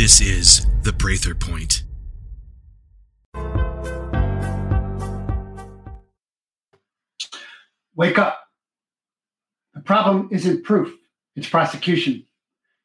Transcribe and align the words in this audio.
This 0.00 0.22
is 0.22 0.66
the 0.82 0.94
Prather 0.94 1.34
Point. 1.34 1.84
Wake 7.94 8.16
up. 8.16 8.48
The 9.74 9.82
problem 9.82 10.30
isn't 10.32 10.64
proof, 10.64 10.96
it's 11.36 11.50
prosecution. 11.50 12.24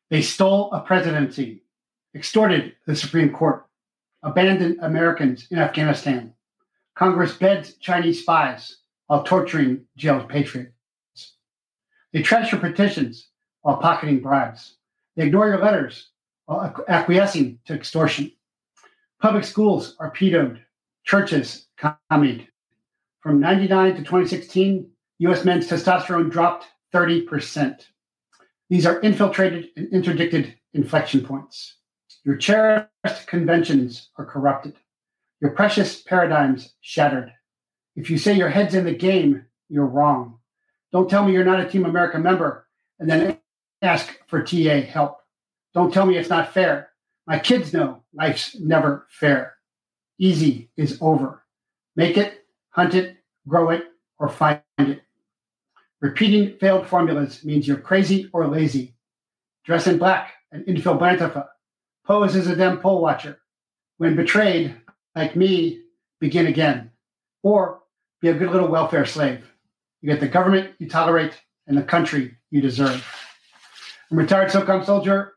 They 0.10 0.22
stole 0.22 0.74
a 0.74 0.82
presidency, 0.82 1.64
extorted 2.14 2.76
the 2.86 2.98
Supreme 2.98 3.32
Court, 3.32 3.66
abandoned 4.22 4.80
Americans 4.82 5.48
in 5.50 5.58
Afghanistan. 5.58 6.34
Congress 6.96 7.32
beds 7.38 7.76
Chinese 7.76 8.24
spies 8.24 8.80
while 9.08 9.24
torturing 9.24 9.86
jailed 9.96 10.28
patriots. 10.28 10.74
They 12.12 12.22
trash 12.24 12.52
your 12.52 12.60
petitions 12.60 13.30
while 13.62 13.78
pocketing 13.78 14.20
bribes. 14.20 14.76
They 15.16 15.28
ignore 15.28 15.48
your 15.48 15.64
letters 15.64 16.10
acquiescing 16.50 17.60
to 17.66 17.74
extortion. 17.74 18.32
Public 19.22 19.44
schools 19.44 19.96
are 20.00 20.12
pedoed, 20.12 20.60
churches 21.04 21.68
commied. 21.78 22.48
From 23.22 23.40
99 23.40 23.96
to 23.96 24.00
2016, 24.00 24.90
US 25.20 25.46
men's 25.46 25.68
testosterone 25.68 26.30
dropped 26.30 26.68
30%. 26.94 27.86
These 28.70 28.86
are 28.86 29.00
infiltrated 29.02 29.70
and 29.76 29.92
interdicted 29.92 30.56
inflection 30.74 31.26
points. 31.26 31.76
Your 32.24 32.36
cherished 32.36 33.28
conventions 33.28 34.10
are 34.18 34.26
corrupted. 34.26 34.76
Your 35.42 35.52
precious 35.52 36.02
paradigms 36.02 36.74
shattered. 36.82 37.32
If 37.96 38.10
you 38.10 38.18
say 38.18 38.34
your 38.34 38.50
head's 38.50 38.76
in 38.76 38.86
the 38.86 38.96
game, 38.96 39.46
you're 39.70 39.86
wrong. 39.86 40.40
Don't 40.92 41.10
tell 41.10 41.26
me 41.26 41.34
you're 41.34 41.46
not 41.46 41.60
a 41.60 41.70
Team 41.70 41.86
America 41.86 42.18
member 42.18 42.68
and 43.00 43.10
then 43.10 43.38
ask 43.82 44.18
for 44.28 44.42
TA 44.42 44.82
help. 44.82 45.20
Don't 45.76 45.94
tell 45.94 46.06
me 46.06 46.18
it's 46.18 46.30
not 46.30 46.54
fair. 46.54 46.90
My 47.28 47.38
kids 47.38 47.74
know 47.74 48.02
life's 48.14 48.56
never 48.58 49.08
fair. 49.10 49.56
Easy 50.18 50.72
is 50.78 50.98
over. 51.02 51.44
Make 51.98 52.18
it, 52.18 52.46
hunt 52.70 52.96
it, 52.96 53.18
grow 53.46 53.72
it, 53.72 53.84
or 54.18 54.30
find 54.30 54.62
it. 54.78 55.02
Repeating 56.00 56.58
failed 56.60 56.88
formulas 56.88 57.44
means 57.44 57.68
you're 57.68 57.78
crazy 57.78 58.30
or 58.32 58.48
lazy. 58.48 58.96
Dress 59.66 59.86
in 59.86 59.98
black 59.98 60.34
and 60.52 60.66
infill 60.66 60.98
Antifa. 60.98 61.48
Pose 62.06 62.38
as 62.38 62.48
a 62.48 62.56
Dem 62.56 62.78
poll 62.78 63.02
watcher. 63.02 63.40
When 63.98 64.16
betrayed, 64.16 64.76
like 65.14 65.36
me, 65.36 65.82
begin 66.22 66.48
again. 66.48 66.92
Or 67.44 67.82
be 68.22 68.30
a 68.30 68.34
good 68.34 68.52
little 68.52 68.70
welfare 68.70 69.06
slave. 69.06 69.52
You 70.02 70.10
get 70.10 70.22
the 70.22 70.28
government 70.28 70.76
you 70.80 70.88
tolerate 70.88 71.42
and 71.68 71.78
the 71.78 71.84
country 71.84 72.38
you 72.50 72.62
deserve. 72.62 73.06
I'm 74.10 74.18
retired 74.18 74.52
SOCOM 74.52 74.86
soldier, 74.86 75.35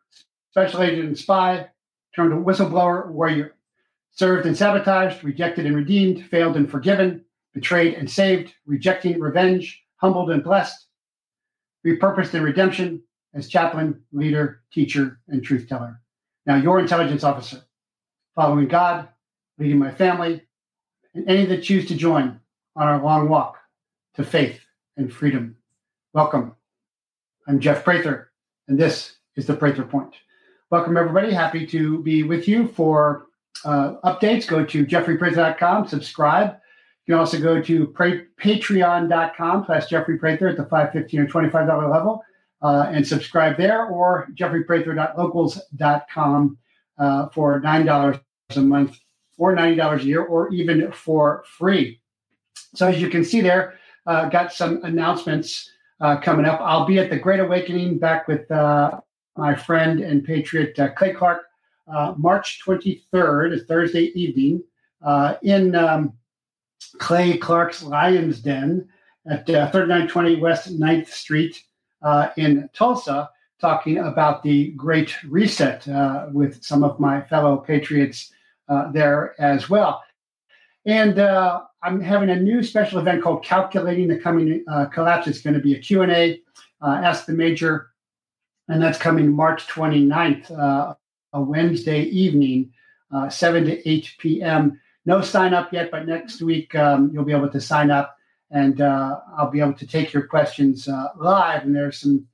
special 0.51 0.83
agent 0.83 1.07
and 1.09 1.19
spy, 1.19 1.69
turned 2.15 2.45
whistleblower 2.45 3.09
warrior. 3.09 3.55
Served 4.11 4.47
and 4.47 4.57
sabotaged, 4.57 5.23
rejected 5.23 5.67
and 5.67 5.77
redeemed, 5.77 6.25
failed 6.27 6.57
and 6.57 6.69
forgiven, 6.71 7.25
betrayed 7.55 7.95
and 7.95 8.11
saved, 8.11 8.53
rejecting 8.67 9.21
revenge, 9.21 9.83
humbled 9.97 10.31
and 10.31 10.43
blessed, 10.43 10.87
repurposed 11.87 12.35
in 12.35 12.43
redemption 12.43 13.03
as 13.35 13.49
chaplain, 13.49 14.03
leader, 14.13 14.63
teacher, 14.73 15.21
and 15.29 15.45
truth 15.45 15.69
teller. 15.69 16.01
Now, 16.47 16.57
your 16.57 16.81
intelligence 16.81 17.23
officer, 17.23 17.63
following 18.35 18.69
God, 18.69 19.09
leading 19.59 19.79
my 19.79 19.91
family, 19.91 20.43
and 21.15 21.29
any 21.29 21.45
that 21.47 21.63
choose 21.63 21.87
to 21.89 21.95
join 21.95 22.41
on 22.75 22.89
our 22.89 23.03
long 23.03 23.29
walk 23.29 23.59
to 24.15 24.25
faith 24.25 24.61
and 24.97 25.13
freedom. 25.13 25.57
Welcome. 26.13 26.55
I'm 27.47 27.61
Jeff 27.61 27.85
Prather, 27.85 28.33
and 28.67 28.79
this 28.79 29.17
is 29.37 29.47
the 29.47 29.55
Prather 29.55 29.85
Point. 29.85 30.15
Welcome, 30.71 30.97
everybody. 30.97 31.33
Happy 31.33 31.67
to 31.67 32.03
be 32.03 32.23
with 32.23 32.47
you 32.47 32.69
for 32.69 33.27
uh, 33.65 33.95
updates. 34.05 34.47
Go 34.47 34.65
to 34.65 34.85
jeffreyprather.com, 34.85 35.89
subscribe 35.89 36.59
you 37.09 37.15
can 37.15 37.21
also 37.21 37.41
go 37.41 37.61
to 37.63 37.87
patreon.com 37.87 39.65
slash 39.65 39.87
Jeffrey 39.87 40.19
at 40.23 40.57
the 40.59 40.67
515 40.71 41.21
or 41.21 41.27
$25 41.27 41.91
level 41.91 42.23
uh, 42.61 42.91
and 42.91 43.07
subscribe 43.07 43.57
there 43.57 43.87
or 43.87 44.29
jeffreyprather.locals.com 44.35 46.59
uh, 46.99 47.29
for 47.31 47.63
$9 47.63 48.21
a 48.51 48.61
month 48.61 48.99
or 49.39 49.57
$90 49.57 50.01
a 50.01 50.05
year 50.05 50.23
or 50.23 50.53
even 50.53 50.93
for 50.93 51.45
free. 51.47 51.99
So 52.75 52.89
as 52.89 53.01
you 53.01 53.09
can 53.09 53.25
see 53.25 53.41
there, 53.41 53.79
uh, 54.07 54.29
got 54.29 54.53
some 54.53 54.85
announcements 54.85 55.71
uh, 56.03 56.19
coming 56.19 56.45
up. 56.45 56.61
I'll 56.61 56.85
be 56.85 56.99
at 56.99 57.09
the 57.09 57.19
Great 57.19 57.41
Awakening 57.41 57.99
back 57.99 58.29
with 58.29 58.51
uh, 58.51 59.01
my 59.39 59.55
friend 59.55 60.01
and 60.01 60.25
patriot 60.25 60.79
uh, 60.79 60.91
Clay 60.91 61.15
Clark 61.15 61.45
March 62.19 62.61
23rd, 62.67 63.67
Thursday 63.67 64.13
evening 64.15 64.63
in 65.43 65.75
um, 65.75 66.13
Clay 66.99 67.39
Clark's 67.39 67.83
Lion's 67.83 68.41
Den 68.41 68.89
at 69.29 69.49
uh, 69.51 69.71
3920 69.71 70.37
West 70.41 70.79
9th 70.79 71.09
Street 71.09 71.63
uh, 72.03 72.29
in 72.37 72.69
Tulsa, 72.73 73.31
talking 73.61 73.99
about 73.99 74.43
the 74.43 74.71
Great 74.71 75.23
Reset 75.25 75.87
uh, 75.89 76.27
with 76.33 76.63
some 76.63 76.85
of 76.85 77.01
my 77.01 77.21
fellow 77.23 77.57
patriots 77.57 78.33
uh, 78.69 78.91
there 78.93 79.35
as 79.41 79.69
well. 79.69 80.03
And 80.87 81.19
uh, 81.19 81.63
I'm 81.83 82.01
having 82.01 82.31
a 82.31 82.37
new 82.37 82.63
special 82.63 83.01
event 83.01 83.23
called 83.23 83.45
Calculating 83.45 84.09
the 84.09 84.19
Coming 84.19 84.65
uh, 84.69 84.87
Collapse. 84.87 85.27
It's 85.27 85.43
going 85.43 85.55
to 85.55 85.61
be 85.61 85.75
a 85.75 85.79
Q&A, 85.79 86.41
Ask 86.83 87.27
the 87.27 87.33
Major, 87.33 87.91
and 88.69 88.83
that's 88.83 88.99
coming 88.99 89.31
March 89.35 89.67
29th, 89.67 90.51
a 90.51 91.41
Wednesday 91.41 92.03
evening, 92.03 92.73
7 93.29 93.65
to 93.65 93.89
8 93.89 94.15
p.m 94.19 94.81
no 95.09 95.23
sign 95.23 95.55
up 95.55 95.73
yet, 95.73 95.91
but 95.91 96.07
next 96.07 96.43
week 96.43 96.75
um, 96.75 97.11
you'll 97.13 97.25
be 97.25 97.33
able 97.33 97.49
to 97.49 97.61
sign 97.63 97.91
up, 97.91 98.19
and 98.51 98.83
uh, 98.83 99.21
I'll 99.39 99.51
be 99.51 99.61
able 99.61 99.73
to 99.73 99.87
take 99.87 100.13
your 100.13 100.27
questions 100.27 100.87
uh, 100.87 101.09
live. 101.17 101.63
And 101.63 101.75
there's 101.75 101.99
some, 101.99 102.27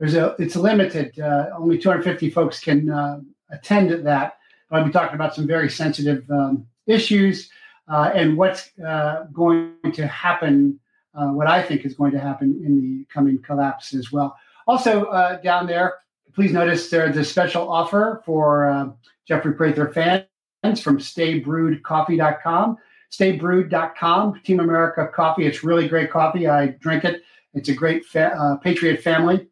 there's 0.00 0.14
a, 0.14 0.34
it's 0.38 0.56
limited. 0.56 1.20
Uh, 1.20 1.50
only 1.54 1.76
250 1.76 2.30
folks 2.30 2.58
can 2.58 2.88
uh, 2.88 3.20
attend 3.50 3.90
that. 4.06 4.38
But 4.70 4.78
I'll 4.78 4.86
be 4.86 4.90
talking 4.90 5.14
about 5.14 5.34
some 5.34 5.46
very 5.46 5.68
sensitive 5.68 6.24
um, 6.30 6.66
issues 6.86 7.50
uh, 7.86 8.12
and 8.14 8.38
what's 8.38 8.70
uh, 8.80 9.26
going 9.30 9.74
to 9.92 10.06
happen. 10.06 10.80
what 11.12 11.48
I 11.48 11.62
think 11.62 11.84
is 11.84 11.94
going 11.94 12.12
to 12.12 12.18
happen 12.18 12.62
in 12.64 12.80
the 12.80 13.04
coming 13.12 13.42
collapse 13.42 13.92
as 13.92 14.10
well. 14.10 14.38
Also 14.66 15.38
down 15.42 15.66
there, 15.66 15.94
please 16.34 16.52
notice 16.52 16.88
there's 16.88 17.16
a 17.16 17.24
special 17.24 17.70
offer 17.70 18.22
for 18.24 18.94
Jeffrey 19.26 19.54
Prather 19.54 19.92
fans 19.92 20.80
from 20.80 20.98
staybrewedcoffee.com. 20.98 22.76
Staybrewed.com, 23.10 24.40
Team 24.42 24.60
America 24.60 25.06
coffee. 25.14 25.44
It's 25.44 25.62
really 25.62 25.86
great 25.86 26.10
coffee. 26.10 26.48
I 26.48 26.68
drink 26.68 27.04
it. 27.04 27.22
It's 27.54 27.68
a 27.68 27.74
great 27.74 28.06
fa- 28.06 28.34
uh, 28.34 28.56
Patriot 28.56 29.02
family. 29.02 29.48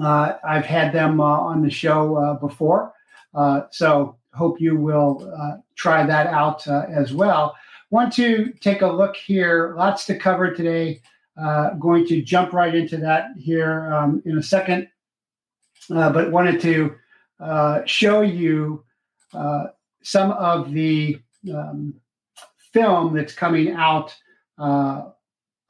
Uh, 0.00 0.34
I've 0.44 0.66
had 0.66 0.92
them 0.92 1.20
uh, 1.20 1.24
on 1.24 1.62
the 1.62 1.70
show 1.70 2.16
uh, 2.16 2.34
before. 2.34 2.92
Uh, 3.34 3.62
so 3.70 4.16
hope 4.34 4.60
you 4.60 4.76
will 4.76 5.32
uh, 5.40 5.56
try 5.76 6.04
that 6.04 6.26
out 6.26 6.66
as 6.66 7.14
well. 7.14 7.56
Want 7.90 8.12
to 8.14 8.52
take 8.60 8.82
a 8.82 8.86
look 8.86 9.16
here. 9.16 9.74
Lots 9.76 10.04
to 10.06 10.18
cover 10.18 10.52
today. 10.52 11.00
Going 11.78 12.06
to 12.06 12.22
jump 12.22 12.52
right 12.52 12.74
into 12.74 12.96
that 12.98 13.30
here 13.38 13.92
um, 13.92 14.22
in 14.24 14.38
a 14.38 14.42
second. 14.42 14.88
but 15.88 16.30
wanted 16.30 16.60
to 16.60 16.94
show 17.86 18.22
you 18.22 18.84
some 20.02 20.30
of 20.30 20.72
the 20.72 21.18
um, 21.52 21.94
film 22.72 23.14
that's 23.14 23.32
coming 23.32 23.72
out 23.72 24.14
uh, 24.58 25.10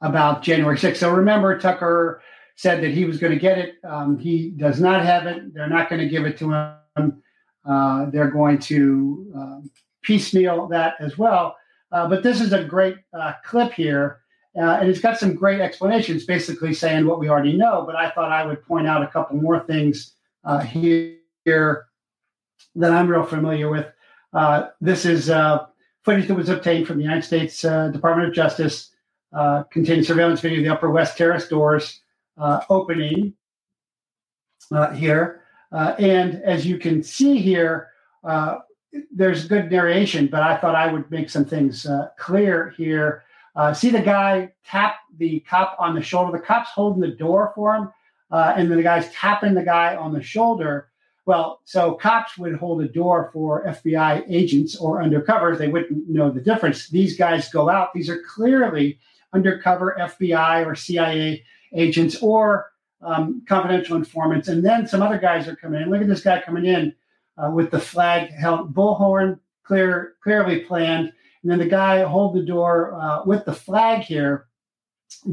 about 0.01 0.43
January 0.43 0.77
6th. 0.77 0.97
So 0.97 1.11
remember, 1.11 1.57
Tucker 1.57 2.21
said 2.55 2.83
that 2.83 2.91
he 2.91 3.05
was 3.05 3.17
going 3.17 3.33
to 3.33 3.39
get 3.39 3.57
it. 3.57 3.75
Um, 3.83 4.17
he 4.17 4.51
does 4.51 4.79
not 4.79 5.03
have 5.03 5.25
it. 5.25 5.53
They're 5.53 5.69
not 5.69 5.89
going 5.89 6.01
to 6.01 6.07
give 6.07 6.25
it 6.25 6.37
to 6.39 6.53
him. 6.53 7.23
Uh, 7.65 8.09
they're 8.11 8.31
going 8.31 8.59
to 8.59 9.31
um, 9.35 9.71
piecemeal 10.03 10.67
that 10.67 10.95
as 10.99 11.17
well. 11.17 11.55
Uh, 11.91 12.07
but 12.07 12.23
this 12.23 12.41
is 12.41 12.53
a 12.53 12.63
great 12.63 12.97
uh, 13.13 13.33
clip 13.43 13.73
here. 13.73 14.21
Uh, 14.57 14.79
and 14.79 14.89
it's 14.89 14.99
got 14.99 15.19
some 15.19 15.35
great 15.35 15.59
explanations, 15.59 16.25
basically 16.25 16.73
saying 16.73 17.05
what 17.05 17.19
we 17.19 17.29
already 17.29 17.53
know. 17.53 17.83
But 17.85 17.95
I 17.95 18.09
thought 18.09 18.31
I 18.31 18.45
would 18.45 18.65
point 18.65 18.87
out 18.87 19.03
a 19.03 19.07
couple 19.07 19.37
more 19.37 19.59
things 19.59 20.13
uh, 20.43 20.59
here 20.59 21.85
that 22.75 22.91
I'm 22.91 23.07
real 23.07 23.23
familiar 23.23 23.69
with. 23.69 23.85
Uh, 24.33 24.69
this 24.81 25.05
is 25.05 25.29
uh, 25.29 25.67
footage 26.03 26.27
that 26.27 26.35
was 26.35 26.49
obtained 26.49 26.87
from 26.87 26.97
the 26.97 27.03
United 27.03 27.23
States 27.23 27.63
uh, 27.63 27.89
Department 27.89 28.29
of 28.29 28.33
Justice, 28.33 28.91
uh, 29.33 29.63
surveillance 29.73 30.41
video 30.41 30.59
of 30.59 30.65
the 30.65 30.73
Upper 30.73 30.89
West 30.89 31.17
Terrace 31.17 31.47
doors 31.47 32.01
uh, 32.37 32.61
opening 32.69 33.33
here. 34.95 35.41
and 35.71 36.41
as 36.43 36.65
you 36.65 36.77
can 36.77 37.03
see 37.03 37.37
here, 37.37 37.89
there's 39.11 39.47
good 39.47 39.71
narration, 39.71 40.27
but 40.27 40.41
I 40.41 40.57
thought 40.57 40.75
I 40.75 40.91
would 40.91 41.11
make 41.11 41.29
some 41.29 41.45
things 41.45 41.85
clear 42.17 42.73
here. 42.75 43.23
See 43.73 43.89
the 43.89 44.01
guy 44.01 44.51
tap 44.65 44.97
the 45.17 45.39
cop 45.41 45.75
on 45.79 45.95
the 45.95 46.01
shoulder. 46.01 46.37
The 46.37 46.43
cop's 46.43 46.69
holding 46.71 47.01
the 47.01 47.15
door 47.15 47.51
for 47.55 47.75
him, 47.75 47.91
and 48.31 48.69
then 48.69 48.77
the 48.77 48.83
guy's 48.83 49.11
tapping 49.11 49.53
the 49.53 49.63
guy 49.63 49.95
on 49.95 50.13
the 50.13 50.21
shoulder. 50.21 50.89
Well, 51.27 51.59
so 51.65 51.95
cops 51.95 52.37
would 52.37 52.55
hold 52.55 52.81
a 52.81 52.87
door 52.87 53.29
for 53.33 53.65
FBI 53.65 54.23
agents 54.29 54.77
or 54.77 55.01
undercovers. 55.01 55.57
They 55.57 55.67
wouldn't 55.67 56.07
know 56.07 56.31
the 56.31 56.39
difference. 56.39 56.87
These 56.87 57.17
guys 57.17 57.49
go 57.49 57.69
out. 57.69 57.93
These 57.93 58.09
are 58.09 58.23
clearly 58.23 58.97
undercover 59.33 59.97
FBI 59.99 60.65
or 60.65 60.73
CIA 60.73 61.43
agents 61.73 62.21
or 62.21 62.71
um, 63.01 63.43
confidential 63.47 63.97
informants. 63.97 64.47
And 64.47 64.65
then 64.65 64.87
some 64.87 65.01
other 65.01 65.17
guys 65.17 65.49
are 65.49 65.55
coming 65.57 65.81
in. 65.81 65.89
Look 65.89 66.01
at 66.01 66.07
this 66.07 66.21
guy 66.21 66.41
coming 66.41 66.65
in 66.65 66.95
uh, 67.37 67.51
with 67.53 67.71
the 67.71 67.79
flag 67.79 68.31
held, 68.31 68.73
bullhorn, 68.73 69.39
clear, 69.63 70.13
clearly 70.23 70.61
planned. 70.61 71.11
And 71.41 71.51
then 71.51 71.59
the 71.59 71.67
guy 71.67 72.03
hold 72.03 72.35
the 72.35 72.45
door 72.45 72.93
uh, 72.93 73.23
with 73.25 73.45
the 73.45 73.53
flag 73.53 74.01
here 74.01 74.47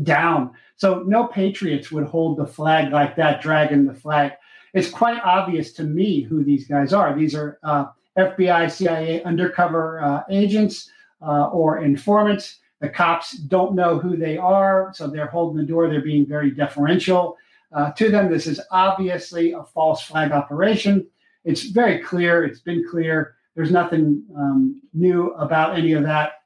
down. 0.02 0.52
So 0.76 1.02
no 1.06 1.26
patriots 1.26 1.90
would 1.90 2.04
hold 2.04 2.38
the 2.38 2.46
flag 2.46 2.92
like 2.92 3.16
that, 3.16 3.40
dragging 3.40 3.86
the 3.86 3.94
flag. 3.94 4.32
It's 4.72 4.90
quite 4.90 5.20
obvious 5.22 5.72
to 5.74 5.84
me 5.84 6.22
who 6.22 6.44
these 6.44 6.66
guys 6.66 6.92
are. 6.92 7.16
These 7.16 7.34
are 7.34 7.58
uh, 7.62 7.86
FBI, 8.18 8.70
CIA 8.70 9.22
undercover 9.22 10.02
uh, 10.02 10.22
agents 10.30 10.90
uh, 11.22 11.46
or 11.48 11.78
informants. 11.78 12.58
The 12.80 12.88
cops 12.88 13.32
don't 13.38 13.74
know 13.74 13.98
who 13.98 14.16
they 14.16 14.36
are, 14.36 14.92
so 14.94 15.06
they're 15.06 15.26
holding 15.26 15.56
the 15.56 15.66
door. 15.66 15.88
They're 15.88 16.02
being 16.02 16.26
very 16.26 16.50
deferential 16.50 17.36
uh, 17.72 17.92
to 17.92 18.10
them. 18.10 18.30
This 18.30 18.46
is 18.46 18.60
obviously 18.70 19.52
a 19.52 19.62
false 19.62 20.02
flag 20.02 20.32
operation. 20.32 21.06
It's 21.44 21.62
very 21.62 22.00
clear. 22.00 22.44
It's 22.44 22.60
been 22.60 22.84
clear. 22.90 23.36
There's 23.54 23.70
nothing 23.70 24.24
um, 24.36 24.80
new 24.92 25.32
about 25.34 25.78
any 25.78 25.92
of 25.92 26.02
that 26.04 26.42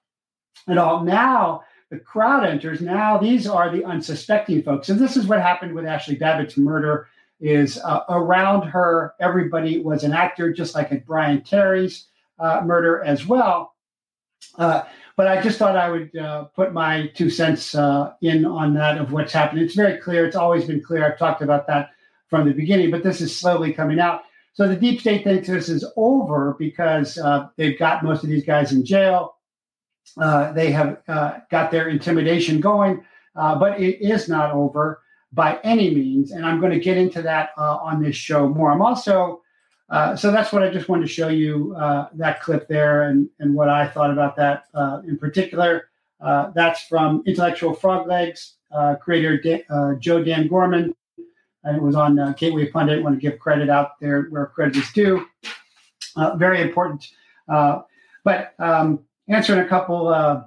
at 0.69 0.78
all. 0.78 1.05
Now, 1.05 1.62
the 1.90 1.99
crowd 1.99 2.44
enters. 2.44 2.81
Now 2.81 3.16
these 3.19 3.46
are 3.46 3.70
the 3.70 3.84
unsuspecting 3.84 4.62
folks, 4.62 4.88
and 4.88 5.00
this 5.00 5.16
is 5.16 5.26
what 5.26 5.40
happened 5.40 5.75
with 5.75 5.84
Ashli 5.84 6.19
Babbitt's 6.19 6.56
murder. 6.56 7.08
Is 7.40 7.78
uh, 7.78 8.00
around 8.08 8.62
her, 8.62 9.14
everybody 9.20 9.78
was 9.78 10.02
an 10.02 10.12
actor, 10.12 10.52
just 10.52 10.75
like 10.75 10.90
at 10.90 11.06
Brian 11.06 11.40
Terry's 11.43 12.08
uh, 12.40 12.62
murder 12.64 13.05
as 13.05 13.26
well. 13.26 13.76
Uh, 14.56 14.82
but 15.16 15.28
I 15.28 15.40
just 15.40 15.56
thought 15.56 15.76
I 15.76 15.88
would 15.88 16.16
uh, 16.16 16.44
put 16.44 16.72
my 16.72 17.06
two 17.14 17.31
cents 17.31 17.76
uh, 17.76 18.14
in 18.22 18.44
on 18.44 18.75
that 18.75 18.99
of 18.99 19.12
what's 19.12 19.32
happened. 19.32 19.62
It's 19.62 19.75
very 19.76 19.99
clear. 19.99 20.26
It's 20.26 20.37
always 20.37 20.64
been 20.64 20.82
clear. 20.82 21.06
I've 21.06 21.19
talked 21.19 21.40
about 21.40 21.69
that 21.69 21.90
from 22.28 22.46
the 22.46 22.54
beginning, 22.54 22.90
but 22.90 23.04
this 23.04 23.20
is 23.20 23.37
slowly 23.37 23.72
coming 23.72 24.00
out. 24.00 24.22
So 24.58 24.66
the 24.66 24.75
deep 24.75 25.00
state 25.00 25.22
thinks 25.22 25.46
this 25.46 25.69
is 25.69 25.84
over 25.94 26.56
because 26.58 27.16
uh, 27.16 27.46
they've 27.56 27.78
got 27.78 28.02
most 28.02 28.25
of 28.25 28.28
these 28.28 28.44
guys 28.44 28.72
in 28.72 28.84
jail. 28.84 29.37
Uh, 30.20 30.50
they 30.50 30.72
have 30.72 31.00
uh, 31.06 31.38
got 31.49 31.70
their 31.70 31.90
intimidation 31.90 32.58
going, 32.58 33.05
uh, 33.37 33.55
but 33.55 33.81
it 33.81 34.05
is 34.05 34.28
not 34.28 34.50
over 34.50 35.00
by 35.32 35.60
any 35.62 35.94
means. 35.94 36.32
And 36.32 36.44
I'm 36.44 36.58
going 36.58 36.72
to 36.72 36.81
get 36.81 36.96
into 36.96 37.22
that 37.22 37.50
uh, 37.56 37.76
on 37.76 38.02
this 38.02 38.16
show 38.16 38.49
more. 38.49 38.72
I'm 38.72 38.82
also, 38.82 39.43
uh, 39.90 40.16
so 40.16 40.32
that's 40.32 40.52
what 40.52 40.64
I 40.64 40.70
just 40.70 40.88
wanted 40.88 41.02
to 41.06 41.12
show 41.12 41.28
you 41.28 41.76
that 42.14 42.43
clip 42.43 42.66
there 42.66 43.04
and, 43.04 43.28
and 43.38 43.54
what 43.54 43.69
I 43.69 43.87
thought 43.87 44.11
about 44.11 44.34
that 44.38 44.64
in 45.06 45.19
particular. 45.19 45.88
that's 46.20 46.82
from 46.82 47.22
Intellectual 47.26 47.75
Frog 47.75 48.08
Legs, 48.08 48.54
creator 49.00 49.38
Joe 50.00 50.25
Dan 50.25 50.49
Gorman. 50.49 50.96
And 51.69 51.76
it 51.76 51.82
was 51.82 51.94
on 51.94 52.35
Gateway 52.38 52.67
Pundit. 52.67 52.99
I 52.99 53.03
want 53.03 53.15
to 53.15 53.20
give 53.20 53.38
credit 53.38 53.69
out 53.69 54.00
there 54.00 54.23
where 54.31 54.47
credit 54.47 54.76
is 54.76 54.91
due. 54.93 55.26
very 56.37 56.62
important. 56.62 57.06
but 57.47 58.55
um, 58.59 59.05
answering 59.29 59.61
a 59.61 59.69
couple 59.69 60.09
uh, 60.09 60.43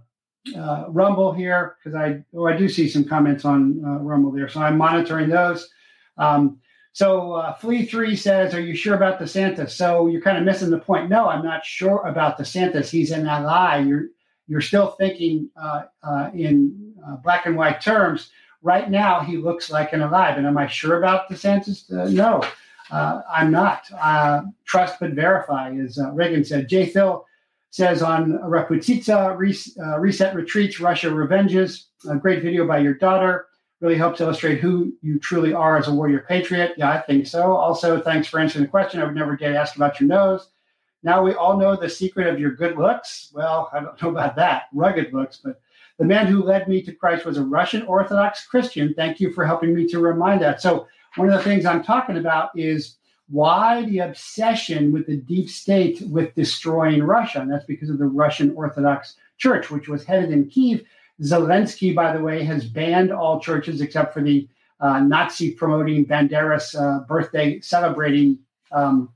uh, 0.55 0.85
Rumble 0.87 1.31
here 1.31 1.75
because 1.77 1.95
I 1.95 2.23
oh 2.35 2.47
I 2.47 2.57
do 2.57 2.67
see 2.67 2.89
some 2.89 3.05
comments 3.05 3.45
on 3.45 3.83
uh, 3.85 3.99
Rumble 3.99 4.31
there, 4.31 4.49
so 4.49 4.61
I'm 4.61 4.77
monitoring 4.77 5.29
those. 5.29 5.69
Um, 6.17 6.59
so 6.93 7.33
uh, 7.33 7.53
Flea 7.53 7.85
Three 7.85 8.15
says, 8.15 8.53
"Are 8.53 8.61
you 8.61 8.75
sure 8.75 8.95
about 8.95 9.19
DeSantis?" 9.19 9.71
So 9.71 10.07
you're 10.07 10.21
kind 10.21 10.37
of 10.37 10.43
missing 10.43 10.71
the 10.71 10.79
point. 10.79 11.09
No, 11.09 11.29
I'm 11.29 11.43
not 11.43 11.63
sure 11.63 12.05
about 12.05 12.37
DeSantis. 12.37 12.89
He's 12.89 13.11
an 13.11 13.27
ally. 13.27 13.79
You're 13.79 14.07
you're 14.47 14.61
still 14.61 14.87
thinking 14.87 15.49
uh, 15.55 15.83
uh, 16.03 16.31
in 16.33 16.93
uh, 17.07 17.17
black 17.17 17.45
and 17.45 17.55
white 17.55 17.81
terms. 17.81 18.31
Right 18.61 18.89
now, 18.89 19.21
he 19.21 19.37
looks 19.37 19.69
like 19.69 19.93
an 19.93 20.01
alive. 20.01 20.37
And 20.37 20.45
am 20.45 20.57
I 20.57 20.67
sure 20.67 20.97
about 20.97 21.29
DeSantis? 21.29 21.91
Uh, 21.91 22.09
no, 22.09 22.43
uh, 22.91 23.21
I'm 23.31 23.51
not. 23.51 23.85
Uh, 23.99 24.41
trust 24.65 24.99
but 24.99 25.11
verify, 25.11 25.71
as 25.71 25.99
Reagan 26.13 26.45
said. 26.45 26.69
Jay 26.69 26.85
Phil 26.85 27.25
says 27.71 28.01
on 28.03 28.33
Rasputitsa, 28.33 29.31
uh, 29.79 29.99
Reset 29.99 30.35
Retreats, 30.35 30.79
Russia 30.79 31.07
Revenges, 31.07 31.85
a 32.09 32.17
great 32.17 32.43
video 32.43 32.67
by 32.67 32.79
your 32.79 32.93
daughter. 32.93 33.47
Really 33.79 33.97
helps 33.97 34.21
illustrate 34.21 34.59
who 34.59 34.93
you 35.01 35.17
truly 35.17 35.53
are 35.53 35.77
as 35.77 35.87
a 35.87 35.93
warrior 35.93 36.23
patriot. 36.27 36.73
Yeah, 36.77 36.91
I 36.91 37.01
think 37.01 37.25
so. 37.25 37.53
Also, 37.53 37.99
thanks 37.99 38.27
for 38.27 38.39
answering 38.39 38.65
the 38.65 38.69
question. 38.69 39.01
I 39.01 39.05
would 39.05 39.15
never 39.15 39.35
get 39.35 39.55
asked 39.55 39.75
about 39.75 39.99
your 39.99 40.07
nose. 40.07 40.49
Now 41.01 41.23
we 41.23 41.33
all 41.33 41.57
know 41.57 41.75
the 41.75 41.89
secret 41.89 42.27
of 42.27 42.39
your 42.39 42.51
good 42.51 42.77
looks. 42.77 43.31
Well, 43.33 43.71
I 43.73 43.79
don't 43.79 43.99
know 44.01 44.09
about 44.09 44.35
that, 44.35 44.63
rugged 44.71 45.13
looks, 45.13 45.39
but 45.43 45.59
the 46.01 46.07
man 46.07 46.25
who 46.25 46.41
led 46.41 46.67
me 46.67 46.81
to 46.81 46.91
Christ 46.91 47.25
was 47.25 47.37
a 47.37 47.43
Russian 47.43 47.83
Orthodox 47.83 48.47
Christian. 48.47 48.91
Thank 48.95 49.19
you 49.19 49.31
for 49.31 49.45
helping 49.45 49.75
me 49.75 49.87
to 49.89 49.99
remind 49.99 50.41
that. 50.41 50.59
So, 50.59 50.87
one 51.15 51.29
of 51.29 51.37
the 51.37 51.43
things 51.43 51.63
I'm 51.63 51.83
talking 51.83 52.17
about 52.17 52.49
is 52.55 52.97
why 53.29 53.85
the 53.85 53.99
obsession 53.99 54.91
with 54.91 55.05
the 55.05 55.17
deep 55.17 55.47
state 55.47 56.01
with 56.09 56.33
destroying 56.33 57.03
Russia? 57.03 57.41
And 57.41 57.51
that's 57.51 57.65
because 57.65 57.91
of 57.91 57.99
the 57.99 58.07
Russian 58.07 58.49
Orthodox 58.55 59.13
Church, 59.37 59.69
which 59.69 59.87
was 59.87 60.03
headed 60.03 60.31
in 60.31 60.49
Kiev. 60.49 60.81
Zelensky, 61.21 61.93
by 61.93 62.17
the 62.17 62.23
way, 62.23 62.43
has 62.43 62.65
banned 62.65 63.11
all 63.11 63.39
churches 63.39 63.79
except 63.79 64.11
for 64.11 64.23
the 64.23 64.49
uh, 64.79 65.01
Nazi 65.01 65.51
promoting 65.51 66.03
Bandera's 66.03 66.73
uh, 66.73 67.01
birthday 67.07 67.59
celebrating 67.59 68.39
um, 68.71 69.09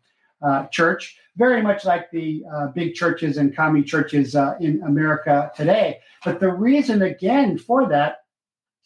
uh, 0.46 0.68
church, 0.68 1.18
very 1.38 1.62
much 1.62 1.86
like 1.86 2.10
the 2.12 2.44
uh, 2.54 2.68
big 2.68 2.94
churches 2.94 3.38
and 3.38 3.56
commie 3.56 3.84
churches 3.84 4.36
uh, 4.36 4.56
in 4.60 4.82
America 4.84 5.52
today. 5.56 6.00
But 6.24 6.40
the 6.40 6.52
reason, 6.52 7.02
again, 7.02 7.58
for 7.58 7.88
that 7.90 8.24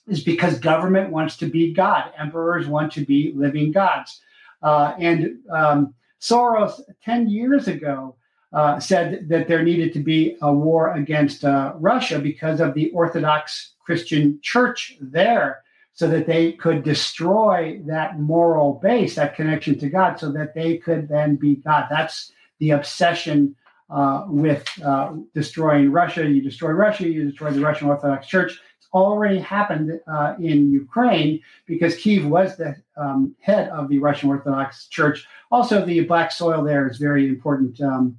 is 0.07 0.23
because 0.23 0.57
government 0.59 1.11
wants 1.11 1.38
to 1.38 1.47
be 1.47 1.73
God. 1.73 2.11
Emperors 2.17 2.67
want 2.67 2.91
to 2.94 3.06
be 3.06 3.33
living 3.35 3.71
gods. 3.71 4.21
Uh, 4.63 4.94
and 5.00 5.38
um, 5.51 5.94
Soros, 6.19 6.81
10 7.03 7.29
years 7.29 7.67
ago, 7.67 8.15
uh, 8.51 8.79
said 8.79 9.27
that 9.29 9.47
there 9.47 9.62
needed 9.62 9.94
to 9.94 10.00
be 10.00 10.35
a 10.41 10.51
war 10.51 10.95
against 10.95 11.44
Russia 11.44 12.17
because 12.17 12.59
of 12.59 12.73
the 12.73 12.89
Orthodox 12.91 13.73
Christian 13.85 14.39
church 14.41 14.97
there, 15.00 15.62
so 16.00 16.07
that 16.07 16.28
they 16.28 16.54
could 16.54 16.81
destroy 16.81 17.78
that 17.86 18.18
moral 18.22 18.75
base, 18.81 19.16
that 19.16 19.36
connection 19.36 19.78
to 19.78 19.90
God, 19.90 20.18
so 20.18 20.31
that 20.31 20.56
they 20.56 20.78
could 20.78 21.10
then 21.10 21.36
be 21.36 21.58
God. 21.58 21.88
That's 21.89 22.32
the 22.60 22.70
obsession 22.70 23.53
uh, 23.89 24.24
with 24.29 24.65
uh, 24.82 25.12
destroying 25.36 25.91
Russia. 25.91 26.25
You 26.25 26.41
destroy 26.41 26.70
Russia, 26.70 27.06
you 27.06 27.25
destroy 27.25 27.51
the 27.51 27.60
Russian 27.60 27.89
Orthodox 27.89 28.27
Church 28.27 28.62
It's 28.77 28.88
already 28.94 29.39
happened 29.39 30.00
uh, 30.08 30.36
in 30.39 30.72
Ukraine 30.72 31.41
because 31.65 31.98
Kiev 31.98 32.25
was 32.25 32.56
the 32.56 32.77
um, 32.96 33.36
head 33.41 33.68
of 33.68 33.89
the 33.89 34.00
Russian 34.00 34.29
Orthodox 34.29 34.88
Church. 34.88 35.27
Also, 35.51 35.86
the 35.86 36.06
black 36.06 36.32
soil 36.32 36.63
there 36.63 36.88
is 36.88 36.98
very 36.98 37.27
important 37.27 37.82
um, 37.82 38.18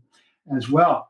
as 0.55 0.69
well. 0.69 1.09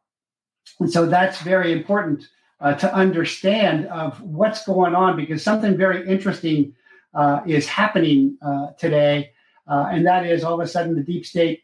And 0.79 0.89
so 0.89 1.07
that's 1.07 1.41
very 1.41 1.73
important 1.73 2.29
uh, 2.61 2.75
to 2.75 2.95
understand 2.95 3.87
of 3.87 4.21
what's 4.23 4.65
going 4.65 4.95
on 4.95 5.17
because 5.17 5.43
something 5.43 5.77
very 5.77 6.07
interesting 6.09 6.75
uh, 7.15 7.41
is 7.47 7.67
happening 7.67 8.37
uh, 8.43 8.69
today. 8.79 9.33
Uh, 9.67 9.89
and 9.91 10.07
that 10.07 10.27
is 10.27 10.45
all 10.45 10.55
of 10.55 10.61
a 10.61 10.69
sudden 10.69 10.95
the 10.95 11.03
deep 11.03 11.25
state 11.25 11.63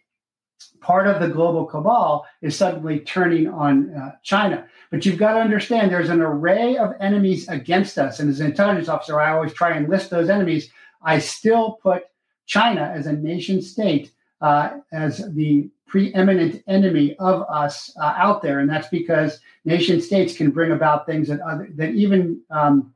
part 0.81 1.07
of 1.07 1.21
the 1.21 1.29
global 1.29 1.67
cabal 1.67 2.27
is 2.41 2.57
suddenly 2.57 3.01
turning 3.01 3.49
on 3.49 3.93
uh, 3.95 4.13
China. 4.23 4.67
But 4.91 5.05
you've 5.05 5.19
got 5.19 5.35
to 5.35 5.41
understand 5.41 5.91
there's 5.91 6.09
an 6.09 6.21
array 6.21 6.77
of 6.77 6.95
enemies 7.01 7.49
against 7.49 7.99
us. 7.99 8.21
And 8.21 8.31
as 8.31 8.41
an 8.41 8.47
intelligence 8.47 8.89
officer, 8.89 9.21
I 9.21 9.33
always 9.33 9.53
try 9.53 9.77
and 9.77 9.89
list 9.89 10.11
those 10.11 10.31
enemies. 10.31 10.71
I 11.03 11.19
still 11.19 11.79
put 11.83 12.05
China 12.47 12.93
as 12.95 13.07
a 13.07 13.13
nation 13.13 13.61
state 13.61 14.13
uh, 14.41 14.79
as 14.93 15.19
the 15.35 15.69
preeminent 15.87 16.63
enemy 16.67 17.17
of 17.17 17.43
us 17.49 17.97
uh, 18.01 18.15
out 18.17 18.43
there. 18.43 18.59
And 18.59 18.69
that's 18.69 18.89
because 18.89 19.41
nation 19.65 20.01
states 20.01 20.37
can 20.37 20.51
bring 20.51 20.73
about 20.73 21.07
things 21.07 21.29
that, 21.29 21.41
other, 21.41 21.69
that 21.75 21.91
even 21.91 22.41
um, 22.51 22.93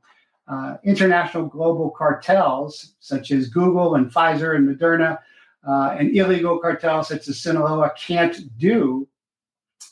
uh, 0.47 0.77
international 0.83 1.45
global 1.45 1.89
cartels, 1.89 2.95
such 2.99 3.31
as 3.31 3.47
Google 3.47 3.95
and 3.95 4.11
Pfizer 4.11 4.55
and 4.55 4.67
Moderna, 4.67 5.19
uh, 5.65 5.95
and 5.97 6.15
illegal 6.15 6.59
cartels 6.59 7.07
such 7.07 7.27
as 7.27 7.39
Sinaloa 7.39 7.93
can't 7.97 8.57
do. 8.57 9.07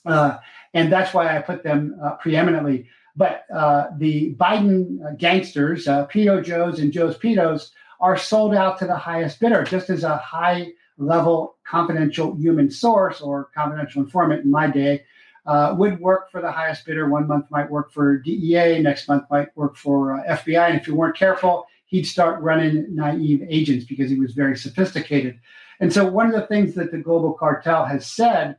Uh, 0.06 0.38
and 0.74 0.91
that's 0.91 1.13
why 1.13 1.36
I 1.36 1.41
put 1.41 1.63
them 1.63 1.98
uh, 2.03 2.15
preeminently. 2.15 2.88
But 3.15 3.46
uh, 3.53 3.88
the 3.98 4.36
Biden 4.36 5.18
gangsters, 5.18 5.86
Pedo 5.86 6.44
Joes 6.44 6.79
and 6.79 6.91
Joe's 6.91 7.18
Pedos, 7.18 7.72
are 8.00 8.18
sold 8.18 8.56
out 8.56 8.79
to 8.79 8.86
the 8.86 8.96
highest 8.96 9.39
bidder, 9.39 9.63
just 9.63 9.89
as 9.89 10.03
a 10.03 10.18
high 10.18 10.72
level 11.00 11.56
confidential 11.65 12.36
human 12.36 12.70
source 12.70 13.22
or 13.22 13.50
confidential 13.56 14.03
informant 14.03 14.44
in 14.44 14.51
my 14.51 14.68
day 14.68 15.03
uh, 15.46 15.74
would 15.77 16.00
work 16.00 16.29
for 16.29 16.41
the 16.41 16.51
highest 16.51 16.86
bidder. 16.86 17.10
One 17.10 17.27
month 17.27 17.46
might 17.50 17.70
work 17.72 17.91
for 17.91 18.18
DEA, 18.18 18.79
next 18.79 19.08
month 19.08 19.24
might 19.32 19.56
work 19.58 19.77
for 19.77 20.20
uh, 20.20 20.36
FBI. 20.36 20.70
And 20.70 20.79
if 20.79 20.88
you 20.88 20.96
weren't 20.96 21.15
careful, 21.15 21.65
he'd 21.86 22.06
start 22.06 22.41
running 22.41 22.86
naive 22.94 23.46
agents 23.50 23.86
because 23.86 24.12
he 24.12 24.20
was 24.20 24.34
very 24.34 24.56
sophisticated. 24.56 25.39
And 25.79 25.91
so, 25.91 26.06
one 26.06 26.27
of 26.27 26.34
the 26.34 26.48
things 26.48 26.75
that 26.75 26.91
the 26.91 26.98
global 26.98 27.34
cartel 27.34 27.86
has 27.86 28.06
said 28.06 28.58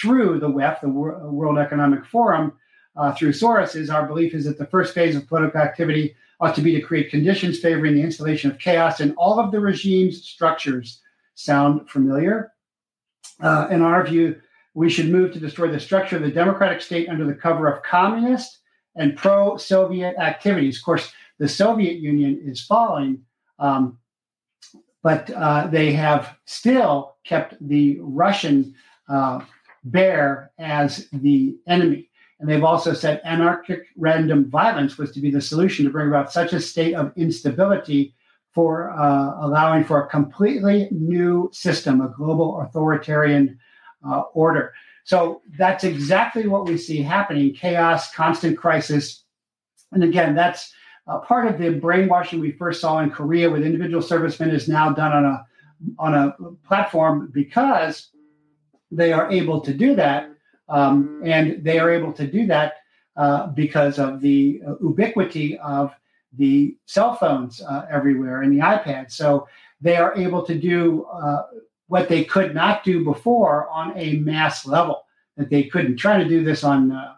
through 0.00 0.40
the 0.40 0.48
WEF, 0.48 0.80
the 0.80 0.88
World 0.88 1.58
Economic 1.58 2.04
Forum, 2.06 2.54
uh, 2.96 3.12
through 3.12 3.32
Soros, 3.32 3.76
is 3.76 3.90
our 3.90 4.06
belief 4.06 4.34
is 4.34 4.44
that 4.46 4.58
the 4.58 4.66
first 4.66 4.94
phase 4.94 5.14
of 5.14 5.28
political 5.28 5.60
activity 5.60 6.16
ought 6.40 6.54
to 6.54 6.60
be 6.60 6.72
to 6.72 6.80
create 6.80 7.10
conditions 7.10 7.60
favoring 7.60 7.94
the 7.94 8.02
installation 8.02 8.50
of 8.50 8.58
chaos 8.58 9.00
in 9.00 9.12
all 9.12 9.38
of 9.38 9.52
the 9.52 9.60
regime's 9.60 10.24
structures. 10.24 11.00
Sound 11.34 11.88
familiar? 11.88 12.52
Uh, 13.40 13.68
in 13.70 13.82
our 13.82 14.04
view, 14.04 14.40
we 14.74 14.88
should 14.88 15.10
move 15.10 15.32
to 15.32 15.40
destroy 15.40 15.68
the 15.68 15.80
structure 15.80 16.16
of 16.16 16.22
the 16.22 16.30
democratic 16.30 16.80
state 16.80 17.08
under 17.08 17.26
the 17.26 17.34
cover 17.34 17.68
of 17.68 17.82
communist 17.82 18.58
and 18.96 19.16
pro 19.16 19.56
Soviet 19.56 20.16
activities. 20.18 20.78
Of 20.78 20.84
course, 20.84 21.12
the 21.38 21.48
Soviet 21.48 21.98
Union 21.98 22.40
is 22.44 22.64
falling, 22.64 23.22
um, 23.58 23.98
but 25.02 25.30
uh, 25.30 25.66
they 25.66 25.92
have 25.92 26.36
still 26.44 27.16
kept 27.24 27.56
the 27.66 27.98
Russian 28.00 28.74
uh, 29.08 29.40
bear 29.84 30.52
as 30.58 31.08
the 31.12 31.56
enemy. 31.66 32.08
And 32.38 32.48
they've 32.48 32.64
also 32.64 32.92
said 32.92 33.20
anarchic 33.24 33.86
random 33.96 34.50
violence 34.50 34.98
was 34.98 35.12
to 35.12 35.20
be 35.20 35.30
the 35.30 35.40
solution 35.40 35.84
to 35.84 35.90
bring 35.90 36.08
about 36.08 36.32
such 36.32 36.52
a 36.52 36.60
state 36.60 36.94
of 36.94 37.12
instability 37.16 38.14
for 38.52 38.90
uh, 38.90 39.44
allowing 39.44 39.82
for 39.82 40.04
a 40.04 40.08
completely 40.08 40.88
new 40.90 41.48
system, 41.52 42.00
a 42.00 42.08
global 42.08 42.60
authoritarian 42.60 43.58
uh, 44.06 44.20
order. 44.34 44.74
So 45.04 45.42
that's 45.58 45.84
exactly 45.84 46.46
what 46.46 46.66
we 46.66 46.76
see 46.76 47.02
happening 47.02 47.54
chaos, 47.54 48.12
constant 48.12 48.58
crisis. 48.58 49.24
And 49.90 50.04
again, 50.04 50.34
that's 50.34 50.72
uh, 51.06 51.18
part 51.20 51.48
of 51.48 51.58
the 51.58 51.70
brainwashing 51.70 52.40
we 52.40 52.52
first 52.52 52.80
saw 52.80 53.00
in 53.00 53.10
Korea 53.10 53.50
with 53.50 53.64
individual 53.64 54.02
servicemen 54.02 54.50
is 54.50 54.68
now 54.68 54.90
done 54.90 55.12
on 55.12 55.24
a 55.24 55.46
on 55.98 56.14
a 56.14 56.36
platform 56.64 57.28
because 57.32 58.10
they 58.92 59.12
are 59.12 59.28
able 59.32 59.60
to 59.60 59.74
do 59.74 59.96
that, 59.96 60.30
um, 60.68 61.20
and 61.24 61.64
they 61.64 61.80
are 61.80 61.90
able 61.90 62.12
to 62.12 62.24
do 62.24 62.46
that 62.46 62.74
uh, 63.16 63.48
because 63.48 63.98
of 63.98 64.20
the 64.20 64.62
ubiquity 64.80 65.58
of 65.58 65.92
the 66.36 66.76
cell 66.86 67.14
phones 67.14 67.60
uh, 67.62 67.86
everywhere 67.90 68.42
and 68.42 68.52
the 68.52 68.60
iPads. 68.60 69.12
So 69.12 69.46
they 69.80 69.96
are 69.96 70.16
able 70.16 70.42
to 70.46 70.54
do 70.54 71.04
uh, 71.04 71.42
what 71.88 72.08
they 72.08 72.24
could 72.24 72.54
not 72.54 72.84
do 72.84 73.04
before 73.04 73.68
on 73.68 73.92
a 73.96 74.16
mass 74.18 74.66
level. 74.66 75.04
That 75.36 75.48
they 75.48 75.64
couldn't. 75.64 75.96
Try 75.96 76.22
to 76.22 76.28
do 76.28 76.44
this 76.44 76.62
on 76.62 76.92
uh, 76.92 77.14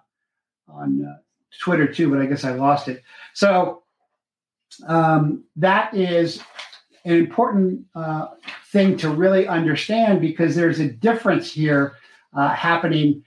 on 0.68 1.04
uh, 1.04 1.18
Twitter 1.60 1.92
too, 1.92 2.10
but 2.10 2.20
I 2.20 2.26
guess 2.26 2.44
I 2.44 2.52
lost 2.52 2.88
it. 2.88 3.02
So 3.32 3.82
um, 4.86 5.44
that 5.56 5.92
is 5.94 6.40
an 7.04 7.16
important 7.16 7.84
uh, 7.94 8.28
thing 8.66 8.96
to 8.98 9.10
really 9.10 9.48
understand 9.48 10.20
because 10.20 10.54
there's 10.54 10.78
a 10.78 10.88
difference 10.88 11.52
here 11.52 11.96
uh, 12.34 12.54
happening 12.54 13.24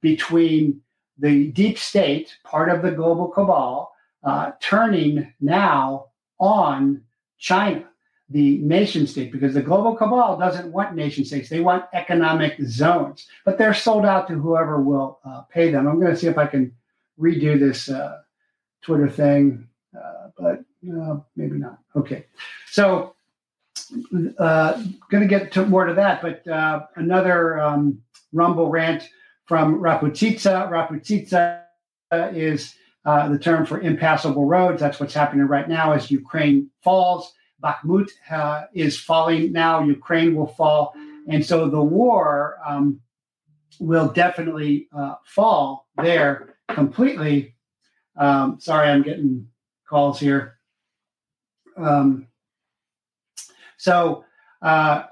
between 0.00 0.80
the 1.18 1.48
deep 1.48 1.78
state, 1.78 2.36
part 2.42 2.70
of 2.70 2.82
the 2.82 2.90
global 2.90 3.28
cabal, 3.28 3.89
uh, 4.22 4.52
turning 4.60 5.32
now 5.40 6.06
on 6.38 7.02
China 7.38 7.90
the 8.30 8.58
nation 8.58 9.08
state 9.08 9.32
because 9.32 9.54
the 9.54 9.62
global 9.62 9.96
cabal 9.96 10.38
doesn't 10.38 10.70
want 10.70 10.94
nation 10.94 11.24
states. 11.24 11.48
They 11.48 11.60
want 11.60 11.84
economic 11.92 12.56
zones, 12.62 13.26
but 13.44 13.58
they're 13.58 13.74
sold 13.74 14.06
out 14.06 14.28
to 14.28 14.34
whoever 14.34 14.80
will 14.80 15.18
uh, 15.24 15.42
pay 15.42 15.72
them. 15.72 15.88
I'm 15.88 15.98
going 15.98 16.12
to 16.12 16.16
see 16.16 16.28
if 16.28 16.38
I 16.38 16.46
can 16.46 16.72
redo 17.18 17.58
this 17.58 17.88
uh, 17.88 18.20
Twitter 18.82 19.10
thing, 19.10 19.68
uh, 19.96 20.28
but 20.38 20.64
maybe 21.34 21.58
not. 21.58 21.80
Okay. 21.96 22.26
So, 22.70 23.16
uh, 24.38 24.80
going 25.10 25.22
to 25.22 25.26
get 25.28 25.50
to 25.52 25.66
more 25.66 25.86
to 25.86 25.94
that, 25.94 26.22
but 26.22 26.46
uh, 26.46 26.86
another 26.94 27.60
um, 27.60 28.00
Rumble 28.32 28.70
rant 28.70 29.08
from 29.46 29.80
Rasputitsa. 29.80 30.70
Rasputitsa 30.70 31.64
is 32.32 32.76
the 33.04 33.38
term 33.40 33.66
for 33.66 33.80
impassable 33.80 34.46
roads. 34.46 34.80
That's 34.80 35.00
what's 35.00 35.14
happening 35.14 35.46
right 35.46 35.68
now 35.68 35.92
as 35.92 36.10
Ukraine 36.10 36.70
falls 36.82 37.32
Bakhmut 37.62 38.10
uh, 38.30 38.62
is 38.72 38.98
falling 38.98 39.52
now. 39.52 39.82
Ukraine 39.82 40.34
will 40.34 40.46
fall, 40.46 40.94
and 41.28 41.44
so 41.44 41.68
the 41.68 41.82
war 41.82 42.58
um, 42.66 43.00
will 43.78 44.08
definitely 44.08 44.88
uh, 44.96 45.16
fall 45.24 45.86
there 46.02 46.56
completely. 46.68 47.54
Um, 48.16 48.58
sorry, 48.60 48.88
I'm 48.88 49.02
getting 49.02 49.46
calls 49.88 50.18
here. 50.18 50.58
Um, 51.76 52.28
so 53.76 54.24
uh, 54.62 55.04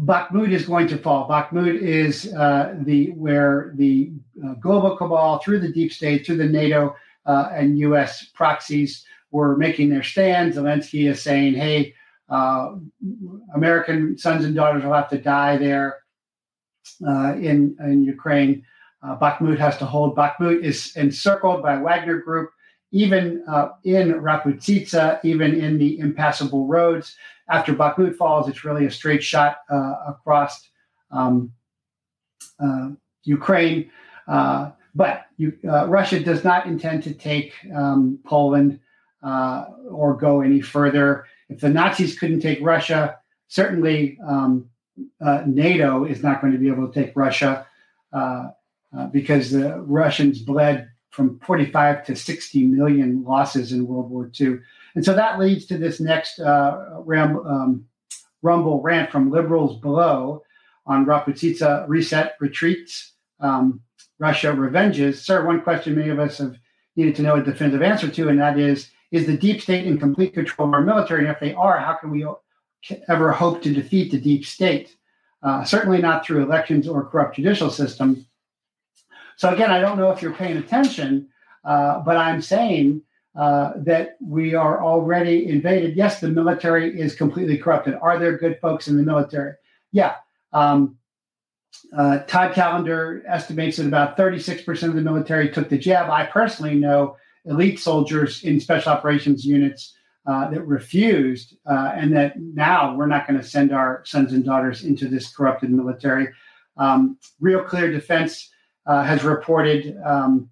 Bakhmut 0.00 0.52
is 0.52 0.66
going 0.66 0.88
to 0.88 0.98
fall. 0.98 1.28
Bakhmut 1.28 1.80
is 1.80 2.32
uh, 2.34 2.74
the 2.80 3.10
where 3.12 3.72
the 3.76 4.12
uh, 4.44 4.54
global 4.54 4.96
cabal, 4.96 5.38
through 5.38 5.60
the 5.60 5.72
deep 5.72 5.92
state, 5.92 6.26
through 6.26 6.36
the 6.36 6.46
NATO 6.46 6.96
uh, 7.28 7.50
and 7.52 7.78
U.S. 7.78 8.24
proxies, 8.34 9.04
were 9.30 9.56
making 9.56 9.90
their 9.90 10.02
stand. 10.02 10.54
Zelensky 10.54 11.10
is 11.10 11.22
saying, 11.22 11.54
hey, 11.54 11.94
uh, 12.28 12.74
American 13.54 14.16
sons 14.18 14.44
and 14.44 14.54
daughters 14.54 14.82
will 14.82 14.92
have 14.92 15.10
to 15.10 15.18
die 15.18 15.56
there 15.56 15.98
uh, 17.06 17.34
in, 17.34 17.76
in 17.80 18.02
Ukraine. 18.02 18.64
Uh, 19.02 19.16
Bakhmut 19.18 19.58
has 19.58 19.76
to 19.78 19.86
hold. 19.86 20.16
Bakhmut 20.16 20.62
is 20.62 20.96
encircled 20.96 21.62
by 21.62 21.76
Wagner 21.76 22.18
Group, 22.18 22.50
even 22.90 23.44
uh, 23.48 23.70
in 23.84 24.14
Rasputitsa, 24.14 25.20
even 25.22 25.54
in 25.54 25.78
the 25.78 25.98
impassable 25.98 26.66
roads. 26.66 27.16
After 27.50 27.72
Bakhmut 27.74 28.16
falls, 28.16 28.48
it's 28.48 28.64
really 28.64 28.86
a 28.86 28.90
straight 28.90 29.22
shot 29.22 29.58
uh, 29.70 29.94
across 30.08 30.68
um, 31.10 31.52
uh, 32.58 32.90
Ukraine. 33.24 33.90
But 34.94 35.26
you, 35.36 35.56
Russia 35.62 36.20
does 36.20 36.44
not 36.44 36.66
intend 36.66 37.02
to 37.04 37.14
take 37.14 37.52
um, 37.74 38.18
Poland 38.24 38.80
uh, 39.22 39.66
or 39.90 40.16
go 40.16 40.40
any 40.40 40.60
further. 40.60 41.26
If 41.48 41.60
the 41.60 41.68
Nazis 41.68 42.18
couldn't 42.18 42.40
take 42.40 42.58
Russia, 42.62 43.18
certainly 43.48 44.18
um, 44.26 44.68
uh, 45.20 45.42
NATO 45.46 46.04
is 46.04 46.22
not 46.22 46.40
going 46.40 46.52
to 46.52 46.58
be 46.58 46.68
able 46.68 46.90
to 46.90 47.04
take 47.04 47.16
Russia 47.16 47.66
uh, 48.12 48.48
uh 48.96 49.06
because 49.08 49.50
the 49.50 49.80
Russians 49.80 50.40
bled 50.40 50.88
from 51.10 51.38
45 51.40 52.06
to 52.06 52.16
60 52.16 52.64
million 52.66 53.24
losses 53.24 53.72
in 53.72 53.86
World 53.86 54.10
War 54.10 54.30
II. 54.40 54.58
And 54.94 55.04
so 55.04 55.14
that 55.14 55.38
leads 55.38 55.66
to 55.66 55.78
this 55.78 56.00
next 56.00 56.38
uh, 56.38 57.00
ram, 57.04 57.38
um, 57.46 57.84
rumble 58.42 58.80
rant 58.80 59.10
from 59.10 59.30
liberals 59.30 59.80
below 59.80 60.42
on 60.86 61.06
Rasputitsa 61.06 61.86
reset 61.88 62.34
retreats, 62.40 63.12
um, 63.40 63.80
Russia 64.18 64.52
revenges. 64.52 65.22
Sir, 65.22 65.44
one 65.44 65.60
question 65.60 65.96
many 65.96 66.08
of 66.08 66.18
us 66.18 66.38
have 66.38 66.56
needed 66.96 67.14
to 67.16 67.22
know 67.22 67.36
a 67.36 67.42
definitive 67.42 67.82
answer 67.82 68.08
to, 68.08 68.28
and 68.28 68.40
that 68.40 68.58
is 68.58 68.90
is 69.10 69.26
the 69.26 69.36
deep 69.36 69.60
state 69.62 69.86
in 69.86 69.98
complete 69.98 70.34
control 70.34 70.68
of 70.68 70.74
our 70.74 70.82
military? 70.82 71.20
And 71.20 71.30
if 71.30 71.40
they 71.40 71.54
are, 71.54 71.78
how 71.78 71.94
can 71.94 72.10
we 72.10 72.26
ever 73.08 73.32
hope 73.32 73.62
to 73.62 73.72
defeat 73.72 74.10
the 74.10 74.20
deep 74.20 74.44
state? 74.44 74.96
Uh, 75.42 75.64
certainly 75.64 76.02
not 76.02 76.26
through 76.26 76.42
elections 76.42 76.88
or 76.88 77.06
corrupt 77.06 77.36
judicial 77.36 77.70
system. 77.70 78.26
So 79.36 79.50
again, 79.50 79.70
I 79.70 79.80
don't 79.80 79.96
know 79.96 80.10
if 80.10 80.20
you're 80.20 80.34
paying 80.34 80.56
attention, 80.56 81.28
uh, 81.64 82.00
but 82.00 82.16
I'm 82.16 82.42
saying 82.42 83.02
uh, 83.36 83.74
that 83.76 84.16
we 84.20 84.54
are 84.54 84.82
already 84.82 85.48
invaded. 85.48 85.96
Yes, 85.96 86.20
the 86.20 86.28
military 86.28 87.00
is 87.00 87.14
completely 87.14 87.56
corrupted. 87.56 87.94
Are 88.02 88.18
there 88.18 88.36
good 88.36 88.58
folks 88.60 88.88
in 88.88 88.96
the 88.96 89.02
military? 89.02 89.54
Yeah. 89.92 90.16
Um, 90.52 90.97
uh, 91.96 92.18
Todd 92.20 92.54
Callender 92.54 93.22
estimates 93.26 93.76
that 93.76 93.86
about 93.86 94.16
36% 94.16 94.82
of 94.82 94.94
the 94.94 95.00
military 95.00 95.50
took 95.50 95.68
the 95.68 95.78
jab. 95.78 96.10
I 96.10 96.26
personally 96.26 96.74
know 96.74 97.16
elite 97.44 97.80
soldiers 97.80 98.44
in 98.44 98.60
special 98.60 98.92
operations 98.92 99.44
units 99.44 99.94
uh, 100.26 100.50
that 100.50 100.66
refused, 100.66 101.56
uh, 101.66 101.92
and 101.94 102.14
that 102.14 102.38
now 102.38 102.94
we're 102.94 103.06
not 103.06 103.26
going 103.26 103.40
to 103.40 103.46
send 103.46 103.72
our 103.72 104.02
sons 104.04 104.32
and 104.32 104.44
daughters 104.44 104.84
into 104.84 105.08
this 105.08 105.34
corrupted 105.34 105.70
military. 105.70 106.28
Um, 106.76 107.18
Real 107.40 107.62
Clear 107.62 107.90
Defense 107.90 108.50
uh, 108.86 109.02
has 109.02 109.24
reported 109.24 109.96
um, 110.04 110.50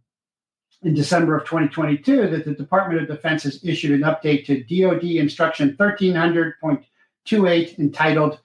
in 0.83 0.95
December 0.95 1.37
of 1.37 1.45
2022 1.45 2.28
that 2.28 2.45
the 2.45 2.54
Department 2.54 3.02
of 3.02 3.09
Defense 3.09 3.42
has 3.42 3.62
issued 3.64 3.92
an 3.92 4.02
update 4.02 4.47
to 4.47 4.62
DoD 4.62 5.04
Instruction 5.04 5.76
1300.28 5.78 7.78
entitled 7.78 8.38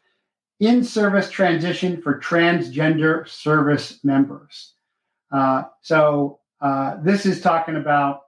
"In 0.61 0.83
Service 0.83 1.31
Transition 1.31 1.99
for 2.03 2.19
Transgender 2.19 3.27
Service 3.27 3.99
Members." 4.03 4.73
Uh, 5.31 5.63
so 5.81 6.39
uh, 6.61 6.97
this 7.01 7.25
is 7.25 7.41
talking 7.41 7.77
about 7.77 8.21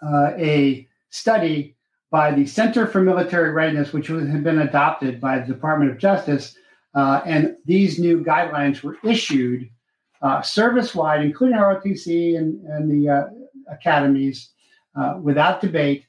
uh, 0.00 0.30
a 0.38 0.86
study 1.10 1.76
by 2.12 2.30
the 2.30 2.46
Center 2.46 2.86
for 2.86 3.00
Military 3.00 3.50
Readiness, 3.50 3.92
which 3.92 4.06
had 4.06 4.44
been 4.44 4.60
adopted 4.60 5.20
by 5.20 5.40
the 5.40 5.52
Department 5.52 5.90
of 5.90 5.98
Justice. 5.98 6.56
Uh, 6.94 7.20
and 7.26 7.56
these 7.64 7.98
new 7.98 8.22
guidelines 8.22 8.84
were 8.84 8.96
issued 9.02 9.68
uh, 10.22 10.40
service 10.42 10.94
wide, 10.94 11.22
including 11.22 11.58
ROTC 11.58 12.38
and, 12.38 12.64
and 12.66 12.88
the 12.88 13.10
uh, 13.10 13.24
academies, 13.68 14.50
without 15.20 15.60
debate. 15.60 16.05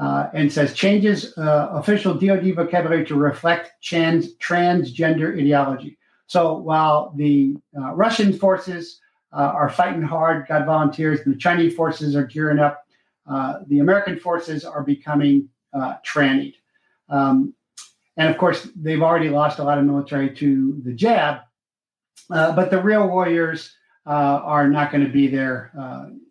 Uh, 0.00 0.30
and 0.32 0.50
says 0.50 0.72
changes 0.72 1.36
uh, 1.36 1.68
official 1.72 2.14
DoD 2.14 2.54
vocabulary 2.54 3.04
to 3.04 3.14
reflect 3.14 3.72
trans, 3.82 4.34
transgender 4.36 5.38
ideology. 5.38 5.98
So 6.26 6.56
while 6.56 7.12
the 7.16 7.56
uh, 7.78 7.92
Russian 7.92 8.32
forces 8.32 8.98
uh, 9.32 9.52
are 9.54 9.68
fighting 9.68 10.02
hard, 10.02 10.48
got 10.48 10.64
volunteers, 10.64 11.22
the 11.24 11.36
Chinese 11.36 11.74
forces 11.74 12.16
are 12.16 12.24
gearing 12.24 12.58
up, 12.58 12.82
uh, 13.30 13.58
the 13.66 13.80
American 13.80 14.18
forces 14.18 14.64
are 14.64 14.82
becoming 14.82 15.50
uh, 15.74 15.96
trannied. 16.02 16.54
Um, 17.10 17.52
and 18.16 18.30
of 18.30 18.38
course, 18.38 18.68
they've 18.74 19.02
already 19.02 19.28
lost 19.28 19.58
a 19.58 19.64
lot 19.64 19.76
of 19.76 19.84
military 19.84 20.34
to 20.36 20.80
the 20.82 20.94
jab, 20.94 21.40
but 22.28 22.70
the 22.70 22.80
real 22.80 23.06
warriors 23.06 23.74
are 24.06 24.68
not 24.68 24.90
going 24.90 25.04
to 25.04 25.10
be 25.10 25.26
there 25.26 25.70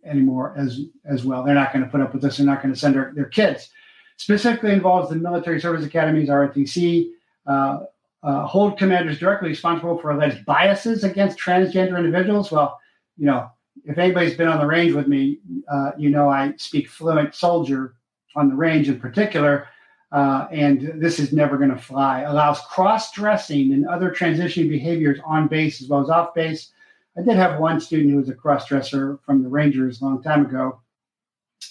anymore 0.06 0.54
as 0.58 0.82
as 1.06 1.24
well. 1.24 1.44
They're 1.44 1.56
not 1.56 1.74
going 1.74 1.86
to 1.86 1.92
put 1.92 2.02
up 2.02 2.14
with 2.14 2.22
this. 2.22 2.38
They're 2.38 2.46
not 2.46 2.62
going 2.62 2.74
to 2.74 2.80
send 2.80 2.96
their, 2.96 3.12
their 3.16 3.26
kids. 3.26 3.70
Specifically 4.18 4.72
involves 4.72 5.10
the 5.10 5.16
military 5.16 5.62
service 5.62 5.86
academies, 5.86 6.28
ROTC, 6.28 7.10
uh, 7.48 7.80
uh, 8.22 8.46
hold 8.46 8.78
commanders 8.78 9.18
directly 9.18 9.50
responsible 9.50 9.98
for 9.98 10.12
alleged 10.12 10.46
biases 10.46 11.06
against 11.06 11.40
transgender 11.40 11.98
individuals. 11.98 12.52
Well, 12.52 12.80
you 13.18 13.26
know, 13.26 13.50
if 13.86 13.98
anybody's 13.98 14.36
been 14.36 14.50
on 14.50 14.60
the 14.60 14.66
range 14.66 14.94
with 14.94 15.08
me, 15.08 15.40
uh, 15.72 15.92
you 15.98 16.10
know 16.10 16.30
I 16.30 16.54
speak 16.58 16.90
fluent 16.90 17.34
soldier 17.34 17.96
on 18.36 18.50
the 18.50 18.56
range 18.56 18.90
in 18.90 19.00
particular. 19.00 19.68
Uh, 20.12 20.48
and 20.52 20.92
this 20.96 21.20
is 21.20 21.32
never 21.32 21.56
going 21.56 21.70
to 21.70 21.78
fly. 21.78 22.22
Allows 22.22 22.60
cross 22.62 23.12
dressing 23.12 23.74
and 23.74 23.88
other 23.88 24.10
transitioning 24.10 24.68
behaviors 24.68 25.20
on 25.24 25.48
base 25.48 25.84
as 25.84 25.88
well 25.88 26.02
as 26.02 26.10
off 26.10 26.34
base. 26.34 26.72
I 27.18 27.22
did 27.22 27.36
have 27.36 27.60
one 27.60 27.80
student 27.80 28.12
who 28.12 28.18
was 28.18 28.30
a 28.30 28.36
cross 28.36 28.68
dresser 28.68 29.20
from 29.26 29.44
the 29.44 29.50
Rangers 29.50 30.02
a 30.02 30.06
long 30.06 30.22
time 30.22 30.46
ago. 30.46 30.82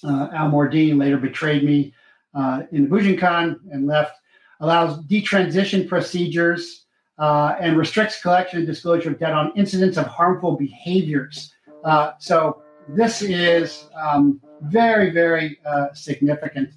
Uh, 0.05 0.29
Al 0.33 0.51
Mordine 0.51 0.99
later 0.99 1.17
betrayed 1.17 1.65
me 1.65 1.95
uh, 2.35 2.63
in 2.73 2.89
the 2.89 2.89
Bujinkan 2.89 3.59
and 3.71 3.87
left. 3.87 4.17
Allows 4.61 5.01
detransition 5.05 5.89
procedures 5.89 6.87
uh, 7.19 7.55
and 7.61 7.77
restricts 7.77 8.21
collection 8.21 8.59
and 8.59 8.67
disclosure 8.67 9.11
of 9.11 9.19
data 9.19 9.35
on 9.35 9.53
incidents 9.57 9.97
of 9.97 10.07
harmful 10.07 10.57
behaviors. 10.57 11.53
Uh, 11.85 12.13
so 12.19 12.63
this 12.89 13.23
is 13.23 13.85
um, 14.01 14.41
very, 14.63 15.11
very 15.11 15.59
uh, 15.65 15.93
significant 15.95 16.71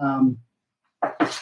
um, 0.00 0.38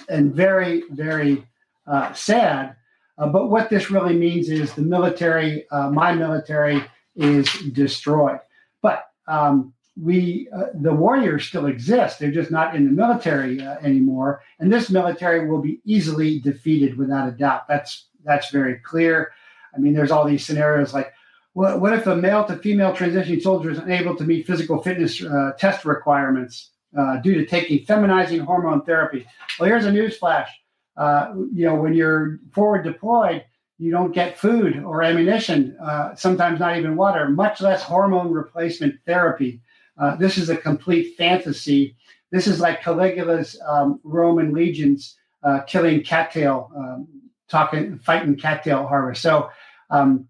and 0.08 0.34
very, 0.34 0.82
very 0.90 1.46
uh, 1.86 2.12
sad 2.12 2.76
uh, 3.18 3.28
but 3.28 3.48
what 3.48 3.70
this 3.70 3.90
really 3.90 4.16
means 4.16 4.50
is 4.50 4.74
the 4.74 4.82
military, 4.82 5.68
uh, 5.70 5.90
my 5.90 6.12
military, 6.12 6.82
is 7.16 7.48
destroyed. 7.72 8.40
But 8.82 9.04
um, 9.28 9.72
we, 10.00 10.48
uh, 10.54 10.66
the 10.74 10.92
warriors 10.92 11.46
still 11.46 11.66
exist. 11.66 12.18
They're 12.18 12.32
just 12.32 12.50
not 12.50 12.74
in 12.74 12.84
the 12.84 12.90
military 12.90 13.60
uh, 13.60 13.76
anymore, 13.78 14.42
and 14.58 14.72
this 14.72 14.90
military 14.90 15.48
will 15.48 15.62
be 15.62 15.80
easily 15.84 16.40
defeated 16.40 16.98
without 16.98 17.28
a 17.28 17.32
doubt. 17.32 17.68
That's 17.68 18.08
that's 18.24 18.50
very 18.50 18.76
clear. 18.78 19.32
I 19.74 19.78
mean, 19.78 19.92
there's 19.94 20.10
all 20.10 20.24
these 20.24 20.44
scenarios 20.44 20.94
like, 20.94 21.12
what, 21.52 21.80
what 21.80 21.92
if 21.92 22.06
a 22.06 22.16
male 22.16 22.44
to 22.46 22.56
female 22.56 22.92
transitioning 22.92 23.42
soldier 23.42 23.70
is 23.70 23.78
unable 23.78 24.16
to 24.16 24.24
meet 24.24 24.46
physical 24.46 24.82
fitness 24.82 25.22
uh, 25.22 25.52
test 25.58 25.84
requirements 25.84 26.70
uh, 26.96 27.18
due 27.18 27.34
to 27.34 27.44
taking 27.44 27.84
feminizing 27.84 28.40
hormone 28.40 28.82
therapy? 28.82 29.26
Well, 29.58 29.68
here's 29.68 29.84
a 29.84 29.92
news 29.92 30.16
flash 30.16 30.48
uh, 30.96 31.32
you 31.52 31.66
know, 31.66 31.74
when 31.74 31.94
you're 31.94 32.38
forward 32.52 32.84
deployed, 32.84 33.44
you 33.78 33.90
don't 33.90 34.12
get 34.12 34.38
food 34.38 34.82
or 34.84 35.02
ammunition, 35.02 35.76
uh, 35.82 36.14
sometimes 36.14 36.60
not 36.60 36.76
even 36.78 36.96
water, 36.96 37.28
much 37.28 37.60
less 37.60 37.82
hormone 37.82 38.30
replacement 38.30 38.94
therapy. 39.04 39.60
Uh, 39.98 40.16
this 40.16 40.38
is 40.38 40.48
a 40.48 40.56
complete 40.56 41.16
fantasy. 41.16 41.96
This 42.30 42.46
is 42.46 42.60
like 42.60 42.82
Caligula's 42.82 43.60
um, 43.66 44.00
Roman 44.04 44.52
legions 44.52 45.16
uh, 45.42 45.60
killing 45.62 46.02
cattail, 46.02 46.70
um, 46.76 47.08
talking, 47.48 47.98
fighting 47.98 48.36
cattail 48.36 48.86
harvest. 48.86 49.22
So, 49.22 49.50
um, 49.90 50.28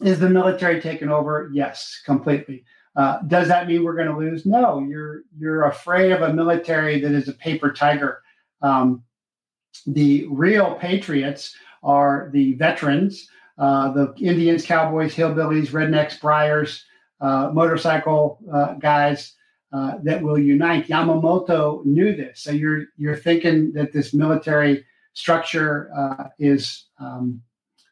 is 0.00 0.18
the 0.18 0.28
military 0.28 0.80
taken 0.80 1.10
over? 1.10 1.50
Yes, 1.52 2.00
completely. 2.04 2.64
Uh, 2.94 3.20
does 3.22 3.48
that 3.48 3.66
mean 3.66 3.84
we're 3.84 3.94
going 3.94 4.08
to 4.08 4.16
lose? 4.16 4.44
No. 4.44 4.80
You're 4.80 5.22
you're 5.38 5.64
afraid 5.64 6.12
of 6.12 6.22
a 6.22 6.32
military 6.32 7.00
that 7.00 7.12
is 7.12 7.28
a 7.28 7.32
paper 7.34 7.72
tiger. 7.72 8.22
Um, 8.60 9.02
the 9.86 10.26
real 10.30 10.74
patriots 10.74 11.54
are 11.82 12.30
the 12.32 12.52
veterans, 12.54 13.28
uh, 13.58 13.92
the 13.92 14.14
Indians, 14.20 14.64
cowboys, 14.64 15.14
hillbillies, 15.14 15.68
rednecks, 15.68 16.20
briars, 16.20 16.84
uh, 17.20 17.50
motorcycle 17.52 18.40
uh, 18.52 18.74
guys 18.74 19.34
uh, 19.72 19.94
that 20.02 20.22
will 20.22 20.38
unite. 20.38 20.88
Yamamoto 20.88 21.84
knew 21.84 22.14
this. 22.14 22.40
So 22.42 22.50
you're 22.50 22.86
you're 22.96 23.16
thinking 23.16 23.72
that 23.72 23.92
this 23.92 24.12
military 24.12 24.84
structure 25.12 25.90
uh, 25.96 26.28
is 26.38 26.86
um, 26.98 27.40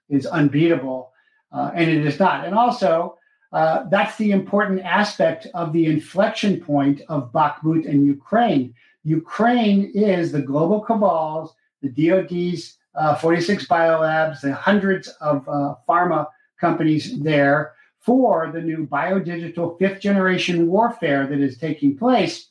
is 0.08 0.26
unbeatable, 0.26 1.12
uh, 1.52 1.70
and 1.74 1.88
it 1.88 2.04
is 2.04 2.18
not. 2.18 2.44
And 2.44 2.54
also, 2.54 3.16
that's 3.52 4.16
the 4.16 4.32
important 4.32 4.80
aspect 4.80 5.46
of 5.54 5.72
the 5.72 5.86
inflection 5.86 6.60
point 6.60 7.02
of 7.08 7.32
Bakhmut 7.32 7.88
and 7.88 8.04
Ukraine. 8.06 8.74
Ukraine 9.04 9.90
is 9.94 10.32
the 10.32 10.42
global 10.42 10.80
cabal's 10.80 11.54
the 11.82 11.88
DoD's 11.88 12.76
uh, 12.94 13.14
46 13.14 13.66
biolabs, 13.66 14.40
the 14.40 14.52
hundreds 14.52 15.08
of 15.20 15.48
uh, 15.48 15.74
pharma 15.88 16.26
companies 16.60 17.18
there 17.20 17.72
for 18.00 18.50
the 18.52 18.60
new 18.60 18.86
biodigital 18.86 19.78
fifth 19.78 20.00
generation 20.00 20.66
warfare 20.66 21.26
that 21.26 21.40
is 21.40 21.58
taking 21.58 21.96
place, 21.96 22.48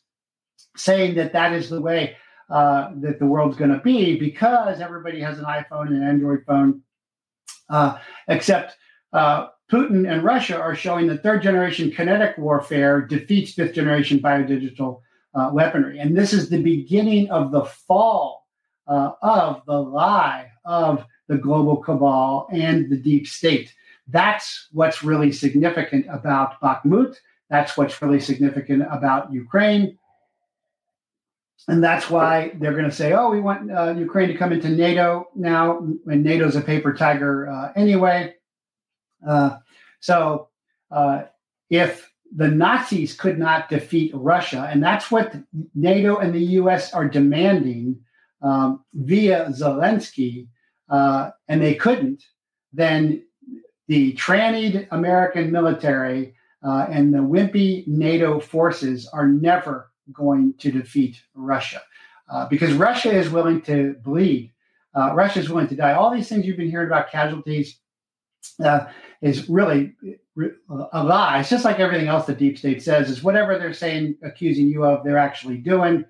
saying 0.75 1.15
that 1.15 1.33
that 1.33 1.53
is 1.53 1.69
the 1.69 1.81
way 1.81 2.15
uh, 2.49 2.91
that 2.95 3.19
the 3.19 3.25
world's 3.25 3.57
going 3.57 3.71
to 3.71 3.79
be 3.79 4.17
because 4.17 4.79
everybody 4.79 5.19
has 5.19 5.37
an 5.39 5.45
iPhone 5.45 5.87
and 5.87 5.97
an 5.97 6.03
Android 6.03 6.43
phone, 6.45 6.81
uh, 7.69 7.97
except 8.27 8.77
uh, 9.13 9.47
Putin 9.71 10.11
and 10.11 10.23
Russia 10.23 10.59
are 10.59 10.75
showing 10.75 11.07
that 11.07 11.21
third 11.21 11.43
generation 11.43 11.91
kinetic 11.91 12.37
warfare 12.37 13.01
defeats 13.01 13.53
fifth 13.53 13.73
generation 13.73 14.19
biodigital 14.19 15.01
uh, 15.35 15.49
weaponry. 15.53 15.99
And 15.99 16.17
this 16.17 16.33
is 16.33 16.49
the 16.49 16.61
beginning 16.61 17.29
of 17.29 17.51
the 17.51 17.65
fall 17.65 18.38
uh, 18.89 19.11
of 19.21 19.61
the 19.65 19.81
lie 19.81 20.51
of 20.65 21.05
the 21.27 21.37
global 21.37 21.77
cabal 21.77 22.47
and 22.51 22.89
the 22.89 22.97
deep 22.97 23.27
state. 23.27 23.73
That's 24.07 24.67
what's 24.71 25.03
really 25.03 25.31
significant 25.31 26.07
about 26.09 26.59
Bakhmut. 26.59 27.15
That's 27.49 27.77
what's 27.77 28.01
really 28.01 28.19
significant 28.19 28.83
about 28.89 29.31
Ukraine. 29.31 29.97
And 31.67 31.83
that's 31.83 32.09
why 32.09 32.51
they're 32.55 32.73
going 32.73 32.89
to 32.89 32.95
say, 32.95 33.13
oh, 33.13 33.29
we 33.29 33.41
want 33.41 33.71
uh, 33.71 33.93
Ukraine 33.95 34.29
to 34.29 34.37
come 34.37 34.51
into 34.51 34.69
NATO 34.69 35.27
now, 35.35 35.79
and 36.07 36.23
NATO's 36.23 36.55
a 36.55 36.61
paper 36.61 36.93
tiger 36.93 37.47
uh, 37.47 37.71
anyway. 37.75 38.33
Uh, 39.27 39.57
so 39.99 40.47
uh, 40.89 41.23
if 41.69 42.11
the 42.35 42.47
Nazis 42.47 43.13
could 43.13 43.37
not 43.37 43.69
defeat 43.69 44.11
Russia, 44.15 44.67
and 44.71 44.81
that's 44.81 45.11
what 45.11 45.35
NATO 45.75 46.17
and 46.17 46.33
the 46.33 46.45
US 46.61 46.93
are 46.93 47.07
demanding 47.07 47.99
um, 48.41 48.83
via 48.93 49.47
Zelensky, 49.49 50.47
uh, 50.89 51.31
and 51.47 51.61
they 51.61 51.75
couldn't, 51.75 52.23
then 52.73 53.23
the 53.87 54.13
trannied 54.13 54.87
American 54.91 55.51
military 55.51 56.35
uh, 56.63 56.87
and 56.89 57.13
the 57.13 57.19
wimpy 57.19 57.87
NATO 57.87 58.39
forces 58.39 59.07
are 59.07 59.27
never 59.27 59.91
going 60.11 60.53
to 60.59 60.71
defeat 60.71 61.21
Russia 61.33 61.81
uh, 62.29 62.47
because 62.47 62.73
Russia 62.73 63.11
is 63.11 63.29
willing 63.29 63.61
to 63.63 63.95
bleed. 64.03 64.51
Uh, 64.95 65.13
Russia 65.13 65.39
is 65.39 65.49
willing 65.49 65.67
to 65.67 65.75
die. 65.75 65.93
All 65.93 66.13
these 66.13 66.27
things 66.27 66.45
you've 66.45 66.57
been 66.57 66.69
hearing 66.69 66.87
about 66.87 67.11
casualties 67.11 67.79
uh, 68.63 68.87
is 69.21 69.49
really 69.49 69.95
a 70.93 71.03
lie. 71.03 71.39
It's 71.39 71.49
just 71.49 71.65
like 71.65 71.79
everything 71.79 72.07
else 72.07 72.25
the 72.25 72.33
deep 72.33 72.57
state 72.57 72.81
says 72.81 73.09
is 73.09 73.23
whatever 73.23 73.57
they're 73.57 73.73
saying, 73.73 74.15
accusing 74.23 74.67
you 74.67 74.85
of, 74.85 75.03
they're 75.03 75.17
actually 75.17 75.57
doing. 75.57 76.05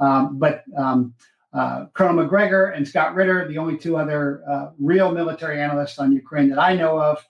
Um, 0.00 0.38
but 0.38 0.64
um, 0.76 1.14
uh, 1.52 1.86
Colonel 1.92 2.14
Macgregor 2.14 2.66
and 2.66 2.86
Scott 2.86 3.14
Ritter, 3.14 3.46
the 3.46 3.58
only 3.58 3.76
two 3.76 3.96
other 3.96 4.42
uh, 4.48 4.70
real 4.78 5.12
military 5.12 5.60
analysts 5.60 5.98
on 5.98 6.12
Ukraine 6.12 6.48
that 6.50 6.58
I 6.58 6.74
know 6.74 7.00
of, 7.00 7.24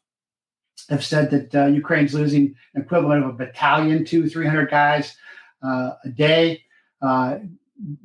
have 0.89 1.05
said 1.05 1.31
that 1.31 1.55
uh, 1.55 1.67
Ukraine's 1.67 2.15
losing 2.15 2.55
an 2.75 2.83
equivalent 2.83 3.25
of 3.25 3.31
a 3.31 3.33
battalion, 3.33 4.05
two, 4.05 4.29
300 4.29 4.71
guys 4.71 5.17
uh, 5.63 5.93
a 6.05 6.09
day. 6.09 6.63
Uh, 7.01 7.39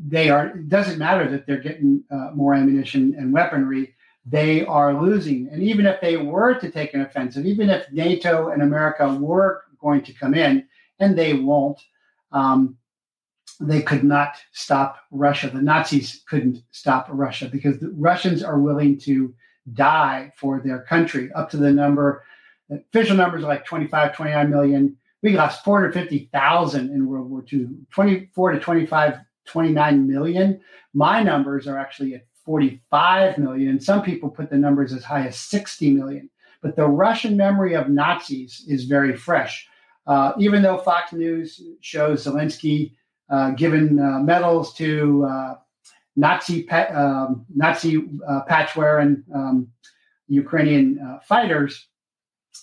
they 0.05 0.29
are, 0.29 0.47
it 0.47 0.69
doesn't 0.69 0.97
matter 0.97 1.29
that 1.29 1.45
they're 1.45 1.61
getting 1.61 2.03
uh, 2.09 2.31
more 2.33 2.53
ammunition 2.53 3.15
and 3.17 3.31
weaponry, 3.31 3.93
they 4.25 4.65
are 4.65 4.99
losing. 4.99 5.47
And 5.51 5.63
even 5.63 5.85
if 5.85 6.01
they 6.01 6.17
were 6.17 6.55
to 6.55 6.71
take 6.71 6.93
an 6.93 7.01
offensive, 7.01 7.45
even 7.45 7.69
if 7.69 7.91
NATO 7.91 8.49
and 8.49 8.61
America 8.61 9.07
were 9.13 9.63
going 9.79 10.01
to 10.03 10.13
come 10.13 10.33
in, 10.33 10.67
and 10.99 11.17
they 11.17 11.33
won't, 11.33 11.79
um, 12.31 12.77
they 13.59 13.81
could 13.81 14.03
not 14.03 14.35
stop 14.51 14.99
Russia. 15.11 15.49
The 15.49 15.61
Nazis 15.61 16.23
couldn't 16.27 16.61
stop 16.71 17.07
Russia 17.09 17.49
because 17.51 17.79
the 17.79 17.91
Russians 17.91 18.43
are 18.43 18.59
willing 18.59 18.99
to 18.99 19.33
die 19.73 20.31
for 20.37 20.61
their 20.61 20.83
country, 20.83 21.31
up 21.33 21.49
to 21.49 21.57
the 21.57 21.71
number, 21.71 22.23
official 22.69 23.15
numbers 23.15 23.43
are 23.43 23.47
like 23.47 23.65
25, 23.65 24.15
29 24.15 24.49
million. 24.49 24.97
We 25.23 25.35
lost 25.35 25.63
450,000 25.63 26.89
in 26.91 27.07
World 27.07 27.29
War 27.29 27.43
II, 27.51 27.67
24 27.91 28.51
to 28.51 28.59
25 28.59 29.19
29 29.47 30.07
million. 30.07 30.59
My 30.93 31.23
numbers 31.23 31.67
are 31.67 31.77
actually 31.77 32.15
at 32.15 32.25
45 32.45 33.37
million, 33.37 33.69
and 33.69 33.83
some 33.83 34.03
people 34.03 34.29
put 34.29 34.49
the 34.49 34.57
numbers 34.57 34.93
as 34.93 35.03
high 35.03 35.25
as 35.25 35.37
60 35.37 35.91
million. 35.91 36.29
But 36.61 36.75
the 36.75 36.87
Russian 36.87 37.37
memory 37.37 37.73
of 37.73 37.89
Nazis 37.89 38.65
is 38.67 38.85
very 38.85 39.15
fresh. 39.15 39.67
Uh, 40.05 40.33
even 40.37 40.61
though 40.61 40.77
Fox 40.77 41.13
News 41.13 41.61
shows 41.81 42.25
Zelensky 42.25 42.93
uh, 43.29 43.51
given 43.51 43.99
uh, 43.99 44.19
medals 44.19 44.73
to 44.75 45.25
uh, 45.25 45.55
Nazi 46.15 46.63
pa- 46.63 46.91
um, 46.93 47.45
Nazi 47.53 47.97
uh, 48.27 48.41
patchwear 48.49 49.23
um, 49.33 49.67
Ukrainian 50.27 50.99
uh, 50.99 51.19
fighters, 51.19 51.87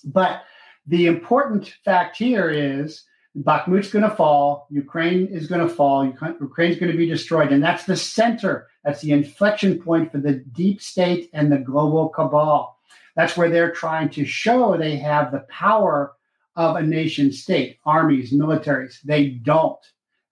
but 0.05 0.43
the 0.87 1.07
important 1.07 1.73
fact 1.85 2.17
here 2.17 2.51
is 2.51 3.05
Bakhmut's 3.37 3.91
going 3.91 4.09
to 4.09 4.15
fall, 4.15 4.69
Ukraine 4.71 5.27
is 5.27 5.49
going 5.49 5.67
to 5.67 5.75
fall, 5.75 6.05
Ukraine's 6.07 6.79
going 6.79 6.93
to 6.93 6.99
be 6.99 7.09
destroyed, 7.09 7.53
and 7.53 7.63
that's 7.63 7.85
the 7.85 7.97
center. 7.97 8.69
That's 8.85 9.01
the 9.01 9.13
inflection 9.13 9.81
point 9.81 10.13
for 10.13 10.19
the 10.19 10.35
deep 10.53 10.81
state 10.81 11.31
and 11.33 11.51
the 11.51 11.59
global 11.59 12.11
cabal. 12.11 12.79
That's 13.17 13.37
where 13.37 13.51
they're 13.51 13.73
trying 13.73 14.11
to 14.11 14.25
show 14.25 14.77
they 14.77 14.97
have 14.97 15.33
the 15.33 15.47
power 15.49 16.13
of 16.57 16.77
a 16.77 16.83
nation 16.83 17.33
state, 17.33 17.79
armies, 17.85 18.33
militaries. 18.33 19.01
They 19.03 19.31
don't. 19.31 19.79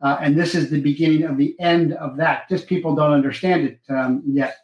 Uh, 0.02 0.18
and 0.20 0.36
this 0.36 0.54
is 0.54 0.68
the 0.68 0.80
beginning 0.80 1.22
of 1.22 1.36
the 1.36 1.54
end 1.60 1.92
of 1.94 2.16
that. 2.16 2.48
Just 2.48 2.66
people 2.66 2.94
don't 2.94 3.12
understand 3.12 3.64
it 3.64 3.80
um, 3.88 4.22
yet. 4.26 4.56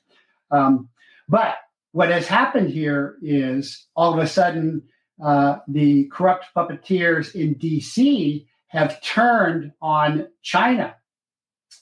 Um, 0.50 0.88
but 1.28 1.56
what 1.92 2.10
has 2.10 2.26
happened 2.26 2.70
here 2.70 3.16
is 3.22 3.86
all 3.94 4.12
of 4.12 4.18
a 4.18 4.26
sudden 4.26 4.82
uh, 5.22 5.58
the 5.68 6.08
corrupt 6.12 6.46
puppeteers 6.56 7.34
in 7.34 7.54
DC 7.54 8.46
have 8.68 9.00
turned 9.02 9.72
on 9.80 10.28
China. 10.42 10.94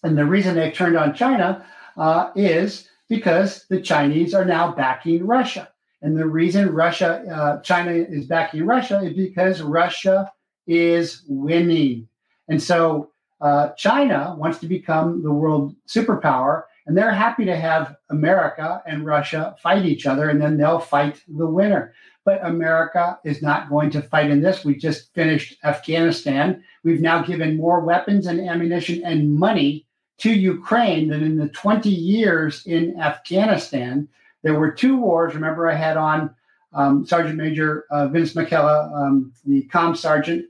And 0.02 0.16
the 0.16 0.26
reason 0.26 0.54
they've 0.54 0.72
turned 0.72 0.96
on 0.96 1.14
China 1.14 1.66
uh, 1.96 2.30
is 2.34 2.88
because 3.08 3.66
the 3.68 3.80
Chinese 3.80 4.34
are 4.34 4.44
now 4.44 4.72
backing 4.72 5.26
Russia. 5.26 5.68
And 6.02 6.16
the 6.16 6.26
reason 6.26 6.72
Russia, 6.74 7.24
uh, 7.30 7.60
China 7.62 7.92
is 7.92 8.26
backing 8.26 8.66
Russia 8.66 9.00
is 9.02 9.14
because 9.14 9.62
Russia 9.62 10.30
is 10.66 11.22
winning. 11.26 12.08
And 12.48 12.62
so 12.62 13.10
uh, 13.40 13.70
China 13.70 14.34
wants 14.38 14.58
to 14.58 14.66
become 14.66 15.22
the 15.22 15.32
world 15.32 15.74
superpower, 15.86 16.64
and 16.86 16.96
they're 16.96 17.12
happy 17.12 17.44
to 17.44 17.56
have 17.56 17.96
America 18.10 18.82
and 18.86 19.04
Russia 19.04 19.56
fight 19.62 19.84
each 19.84 20.06
other, 20.06 20.30
and 20.30 20.40
then 20.40 20.56
they'll 20.56 20.78
fight 20.78 21.22
the 21.28 21.46
winner. 21.46 21.92
But 22.24 22.44
America 22.44 23.18
is 23.24 23.42
not 23.42 23.68
going 23.68 23.90
to 23.90 24.02
fight 24.02 24.30
in 24.30 24.40
this. 24.40 24.64
We 24.64 24.76
just 24.76 25.12
finished 25.14 25.56
Afghanistan. 25.64 26.62
We've 26.82 27.00
now 27.00 27.22
given 27.22 27.56
more 27.56 27.80
weapons 27.80 28.26
and 28.26 28.40
ammunition 28.40 29.04
and 29.04 29.34
money 29.34 29.86
to 30.18 30.32
Ukraine 30.32 31.08
than 31.08 31.22
in 31.22 31.36
the 31.36 31.48
20 31.48 31.88
years 31.88 32.66
in 32.66 32.98
Afghanistan. 32.98 34.08
There 34.42 34.58
were 34.58 34.70
two 34.70 34.96
wars. 34.96 35.34
Remember, 35.34 35.70
I 35.70 35.74
had 35.74 35.96
on 35.96 36.34
um, 36.72 37.06
Sergeant 37.06 37.36
Major 37.36 37.84
uh, 37.90 38.08
Vince 38.08 38.32
McKellar, 38.34 38.92
um, 38.94 39.32
the 39.44 39.62
com 39.64 39.94
sergeant 39.94 40.46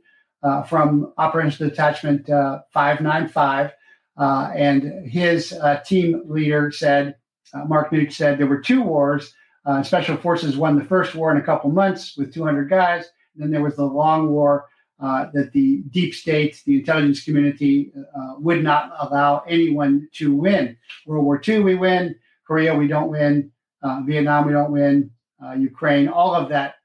uh, 0.47 0.63
from 0.63 1.13
Operations 1.19 1.59
Detachment 1.59 2.31
uh, 2.31 2.61
595. 2.73 3.73
Uh, 4.17 4.51
and 4.55 5.09
his 5.09 5.53
uh, 5.53 5.81
team 5.85 6.23
leader 6.27 6.71
said, 6.71 7.17
uh, 7.53 7.65
Mark 7.65 7.91
Nutsch 7.91 8.13
said, 8.13 8.39
there 8.39 8.47
were 8.47 8.61
two 8.61 8.83
wars. 8.83 9.35
Special 9.83 10.17
Forces 10.17 10.57
won 10.57 10.79
the 10.79 10.85
first 10.85 11.17
war 11.17 11.33
in 11.33 11.39
a 11.39 11.43
couple 11.43 11.69
months 11.71 12.17
with 12.17 12.33
200 12.33 12.71
guys. 12.71 13.07
And 13.35 13.43
then 13.43 13.51
there 13.51 13.63
was 13.63 13.75
the 13.75 13.85
long 13.85 14.29
war 14.31 14.67
that 15.01 15.51
the 15.53 15.83
deep 15.91 16.15
state, 16.15 16.63
the 16.65 16.79
intelligence 16.79 17.25
community, 17.25 17.93
would 18.39 18.63
not 18.63 18.93
allow 19.01 19.43
anyone 19.49 20.09
to 20.13 20.33
win. 20.33 20.77
World 21.05 21.25
War 21.25 21.43
II, 21.47 21.61
we 21.61 21.75
win. 21.75 22.15
Korea, 22.47 22.77
we 22.77 22.87
don't 22.87 23.11
win. 23.11 23.51
Vietnam, 24.05 24.47
we 24.47 24.53
don't 24.53 24.71
win. 24.71 25.11
Ukraine, 25.59 26.07
all 26.07 26.33
of 26.33 26.49
that 26.51 26.77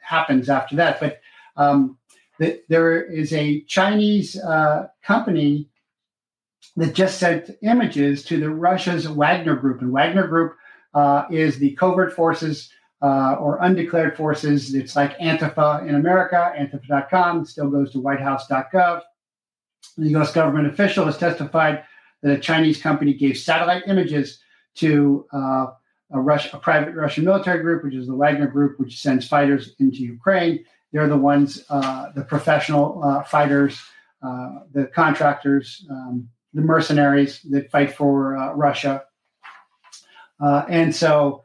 happens 0.00 0.48
after 0.48 0.74
that. 0.76 0.98
But 1.00 1.20
um, 1.56 1.98
that 2.42 2.64
there 2.68 3.00
is 3.00 3.32
a 3.32 3.60
Chinese 3.62 4.36
uh, 4.36 4.88
company 5.04 5.68
that 6.76 6.92
just 6.92 7.18
sent 7.18 7.56
images 7.62 8.24
to 8.24 8.40
the 8.40 8.50
Russia's 8.50 9.08
Wagner 9.08 9.54
Group, 9.54 9.80
and 9.80 9.92
Wagner 9.92 10.26
Group 10.26 10.56
uh, 10.92 11.24
is 11.30 11.58
the 11.58 11.72
covert 11.76 12.12
forces 12.12 12.68
uh, 13.00 13.34
or 13.34 13.62
undeclared 13.62 14.16
forces. 14.16 14.74
It's 14.74 14.96
like 14.96 15.16
Antifa 15.18 15.86
in 15.86 15.94
America. 15.94 16.52
Antifa.com 16.58 17.44
still 17.46 17.70
goes 17.70 17.92
to 17.92 17.98
WhiteHouse.gov. 17.98 19.02
The 19.96 20.08
U.S. 20.10 20.32
government 20.32 20.66
official 20.66 21.04
has 21.04 21.18
testified 21.18 21.84
that 22.22 22.32
a 22.32 22.40
Chinese 22.40 22.82
company 22.82 23.14
gave 23.14 23.38
satellite 23.38 23.84
images 23.86 24.40
to 24.76 25.26
uh, 25.32 25.66
a, 26.12 26.20
Rush, 26.20 26.52
a 26.52 26.58
private 26.58 26.96
Russian 26.96 27.24
military 27.24 27.62
group, 27.62 27.84
which 27.84 27.94
is 27.94 28.08
the 28.08 28.16
Wagner 28.16 28.48
Group, 28.48 28.80
which 28.80 29.00
sends 29.00 29.28
fighters 29.28 29.76
into 29.78 29.98
Ukraine. 29.98 30.64
They're 30.92 31.08
the 31.08 31.16
ones, 31.16 31.64
uh, 31.70 32.12
the 32.14 32.22
professional 32.22 33.02
uh, 33.02 33.22
fighters, 33.22 33.80
uh, 34.22 34.60
the 34.72 34.86
contractors, 34.86 35.86
um, 35.90 36.28
the 36.52 36.60
mercenaries 36.60 37.40
that 37.50 37.70
fight 37.70 37.92
for 37.92 38.36
uh, 38.36 38.52
Russia. 38.52 39.04
Uh, 40.38 40.64
and 40.68 40.94
so 40.94 41.44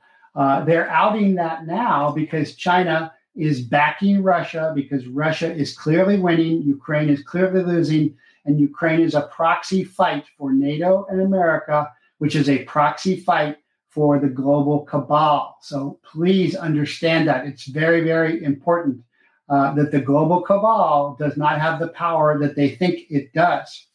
they're 0.65 0.89
outing 0.89 1.35
that 1.35 1.65
now 1.65 2.11
because 2.11 2.55
China 2.55 3.13
is 3.35 3.61
backing 3.61 4.21
Russia 4.21 4.71
because 4.75 5.07
Russia 5.07 5.51
is 5.53 5.77
clearly 5.77 6.19
winning, 6.19 6.61
Ukraine 6.63 7.09
is 7.09 7.23
clearly 7.23 7.63
losing, 7.63 8.15
and 8.45 8.59
Ukraine 8.59 8.99
is 8.99 9.13
a 9.13 9.21
proxy 9.27 9.83
fight 9.83 10.25
for 10.37 10.51
NATO 10.51 11.05
and 11.09 11.21
America, 11.21 11.91
which 12.17 12.35
is 12.35 12.49
a 12.49 12.63
proxy 12.65 13.19
fight 13.19 13.57
for 13.89 14.19
the 14.19 14.27
global 14.27 14.81
cabal. 14.85 15.57
So 15.61 15.99
please 16.03 16.55
understand 16.55 17.27
that. 17.27 17.45
It's 17.45 17.65
very, 17.65 18.01
very 18.01 18.43
important 18.43 19.01
uh, 19.49 19.73
that 19.75 19.91
the 19.91 20.01
global 20.01 20.41
cabal 20.41 21.15
does 21.19 21.37
not 21.37 21.59
have 21.59 21.79
the 21.79 21.87
power 21.89 22.37
that 22.39 22.55
they 22.55 22.69
think 22.75 23.05
it 23.09 23.33
does. 23.33 23.87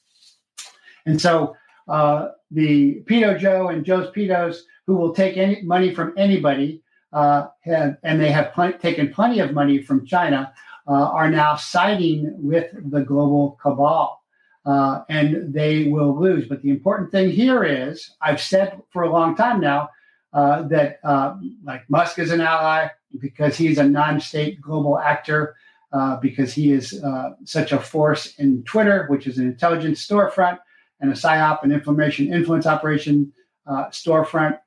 And 1.06 1.20
so 1.20 1.56
uh, 1.88 2.28
the 2.50 3.02
Pedo 3.06 3.38
Joe 3.38 3.68
and 3.68 3.84
Joe's 3.84 4.10
Pedos, 4.12 4.60
who 4.86 4.96
will 4.96 5.14
take 5.14 5.36
any 5.36 5.62
money 5.62 5.94
from 5.94 6.14
anybody, 6.16 6.82
uh, 7.12 7.48
have, 7.60 7.96
and 8.02 8.20
they 8.20 8.30
have 8.30 8.52
pl- 8.52 8.72
taken 8.72 9.12
plenty 9.12 9.40
of 9.40 9.52
money 9.52 9.82
from 9.82 10.06
China, 10.06 10.52
uh, 10.88 10.92
are 10.92 11.30
now 11.30 11.56
siding 11.56 12.34
with 12.38 12.70
the 12.90 13.00
global 13.00 13.58
cabal. 13.62 14.22
Uh, 14.64 15.02
and 15.08 15.52
they 15.52 15.88
will 15.88 16.18
lose. 16.18 16.46
But 16.46 16.62
the 16.62 16.70
important 16.70 17.10
thing 17.10 17.30
here 17.30 17.64
is 17.64 18.12
I've 18.22 18.40
said 18.40 18.80
for 18.92 19.02
a 19.02 19.10
long 19.10 19.34
time 19.34 19.60
now 19.60 19.90
uh, 20.32 20.62
that 20.62 20.98
uh, 21.04 21.36
like 21.64 21.88
Musk 21.90 22.18
is 22.18 22.30
an 22.30 22.40
ally 22.40 22.88
because 23.20 23.56
he's 23.56 23.78
a 23.78 23.84
non-state 23.84 24.60
global 24.60 24.98
actor, 24.98 25.56
uh, 25.92 26.16
because 26.16 26.54
he 26.54 26.72
is 26.72 27.02
uh, 27.04 27.30
such 27.44 27.72
a 27.72 27.78
force 27.78 28.34
in 28.36 28.62
Twitter, 28.64 29.06
which 29.08 29.26
is 29.26 29.36
an 29.36 29.46
intelligence 29.46 30.06
storefront 30.06 30.58
and 31.00 31.10
a 31.10 31.14
psyop 31.14 31.62
and 31.62 31.72
information 31.72 32.32
influence 32.32 32.66
operation 32.66 33.30
uh, 33.66 33.86
storefront, 33.88 34.58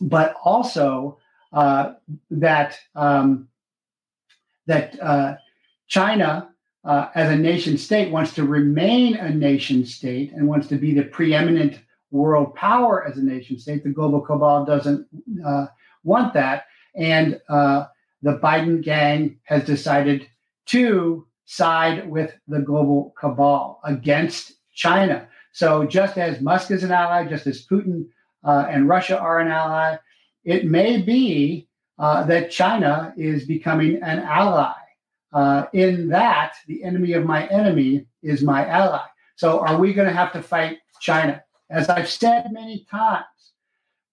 but 0.00 0.34
also 0.44 1.18
that 2.30 2.78
um, 2.94 3.48
that 4.66 5.38
China. 5.88 6.50
Uh, 6.84 7.10
as 7.16 7.32
a 7.32 7.36
nation 7.36 7.76
state 7.76 8.12
wants 8.12 8.32
to 8.32 8.44
remain 8.44 9.16
a 9.16 9.28
nation 9.28 9.84
state 9.84 10.30
and 10.30 10.46
wants 10.46 10.68
to 10.68 10.76
be 10.76 10.94
the 10.94 11.02
preeminent 11.02 11.80
world 12.16 12.54
power 12.54 13.06
as 13.06 13.18
a 13.18 13.22
nation 13.22 13.58
state. 13.58 13.84
The 13.84 13.90
global 13.90 14.20
cabal 14.20 14.64
doesn't 14.64 15.06
uh, 15.44 15.66
want 16.02 16.34
that. 16.34 16.64
And 16.94 17.40
uh, 17.48 17.86
the 18.22 18.38
Biden 18.38 18.82
gang 18.82 19.38
has 19.44 19.64
decided 19.64 20.26
to 20.66 21.26
side 21.44 22.08
with 22.10 22.34
the 22.48 22.60
global 22.60 23.14
cabal 23.18 23.80
against 23.84 24.54
China. 24.74 25.28
So, 25.52 25.86
just 25.86 26.18
as 26.18 26.40
Musk 26.40 26.70
is 26.70 26.82
an 26.82 26.92
ally, 26.92 27.26
just 27.26 27.46
as 27.46 27.66
Putin 27.66 28.06
uh, 28.44 28.66
and 28.68 28.88
Russia 28.88 29.18
are 29.18 29.40
an 29.40 29.48
ally, 29.48 29.96
it 30.44 30.66
may 30.66 31.00
be 31.00 31.68
uh, 31.98 32.24
that 32.24 32.50
China 32.50 33.14
is 33.16 33.46
becoming 33.46 34.02
an 34.02 34.18
ally. 34.18 34.74
Uh, 35.32 35.66
in 35.72 36.08
that, 36.08 36.54
the 36.66 36.82
enemy 36.84 37.12
of 37.12 37.24
my 37.24 37.46
enemy 37.48 38.06
is 38.22 38.42
my 38.42 38.66
ally. 38.66 39.04
So, 39.36 39.60
are 39.60 39.78
we 39.78 39.94
going 39.94 40.08
to 40.08 40.14
have 40.14 40.32
to 40.32 40.42
fight 40.42 40.78
China? 41.00 41.42
As 41.70 41.88
I've 41.88 42.08
said 42.08 42.52
many 42.52 42.86
times, 42.90 43.24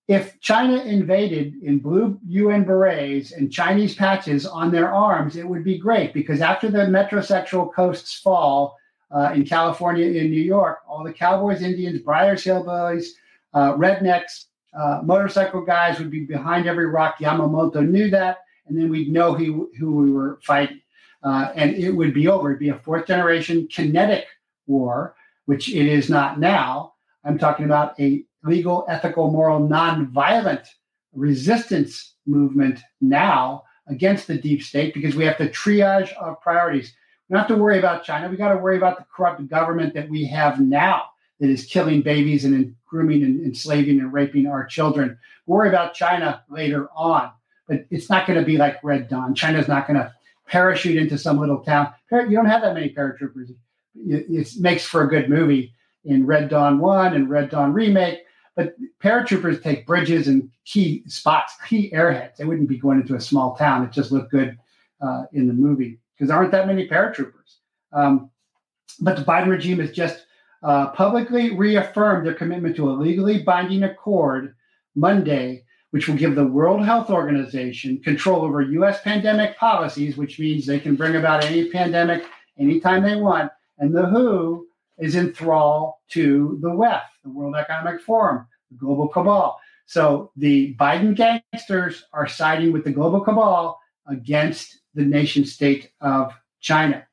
if 0.07 0.39
China 0.41 0.81
invaded 0.81 1.55
in 1.63 1.79
blue 1.79 2.19
UN 2.27 2.63
berets 2.63 3.31
and 3.31 3.51
Chinese 3.51 3.95
patches 3.95 4.45
on 4.45 4.71
their 4.71 4.91
arms, 4.91 5.37
it 5.37 5.47
would 5.47 5.63
be 5.63 5.77
great 5.77 6.13
because 6.13 6.41
after 6.41 6.69
the 6.69 6.79
metrosexual 6.79 7.73
coasts 7.73 8.19
fall 8.19 8.75
uh, 9.11 9.31
in 9.33 9.45
California, 9.45 10.05
in 10.05 10.29
New 10.29 10.41
York, 10.41 10.79
all 10.87 11.03
the 11.03 11.13
cowboys, 11.13 11.61
Indians, 11.61 11.99
Briars 12.01 12.43
hillbillies, 12.43 13.09
uh, 13.53 13.73
rednecks, 13.73 14.45
uh, 14.77 15.01
motorcycle 15.03 15.61
guys 15.61 15.99
would 15.99 16.11
be 16.11 16.25
behind 16.25 16.67
every 16.67 16.87
rock. 16.87 17.19
Yamamoto 17.19 17.87
knew 17.87 18.09
that, 18.09 18.39
and 18.67 18.77
then 18.77 18.89
we'd 18.89 19.11
know 19.11 19.33
who, 19.33 19.69
who 19.79 19.95
we 19.95 20.11
were 20.11 20.39
fighting. 20.43 20.81
Uh, 21.21 21.51
and 21.55 21.75
it 21.75 21.91
would 21.91 22.13
be 22.13 22.27
over. 22.27 22.49
It'd 22.49 22.59
be 22.59 22.69
a 22.69 22.79
fourth 22.79 23.07
generation 23.07 23.67
kinetic 23.67 24.25
war, 24.65 25.15
which 25.45 25.69
it 25.69 25.85
is 25.85 26.09
not 26.09 26.39
now 26.39 26.92
I'm 27.23 27.38
talking 27.38 27.65
about 27.65 27.99
a 27.99 28.23
legal, 28.43 28.86
ethical, 28.89 29.31
moral, 29.31 29.67
nonviolent 29.67 30.67
resistance 31.13 32.15
movement 32.25 32.79
now 33.01 33.63
against 33.88 34.27
the 34.27 34.38
deep 34.38 34.62
state 34.62 34.93
because 34.93 35.15
we 35.15 35.25
have 35.25 35.38
to 35.38 35.49
triage 35.49 36.12
our 36.19 36.36
priorities. 36.36 36.93
We 37.29 37.33
don't 37.33 37.47
have 37.47 37.55
to 37.55 37.62
worry 37.62 37.79
about 37.79 38.03
China. 38.03 38.29
We 38.29 38.38
got 38.38 38.53
to 38.53 38.59
worry 38.59 38.77
about 38.77 38.97
the 38.97 39.05
corrupt 39.15 39.47
government 39.47 39.93
that 39.93 40.09
we 40.09 40.25
have 40.25 40.59
now 40.59 41.03
that 41.39 41.49
is 41.49 41.65
killing 41.65 42.01
babies 42.01 42.45
and 42.45 42.75
grooming 42.86 43.23
and 43.23 43.41
enslaving 43.41 43.99
and 43.99 44.13
raping 44.13 44.47
our 44.47 44.65
children. 44.65 45.17
Worry 45.45 45.69
about 45.69 45.93
China 45.93 46.43
later 46.49 46.89
on, 46.95 47.31
but 47.67 47.86
it's 47.89 48.09
not 48.09 48.27
going 48.27 48.39
to 48.39 48.45
be 48.45 48.57
like 48.57 48.83
Red 48.83 49.09
Dawn. 49.09 49.36
China's 49.36 49.67
not 49.67 49.88
going 49.88 49.99
to 49.99 50.13
parachute 50.47 50.97
into 50.97 51.17
some 51.17 51.39
little 51.39 51.59
town. 51.59 51.93
You 52.12 52.29
don't 52.29 52.45
have 52.45 52.62
that 52.62 52.73
many 52.73 52.93
paratroopers. 52.93 53.53
It 53.95 54.47
makes 54.59 54.86
for 54.86 55.03
a 55.03 55.09
good 55.09 55.29
movie 55.29 55.73
in 56.05 56.25
Red 56.25 56.49
Dawn 56.49 56.79
1 56.79 57.13
and 57.13 57.29
Red 57.29 57.49
Dawn 57.49 57.73
Remake. 57.73 58.19
But 58.55 58.75
paratroopers 59.01 59.63
take 59.63 59.87
bridges 59.87 60.27
and 60.27 60.49
key 60.65 61.03
spots, 61.07 61.55
key 61.67 61.89
airheads. 61.91 62.35
They 62.35 62.45
wouldn't 62.45 62.69
be 62.69 62.77
going 62.77 63.01
into 63.01 63.15
a 63.15 63.21
small 63.21 63.55
town. 63.55 63.83
It 63.83 63.91
just 63.91 64.11
looked 64.11 64.31
good 64.31 64.57
uh, 65.01 65.23
in 65.33 65.47
the 65.47 65.53
movie 65.53 65.99
because 66.13 66.29
there 66.29 66.37
aren't 66.37 66.51
that 66.51 66.67
many 66.67 66.87
paratroopers. 66.87 67.57
Um, 67.91 68.29
but 68.99 69.17
the 69.17 69.23
Biden 69.23 69.47
regime 69.47 69.79
has 69.79 69.91
just 69.91 70.25
uh, 70.61 70.87
publicly 70.89 71.55
reaffirmed 71.55 72.25
their 72.25 72.33
commitment 72.33 72.75
to 72.75 72.89
a 72.89 72.93
legally 72.93 73.41
binding 73.41 73.83
accord 73.83 74.55
Monday, 74.95 75.65
which 75.91 76.07
will 76.07 76.15
give 76.15 76.35
the 76.35 76.45
World 76.45 76.85
Health 76.85 77.09
Organization 77.09 77.99
control 78.01 78.43
over 78.43 78.61
U.S. 78.61 79.01
pandemic 79.01 79.57
policies, 79.57 80.15
which 80.15 80.39
means 80.39 80.65
they 80.65 80.79
can 80.79 80.95
bring 80.95 81.15
about 81.15 81.43
any 81.43 81.69
pandemic 81.69 82.23
anytime 82.57 83.03
they 83.03 83.15
want. 83.15 83.51
And 83.79 83.93
the 83.93 84.05
WHO 84.05 84.67
is 84.97 85.15
in 85.15 85.34
thrall 85.34 86.01
to 86.10 86.58
the 86.62 86.69
WEF, 86.69 87.01
the 87.23 87.29
World 87.29 87.56
Economic 87.56 88.01
Forum, 88.01 88.47
the 88.71 88.77
global 88.77 89.08
cabal. 89.08 89.60
So 89.86 90.32
the 90.38 90.75
Biden 90.75 91.15
gangsters 91.15 92.06
are 92.13 92.27
siding 92.27 92.71
with 92.71 92.84
the 92.84 92.91
global 92.91 93.21
cabal 93.21 93.79
against 94.08 94.79
the 94.93 95.03
nation 95.03 95.45
state 95.45 95.91
of 96.01 96.34
China. 96.62 97.06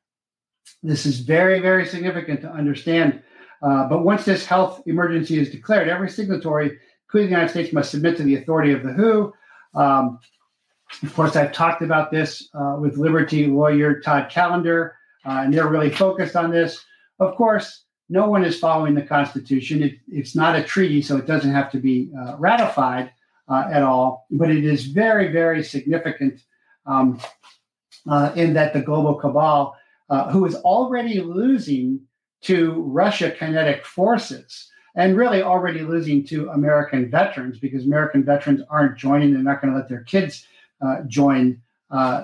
This 0.83 1.05
is 1.05 1.19
very, 1.19 1.59
very 1.59 1.85
significant 1.85 2.41
to 2.41 2.51
understand. 2.51 3.21
Uh, 3.61 3.87
but 3.87 4.03
once 4.03 4.25
this 4.25 4.45
health 4.45 4.81
emergency 4.85 5.37
is 5.37 5.51
declared, 5.51 5.87
every 5.87 6.09
signatory, 6.09 6.77
including 7.05 7.29
the 7.29 7.35
United 7.35 7.51
States, 7.51 7.73
must 7.73 7.91
submit 7.91 8.17
to 8.17 8.23
the 8.23 8.35
authority 8.35 8.71
of 8.71 8.83
the 8.83 8.93
WHO. 8.93 9.33
Um, 9.75 10.19
of 11.03 11.13
course, 11.13 11.35
I've 11.35 11.53
talked 11.53 11.81
about 11.81 12.11
this 12.11 12.49
uh, 12.53 12.77
with 12.79 12.97
Liberty 12.97 13.47
lawyer 13.47 13.99
Todd 14.01 14.29
Callender, 14.29 14.95
uh, 15.25 15.41
and 15.43 15.53
they're 15.53 15.67
really 15.67 15.89
focused 15.89 16.35
on 16.35 16.51
this. 16.51 16.83
Of 17.21 17.35
course, 17.35 17.83
no 18.09 18.27
one 18.27 18.43
is 18.43 18.57
following 18.57 18.95
the 18.95 19.03
Constitution. 19.03 19.83
It, 19.83 19.99
it's 20.07 20.35
not 20.35 20.55
a 20.55 20.63
treaty, 20.63 21.03
so 21.03 21.17
it 21.17 21.27
doesn't 21.27 21.53
have 21.53 21.71
to 21.71 21.77
be 21.79 22.09
uh, 22.19 22.35
ratified 22.37 23.11
uh, 23.47 23.69
at 23.71 23.83
all. 23.83 24.25
But 24.31 24.49
it 24.49 24.65
is 24.65 24.87
very, 24.87 25.31
very 25.31 25.63
significant 25.63 26.41
um, 26.87 27.21
uh, 28.09 28.31
in 28.35 28.53
that 28.55 28.73
the 28.73 28.81
global 28.81 29.13
cabal, 29.13 29.77
uh, 30.09 30.31
who 30.31 30.45
is 30.45 30.55
already 30.55 31.21
losing 31.21 32.01
to 32.41 32.81
Russia 32.81 33.29
kinetic 33.29 33.85
forces, 33.85 34.67
and 34.95 35.15
really 35.15 35.43
already 35.43 35.81
losing 35.81 36.25
to 36.25 36.49
American 36.49 37.09
veterans 37.09 37.59
because 37.59 37.85
American 37.85 38.23
veterans 38.23 38.61
aren't 38.67 38.97
joining. 38.97 39.31
They're 39.31 39.43
not 39.43 39.61
going 39.61 39.73
to 39.73 39.79
let 39.79 39.87
their 39.87 40.03
kids 40.03 40.47
uh, 40.81 41.03
join 41.05 41.61
uh, 41.91 42.23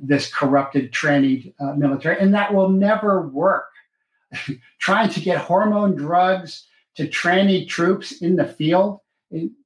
this 0.00 0.32
corrupted, 0.32 0.90
trannied 0.90 1.52
military, 1.76 2.18
and 2.18 2.32
that 2.32 2.54
will 2.54 2.70
never 2.70 3.28
work 3.28 3.71
trying 4.78 5.10
to 5.10 5.20
get 5.20 5.38
hormone 5.38 5.94
drugs 5.94 6.66
to 6.96 7.08
tranny 7.08 7.66
troops 7.66 8.20
in 8.20 8.36
the 8.36 8.44
field 8.44 9.00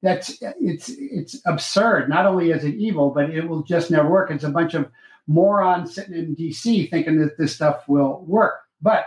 that's 0.03 0.39
it's 0.61 0.89
it's 0.89 1.41
absurd. 1.47 2.09
Not 2.09 2.27
only 2.27 2.51
is 2.51 2.65
it 2.65 2.75
evil 2.75 3.11
but 3.11 3.31
it 3.31 3.49
will 3.49 3.63
just 3.63 3.91
never 3.91 4.09
work. 4.09 4.31
It's 4.31 4.45
a 4.45 4.51
bunch 4.51 4.75
of 4.75 4.91
morons 5.27 5.95
sitting 5.95 6.15
in 6.15 6.37
dc 6.37 6.91
thinking 6.91 7.19
that 7.19 7.37
this 7.37 7.55
stuff 7.55 7.89
will 7.89 8.25
work. 8.27 8.61
But 8.81 9.07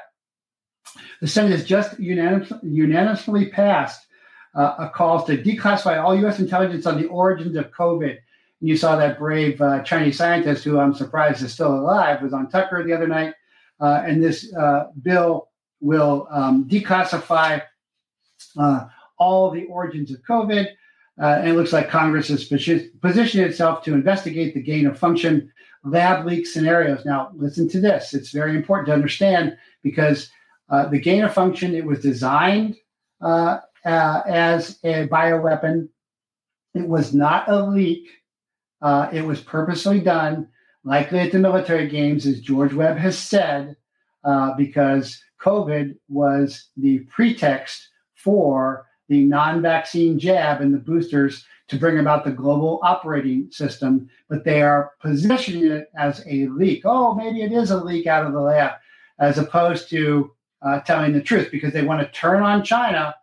the 1.21 1.27
senate 1.27 1.51
has 1.51 1.63
just 1.63 1.97
unanimously, 1.97 2.59
unanimously 2.63 3.45
passed 3.47 4.05
uh, 4.53 4.75
a 4.79 4.89
call 4.89 5.23
to 5.23 5.37
declassify 5.41 6.01
all 6.03 6.15
u.s 6.15 6.39
intelligence 6.39 6.85
on 6.85 7.01
the 7.01 7.07
origins 7.07 7.55
of 7.55 7.71
covid. 7.71 8.17
And 8.59 8.69
you 8.69 8.75
saw 8.75 8.97
that 8.97 9.17
brave 9.17 9.61
uh, 9.61 9.81
chinese 9.83 10.17
scientist 10.17 10.65
who 10.65 10.77
i'm 10.77 10.93
surprised 10.93 11.41
is 11.41 11.53
still 11.53 11.73
alive 11.73 12.21
was 12.21 12.33
on 12.33 12.49
tucker 12.49 12.83
the 12.83 12.93
other 12.93 13.07
night 13.07 13.33
uh, 13.79 14.03
and 14.05 14.21
this 14.21 14.53
uh, 14.55 14.87
bill 15.01 15.48
will 15.81 16.27
um, 16.29 16.65
declassify 16.65 17.61
uh, 18.57 18.85
all 19.17 19.51
the 19.51 19.65
origins 19.65 20.11
of 20.11 20.21
COVID. 20.23 20.67
Uh, 21.21 21.39
and 21.39 21.49
it 21.49 21.53
looks 21.53 21.73
like 21.73 21.89
Congress 21.89 22.29
has 22.29 22.45
positioned 22.45 23.45
itself 23.45 23.83
to 23.83 23.93
investigate 23.93 24.53
the 24.53 24.61
gain 24.61 24.87
of 24.87 24.97
function 24.97 25.51
lab 25.83 26.25
leak 26.25 26.47
scenarios. 26.47 27.05
Now, 27.05 27.31
listen 27.35 27.67
to 27.69 27.81
this. 27.81 28.13
It's 28.13 28.31
very 28.31 28.55
important 28.55 28.87
to 28.87 28.93
understand 28.93 29.57
because 29.83 30.29
uh, 30.69 30.87
the 30.87 30.99
gain 30.99 31.23
of 31.23 31.33
function, 31.33 31.75
it 31.75 31.85
was 31.85 31.99
designed 31.99 32.77
uh, 33.21 33.59
uh, 33.85 34.21
as 34.27 34.79
a 34.83 35.07
bioweapon. 35.07 35.89
It 36.73 36.87
was 36.87 37.13
not 37.13 37.49
a 37.49 37.65
leak. 37.65 38.07
Uh, 38.81 39.09
it 39.11 39.23
was 39.23 39.41
purposely 39.41 39.99
done, 39.99 40.47
likely 40.85 41.19
at 41.19 41.33
the 41.33 41.39
military 41.39 41.89
games, 41.89 42.25
as 42.25 42.39
George 42.39 42.73
Webb 42.73 42.97
has 42.97 43.17
said, 43.17 43.75
because 44.57 45.21
COVID 45.39 45.95
was 46.07 46.69
the 46.77 46.99
pretext 46.99 47.89
for 48.15 48.85
the 49.07 49.23
non 49.23 49.61
vaccine 49.61 50.19
jab 50.19 50.61
and 50.61 50.73
the 50.73 50.77
boosters 50.77 51.45
to 51.69 51.77
bring 51.77 51.99
about 51.99 52.23
the 52.23 52.31
global 52.31 52.79
operating 52.83 53.49
system, 53.51 54.09
but 54.27 54.43
they 54.43 54.61
are 54.61 54.91
positioning 54.99 55.71
it 55.71 55.89
as 55.95 56.23
a 56.27 56.47
leak. 56.47 56.81
Oh, 56.83 57.13
maybe 57.13 57.41
it 57.41 57.51
is 57.51 57.71
a 57.71 57.83
leak 57.83 58.07
out 58.07 58.25
of 58.25 58.33
the 58.33 58.41
lab, 58.41 58.73
as 59.19 59.37
opposed 59.37 59.89
to 59.91 60.31
uh, 60.61 60.79
telling 60.81 61.13
the 61.13 61.21
truth 61.21 61.49
because 61.51 61.71
they 61.71 61.83
want 61.83 62.01
to 62.01 62.11
turn 62.11 62.41
on 62.41 62.63
China, 62.63 63.15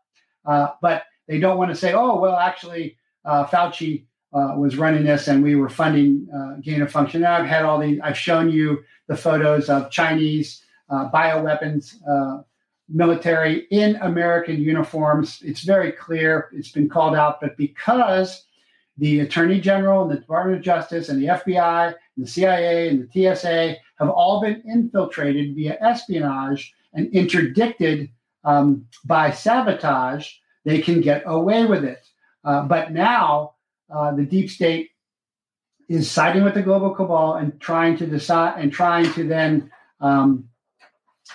uh, 0.44 0.68
but 0.80 1.04
they 1.26 1.38
don't 1.38 1.58
want 1.58 1.70
to 1.70 1.76
say, 1.76 1.92
oh, 1.92 2.18
well, 2.18 2.36
actually, 2.36 2.96
uh, 3.24 3.44
Fauci 3.46 4.04
uh, 4.32 4.54
was 4.56 4.76
running 4.76 5.04
this 5.04 5.28
and 5.28 5.42
we 5.42 5.56
were 5.56 5.68
funding 5.68 6.28
uh, 6.34 6.60
gain 6.60 6.82
of 6.82 6.90
function. 6.90 7.22
Now 7.22 7.36
I've 7.38 7.46
had 7.46 7.64
all 7.64 7.80
these, 7.80 7.98
I've 8.00 8.18
shown 8.18 8.50
you 8.50 8.84
the 9.08 9.16
photos 9.16 9.68
of 9.68 9.90
Chinese 9.90 10.62
uh, 10.88 11.10
bioweapons 11.10 11.96
uh, 12.08 12.42
military 12.88 13.66
in 13.70 13.96
American 13.96 14.60
uniforms. 14.60 15.42
It's 15.44 15.62
very 15.62 15.92
clear. 15.92 16.50
It's 16.52 16.70
been 16.70 16.88
called 16.88 17.16
out, 17.16 17.40
but 17.40 17.56
because 17.56 18.44
the 18.98 19.20
Attorney 19.20 19.60
General 19.60 20.02
and 20.02 20.10
the 20.10 20.16
Department 20.16 20.58
of 20.58 20.64
Justice 20.64 21.08
and 21.08 21.20
the 21.20 21.26
FBI 21.26 21.94
and 22.16 22.26
the 22.26 22.30
CIA 22.30 22.88
and 22.88 23.08
the 23.08 23.34
TSA 23.34 23.76
have 23.98 24.08
all 24.08 24.40
been 24.40 24.62
infiltrated 24.66 25.54
via 25.54 25.76
espionage 25.80 26.72
and 26.94 27.12
interdicted 27.12 28.10
um, 28.44 28.86
by 29.04 29.30
sabotage, 29.30 30.30
they 30.64 30.80
can 30.80 31.00
get 31.00 31.22
away 31.26 31.66
with 31.66 31.84
it. 31.84 32.06
Uh, 32.44 32.62
but 32.62 32.92
now 32.92 33.54
uh, 33.94 34.14
the 34.14 34.24
deep 34.24 34.48
state 34.48 34.90
is 35.88 36.10
siding 36.10 36.42
with 36.42 36.54
the 36.54 36.62
global 36.62 36.94
cabal 36.94 37.34
and 37.34 37.60
trying 37.60 37.96
to 37.96 38.06
decide 38.06 38.58
and 38.58 38.72
trying 38.72 39.12
to 39.12 39.24
then 39.24 39.70
um, 40.00 40.48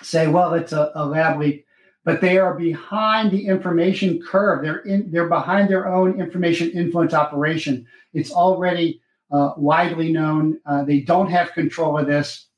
say, 0.00 0.26
well, 0.26 0.54
it's 0.54 0.72
a, 0.72 0.90
a 0.94 1.04
lab 1.04 1.38
leak, 1.38 1.66
but 2.04 2.20
they 2.20 2.38
are 2.38 2.54
behind 2.54 3.30
the 3.30 3.46
information 3.46 4.20
curve. 4.20 4.62
They're 4.62 4.80
in, 4.80 5.10
they're 5.10 5.28
behind 5.28 5.68
their 5.68 5.88
own 5.88 6.20
information 6.20 6.70
influence 6.70 7.14
operation. 7.14 7.86
It's 8.12 8.32
already 8.32 9.00
uh, 9.30 9.52
widely 9.56 10.12
known. 10.12 10.58
Uh, 10.66 10.84
they 10.84 11.00
don't 11.00 11.30
have 11.30 11.52
control 11.52 11.98
of 11.98 12.06
this. 12.06 12.48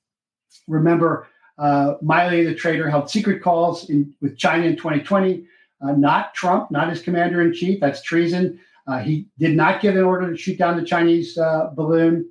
Remember, 0.66 1.28
uh, 1.58 1.94
Milley 2.02 2.44
the 2.44 2.54
trader 2.54 2.88
held 2.88 3.10
secret 3.10 3.42
calls 3.42 3.90
in, 3.90 4.14
with 4.20 4.36
China 4.38 4.64
in 4.64 4.76
2020. 4.76 5.46
Uh, 5.80 5.92
not 5.92 6.34
Trump, 6.34 6.70
not 6.70 6.88
his 6.88 7.02
commander 7.02 7.42
in 7.42 7.52
chief. 7.52 7.80
That's 7.80 8.02
treason. 8.02 8.58
Uh, 8.86 8.98
he 8.98 9.28
did 9.38 9.56
not 9.56 9.80
give 9.80 9.96
an 9.96 10.02
order 10.02 10.30
to 10.30 10.36
shoot 10.36 10.58
down 10.58 10.76
the 10.76 10.84
Chinese 10.84 11.36
uh, 11.38 11.70
balloon. 11.74 12.28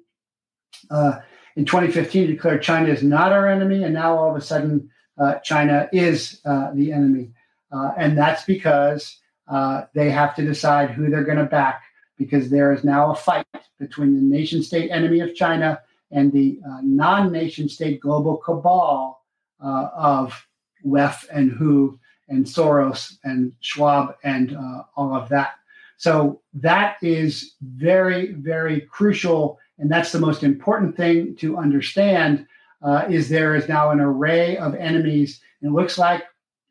in 1.56 1.66
2015, 1.66 2.28
he 2.28 2.34
declared 2.34 2.62
China 2.62 2.90
is 2.90 3.04
not 3.04 3.32
our 3.32 3.48
enemy, 3.48 3.84
and 3.84 3.94
now 3.94 4.18
all 4.18 4.30
of 4.30 4.36
a 4.36 4.42
sudden 4.42 4.90
uh, 5.20 5.36
China 5.40 5.90
is 5.92 6.42
uh, 6.46 6.72
the 6.74 6.92
enemy. 6.92 7.32
Uh, 7.72 7.92
and 7.98 8.18
that's 8.18 8.44
because 8.44 9.20
uh, 9.48 9.84
they 9.94 10.10
have 10.10 10.36
to 10.36 10.44
decide 10.44 10.92
who 10.92 11.10
they're 11.10 11.24
going 11.24 11.38
to 11.38 11.46
back 11.46 11.84
because 12.18 12.50
there 12.50 12.72
is 12.72 12.84
now 12.84 13.12
a 13.12 13.16
fight 13.16 13.46
between 13.80 14.16
the 14.16 14.22
nation 14.22 14.62
state 14.62 14.90
enemy 14.92 15.20
of 15.20 15.36
China 15.36 15.82
and 16.12 16.32
the 16.32 16.60
non 16.84 17.32
nation 17.32 17.68
state 17.68 18.00
global 18.00 18.38
cabal 18.38 19.24
of 19.60 20.48
WEF 20.86 21.26
and 21.32 21.52
WHO 21.52 22.00
and 22.30 22.46
Soros 22.46 23.18
and 23.24 23.52
Schwab 23.60 24.16
and 24.24 24.56
all 24.96 25.16
of 25.16 25.28
that. 25.30 25.56
So 25.98 26.42
that 26.54 26.98
is 27.02 27.56
very, 27.62 28.34
very 28.34 28.82
crucial. 28.82 29.58
And 29.80 29.92
that's 29.92 30.12
the 30.12 30.20
most 30.20 30.44
important 30.44 30.96
thing 30.96 31.36
to 31.38 31.58
understand 31.58 32.46
uh, 32.84 33.06
is 33.10 33.30
there 33.30 33.56
is 33.56 33.68
now 33.68 33.92
an 33.92 34.00
array 34.00 34.58
of 34.58 34.76
enemies. 34.76 35.40
And 35.62 35.72
it 35.72 35.74
looks 35.74 35.98
like 35.98 36.24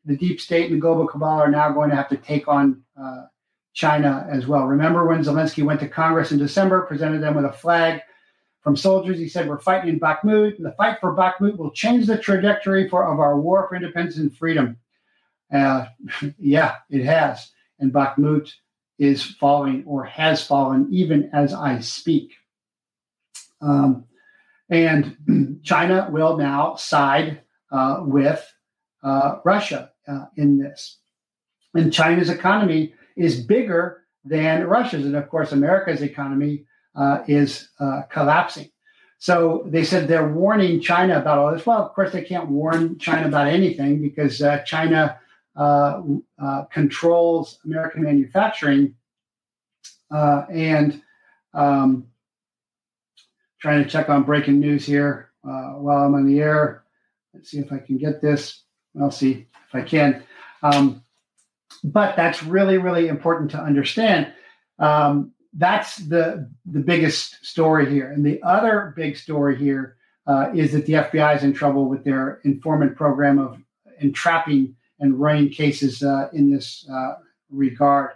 the 0.05 0.17
deep 0.17 0.41
state 0.41 0.67
and 0.67 0.75
the 0.75 0.81
global 0.81 1.07
cabal 1.07 1.41
are 1.41 1.51
now 1.51 1.73
going 1.73 1.91
to 1.91 1.97
have 1.97 2.09
to 2.11 2.17
take 2.17 2.49
on 2.49 2.83
uh, 3.01 3.25
China 3.73 4.27
as 4.31 4.47
well. 4.47 4.67
Remember 4.67 5.07
when 5.07 5.25
Zelensky 5.25 5.65
went 5.65 5.81
to 5.81 5.89
Congress 5.89 6.33
in 6.33 6.39
December, 6.39 6.83
presented 6.83 7.23
them 7.23 7.35
with 7.35 7.47
a 7.47 7.53
flag 7.53 8.03
from 8.61 8.77
soldiers. 8.77 9.19
He 9.19 9.29
said, 9.29 9.49
We're 9.49 9.59
fighting 9.59 9.89
in 9.89 10.01
Bakhmut, 10.01 10.57
and 10.57 10.67
the 10.67 10.73
fight 10.73 10.99
for 11.01 11.17
Bakhmut 11.17 11.57
will 11.57 11.71
change 11.71 12.07
the 12.07 12.19
trajectory 12.19 12.89
for, 12.89 13.11
of 13.11 13.19
our 13.19 13.41
war 13.41 13.67
for 13.69 13.77
independence 13.77 14.19
and 14.19 14.37
freedom. 14.37 14.77
Uh, 15.53 15.87
yeah, 16.39 16.77
it 16.91 17.05
has. 17.05 17.51
And 17.79 17.93
Bakhmut 17.93 18.53
is 18.99 19.23
falling 19.23 19.85
or 19.87 20.05
has 20.05 20.47
fallen 20.47 20.87
even 20.91 21.31
as 21.33 21.55
I 21.55 21.81
speak. 21.81 22.35
Um, 23.61 24.05
and 24.73 25.61
China 25.63 26.09
will 26.11 26.39
now 26.39 26.77
side 26.77 27.43
uh, 27.71 27.99
with 28.01 28.43
uh, 29.05 29.37
Russia 29.45 29.91
uh, 30.09 30.25
in 30.37 30.59
this. 30.59 30.99
And 31.75 31.93
China's 31.93 32.31
economy 32.31 32.95
is 33.15 33.45
bigger 33.45 34.05
than 34.25 34.67
Russia's. 34.67 35.05
And 35.05 35.15
of 35.15 35.29
course, 35.29 35.53
America's 35.53 36.01
economy 36.01 36.65
uh, 36.97 37.23
is 37.29 37.69
uh, 37.81 38.03
collapsing. 38.11 38.71
So 39.19 39.63
they 39.67 39.85
said 39.85 40.09
they're 40.09 40.33
warning 40.33 40.81
China 40.81 41.19
about 41.19 41.39
all 41.39 41.53
this. 41.53 41.67
Well, 41.67 41.83
of 41.83 41.93
course, 41.93 42.13
they 42.13 42.25
can't 42.25 42.49
warn 42.49 42.99
China 42.99 43.29
about 43.29 43.49
anything 43.49 44.01
because 44.01 44.41
uh, 44.41 44.63
China 44.65 45.19
controls 46.73 47.59
American 47.65 48.03
manufacturing. 48.03 48.95
And 50.11 51.03
um, 51.55 52.07
trying 53.63 53.83
to 53.83 53.89
check 53.89 54.11
on 54.11 54.25
breaking 54.25 54.61
news 54.61 54.85
here 54.85 55.31
while 55.43 56.05
I'm 56.05 56.15
on 56.15 56.27
the 56.27 56.41
air. 56.41 56.85
Let's 57.33 57.51
see 57.51 57.59
if 57.59 57.73
I 57.73 57.79
can 57.79 57.97
get 57.97 58.21
this. 58.21 58.63
I'll 59.01 59.11
see 59.11 59.47
if 59.69 59.75
I 59.75 59.83
can. 59.83 60.23
Um, 60.63 61.03
but 61.85 62.17
that's 62.17 62.43
really, 62.43 62.79
really 62.79 63.09
important 63.09 63.51
to 63.53 63.61
understand. 63.61 64.33
Um, 64.79 65.33
that's 65.55 65.97
the 65.97 66.51
the 66.67 66.81
biggest 66.81 67.45
story 67.45 67.91
here. 67.91 68.11
And 68.11 68.25
the 68.25 68.43
other 68.43 68.93
big 68.97 69.17
story 69.17 69.57
here 69.57 69.97
uh, 70.27 70.51
is 70.55 70.73
that 70.73 70.87
the 70.87 70.95
FBI 70.95 71.37
is 71.37 71.43
in 71.43 71.53
trouble 71.53 71.89
with 71.89 72.05
their 72.05 72.41
informant 72.45 72.97
program 72.97 73.39
of 73.39 73.59
entrapping 74.01 74.75
and 75.01 75.19
running 75.21 75.51
cases 75.51 76.03
uh, 76.03 76.29
in 76.33 76.51
this 76.51 76.89
uh, 76.91 77.15
regard. 77.51 78.11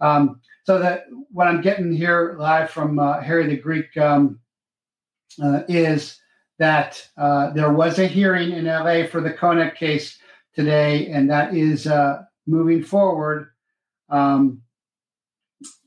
Um, 0.00 0.40
so 0.64 0.78
that 0.78 1.06
what 1.30 1.48
I'm 1.48 1.60
getting 1.60 1.92
here 1.92 2.36
live 2.38 2.70
from 2.70 2.98
uh, 2.98 3.20
Harry 3.20 3.46
the 3.46 3.56
Greek 3.56 3.96
um, 3.96 4.40
uh, 5.42 5.62
is 5.68 6.18
that 6.58 7.06
uh, 7.16 7.50
there 7.50 7.72
was 7.72 7.98
a 7.98 8.06
hearing 8.06 8.52
in 8.52 8.64
LA 8.66 9.06
for 9.06 9.20
the 9.20 9.32
Konnech 9.32 9.76
case 9.76 10.18
today, 10.54 11.06
and 11.08 11.30
that 11.30 11.54
is 11.54 11.86
moving 12.46 12.82
forward. 12.82 13.50
Um, 14.10 14.62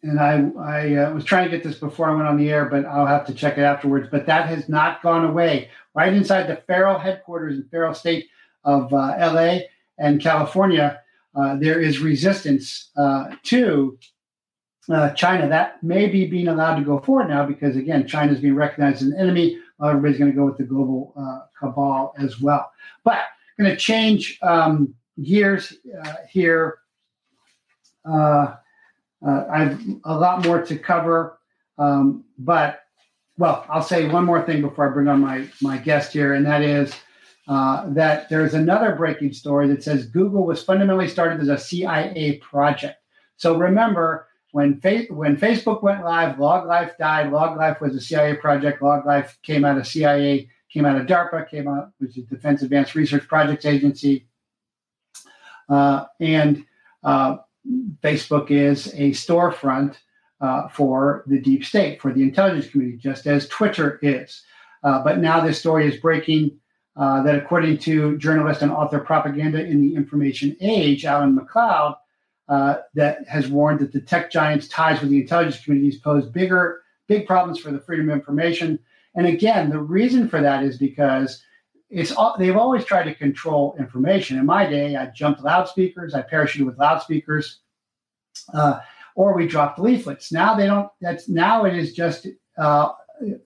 and 0.03 0.19
I, 0.19 0.49
I 0.59 0.95
uh, 0.95 1.13
was 1.13 1.25
trying 1.25 1.49
to 1.49 1.55
get 1.55 1.63
this 1.63 1.79
before 1.79 2.09
I 2.09 2.15
went 2.15 2.27
on 2.27 2.37
the 2.37 2.49
air, 2.49 2.65
but 2.65 2.85
I'll 2.85 3.07
have 3.07 3.25
to 3.27 3.33
check 3.33 3.57
it 3.57 3.61
afterwards. 3.61 4.07
But 4.11 4.25
that 4.25 4.47
has 4.47 4.69
not 4.69 5.01
gone 5.01 5.25
away. 5.25 5.69
Right 5.95 6.13
inside 6.13 6.47
the 6.47 6.57
Federal 6.67 6.99
headquarters 6.99 7.57
in 7.57 7.67
Federal 7.69 7.93
State 7.93 8.27
of 8.63 8.93
uh, 8.93 9.15
LA 9.19 9.59
and 9.97 10.21
California, 10.21 10.99
uh, 11.35 11.55
there 11.55 11.79
is 11.79 11.99
resistance 11.99 12.91
uh, 12.97 13.35
to 13.43 13.97
uh, 14.89 15.11
China. 15.11 15.47
That 15.47 15.81
may 15.83 16.07
be 16.07 16.25
being 16.27 16.47
allowed 16.47 16.75
to 16.75 16.83
go 16.83 16.99
forward 16.99 17.29
now 17.29 17.45
because, 17.45 17.75
again, 17.75 18.07
China 18.07 18.31
is 18.31 18.39
being 18.39 18.55
recognized 18.55 18.97
as 18.97 19.07
an 19.09 19.17
enemy. 19.17 19.59
Well, 19.77 19.89
everybody's 19.89 20.17
going 20.17 20.31
to 20.31 20.37
go 20.37 20.45
with 20.45 20.57
the 20.57 20.63
global 20.63 21.13
uh, 21.17 21.45
cabal 21.59 22.13
as 22.17 22.39
well. 22.39 22.71
But 23.03 23.19
going 23.59 23.69
to 23.69 23.77
change 23.77 24.39
um, 24.41 24.93
gears 25.21 25.73
here. 26.29 26.79
Uh, 28.05 28.55
I 29.25 29.59
have 29.59 29.81
a 30.03 30.17
lot 30.17 30.45
more 30.45 30.61
to 30.61 30.77
cover, 30.77 31.39
um, 31.77 32.25
but 32.37 32.81
well, 33.37 33.65
I'll 33.69 33.81
say 33.81 34.07
one 34.09 34.25
more 34.25 34.41
thing 34.41 34.61
before 34.61 34.89
I 34.89 34.93
bring 34.93 35.07
on 35.07 35.21
my 35.21 35.47
my 35.61 35.77
guest 35.77 36.11
here, 36.11 36.33
and 36.33 36.45
that 36.45 36.61
is 36.61 36.93
uh, 37.47 37.89
that 37.89 38.29
there's 38.29 38.53
another 38.53 38.95
breaking 38.95 39.33
story 39.33 39.67
that 39.69 39.83
says 39.83 40.05
Google 40.07 40.45
was 40.45 40.63
fundamentally 40.63 41.07
started 41.07 41.39
as 41.41 41.47
a 41.47 41.57
CIA 41.57 42.37
project. 42.39 42.97
So 43.37 43.57
remember 43.57 44.27
when 44.53 44.79
fa- 44.79 45.07
when 45.09 45.35
Facebook 45.35 45.81
went 45.81 46.05
live, 46.05 46.37
LogLife 46.37 46.95
died. 46.97 47.31
LogLife 47.31 47.81
was 47.81 47.95
a 47.95 48.01
CIA 48.01 48.35
project. 48.35 48.83
LogLife 48.83 49.41
came 49.41 49.65
out 49.65 49.79
of 49.79 49.87
CIA, 49.87 50.47
came 50.71 50.85
out 50.85 50.95
of 50.95 51.07
DARPA, 51.07 51.49
came 51.49 51.67
out 51.67 51.89
which 51.97 52.19
is 52.19 52.25
Defense 52.25 52.61
Advanced 52.61 52.93
Research 52.93 53.27
Projects 53.27 53.65
Agency, 53.65 54.27
uh, 55.69 56.05
and 56.19 56.63
uh, 57.03 57.37
Facebook 58.03 58.51
is 58.51 58.87
a 58.93 59.09
storefront 59.09 59.97
uh, 60.39 60.67
for 60.67 61.23
the 61.25 61.39
deep 61.39 61.65
state, 61.65 61.99
for 61.99 62.13
the 62.13 62.21
intelligence 62.21 62.69
community, 62.69 62.97
just 62.97 63.25
as 63.25 63.47
Twitter 63.47 63.97
is. 64.03 64.43
Uh, 64.83 65.03
but 65.03 65.17
now 65.17 65.41
this 65.41 65.57
story 65.57 65.87
is 65.87 65.99
breaking 65.99 66.59
uh, 66.95 67.23
that 67.23 67.35
according 67.35 67.79
to 67.79 68.19
journalist 68.19 68.61
and 68.61 68.71
author 68.71 68.99
propaganda 68.99 69.65
in 69.65 69.81
the 69.81 69.95
information 69.95 70.55
age, 70.61 71.05
Alan 71.05 71.33
MacLeod, 71.33 71.95
uh, 72.49 72.77
that 72.93 73.27
has 73.27 73.47
warned 73.47 73.79
that 73.79 73.93
the 73.93 74.01
tech 74.01 74.31
giants' 74.31 74.67
ties 74.67 75.01
with 75.01 75.09
the 75.09 75.21
intelligence 75.21 75.63
communities 75.63 75.99
pose 75.99 76.25
bigger, 76.27 76.81
big 77.07 77.25
problems 77.25 77.59
for 77.59 77.71
the 77.71 77.79
freedom 77.79 78.09
of 78.09 78.15
information. 78.15 78.79
And 79.15 79.27
again, 79.27 79.69
the 79.69 79.79
reason 79.79 80.27
for 80.27 80.41
that 80.41 80.63
is 80.63 80.77
because 80.77 81.41
it's 81.89 82.13
they've 82.39 82.57
always 82.57 82.83
tried 82.85 83.03
to 83.03 83.13
control 83.13 83.75
information. 83.77 84.39
In 84.39 84.45
my 84.45 84.67
day, 84.67 84.95
I 84.95 85.07
jumped 85.07 85.43
loudspeakers, 85.43 86.15
I 86.15 86.23
parachuted 86.23 86.65
with 86.65 86.79
loudspeakers, 86.79 87.59
uh, 88.53 88.79
or 89.15 89.35
we 89.35 89.47
dropped 89.47 89.79
leaflets. 89.79 90.31
Now 90.31 90.55
they 90.55 90.65
don't. 90.65 90.89
That's 91.01 91.29
now 91.29 91.65
it 91.65 91.75
is 91.75 91.93
just 91.93 92.27
uh, 92.57 92.89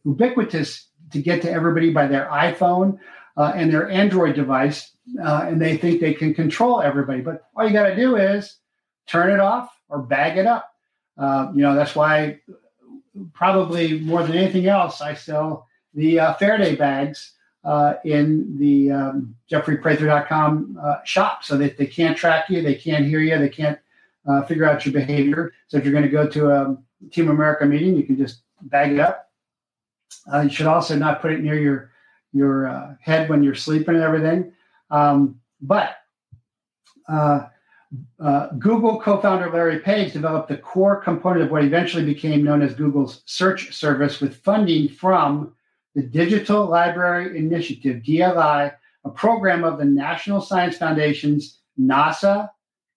ubiquitous 0.06 0.88
to 1.12 1.22
get 1.22 1.42
to 1.42 1.52
everybody 1.52 1.92
by 1.92 2.08
their 2.08 2.28
iPhone 2.28 3.00
uh, 3.36 3.52
and 3.56 3.72
their 3.72 3.90
Android 3.90 4.36
device, 4.36 4.92
uh, 5.24 5.46
and 5.48 5.62
they 5.62 5.78
think 5.78 6.00
they 6.00 6.14
can 6.14 6.34
control 6.34 6.82
everybody. 6.82 7.22
But 7.22 7.44
all 7.56 7.68
you 7.68 7.74
got 7.74 7.90
to 7.90 7.96
do 7.96 8.16
is 8.16 8.58
turn 9.08 9.32
it 9.32 9.40
off 9.40 9.70
or 9.90 10.02
bag 10.02 10.38
it 10.38 10.46
up. 10.46 10.74
Uh, 11.18 11.52
you 11.56 11.62
know 11.62 11.76
that's 11.76 11.96
why 11.96 12.40
probably 13.34 14.00
more 14.02 14.24
than 14.24 14.36
anything 14.36 14.68
else, 14.68 15.02
I 15.02 15.14
sell 15.14 15.68
the 15.94 16.20
uh, 16.20 16.34
Faraday 16.36 16.76
bags 16.76 17.34
uh, 17.64 17.96
in 18.06 18.58
the 18.58 18.92
um, 18.92 19.36
JeffreyPrather.com 19.52 20.80
uh, 20.82 20.96
shop 21.04 21.44
so 21.44 21.58
that 21.58 21.78
they 21.78 21.86
can't 21.86 22.18
track 22.18 22.50
you, 22.50 22.62
they 22.62 22.76
can't 22.76 23.06
hear 23.06 23.20
you, 23.20 23.38
they 23.38 23.50
can't 23.50 23.80
uh, 24.28 24.44
figure 24.44 24.66
out 24.66 24.86
your 24.86 24.94
behavior. 24.94 25.54
So 25.68 25.78
if 25.78 25.84
you're 25.84 25.94
going 25.94 26.06
to 26.06 26.10
go 26.10 26.28
to 26.28 26.52
a 26.52 26.78
Team 27.12 27.30
America 27.30 27.66
meeting, 27.66 27.96
you 27.96 28.04
can 28.04 28.18
just 28.18 28.42
bag 28.62 28.94
it 28.94 29.00
up. 29.00 29.30
Uh, 30.32 30.42
you 30.42 30.50
should 30.50 30.68
also 30.68 30.96
not 30.96 31.22
put 31.22 31.32
it 31.32 31.42
near 31.42 31.60
your 31.60 31.92
your 32.34 32.68
uh, 32.68 32.96
head 33.02 33.30
when 33.30 33.42
you're 33.42 33.56
sleeping 33.56 33.96
and 33.96 34.04
everything. 34.04 34.52
Um, 34.92 35.40
but 35.62 35.96
uh, 38.20 38.48
Google 38.60 39.00
co-founder 39.00 39.50
Larry 39.52 39.80
Page 39.80 40.14
developed 40.14 40.50
the 40.50 40.58
core 40.58 41.02
component 41.02 41.46
of 41.46 41.52
what 41.52 41.64
eventually 41.64 42.04
became 42.04 42.44
known 42.44 42.62
as 42.62 42.74
Google's 42.74 43.22
search 43.26 43.74
service 43.74 44.20
with 44.20 44.44
funding 44.44 44.90
from 44.90 45.54
the 45.96 46.04
Digital 46.04 46.66
Library 46.66 47.38
Initiative, 47.38 48.04
DLI, 48.04 48.74
a 49.06 49.10
program 49.10 49.64
of 49.64 49.78
the 49.78 49.86
National 49.86 50.42
Science 50.42 50.78
Foundation's 50.78 51.62
NASA 51.80 52.50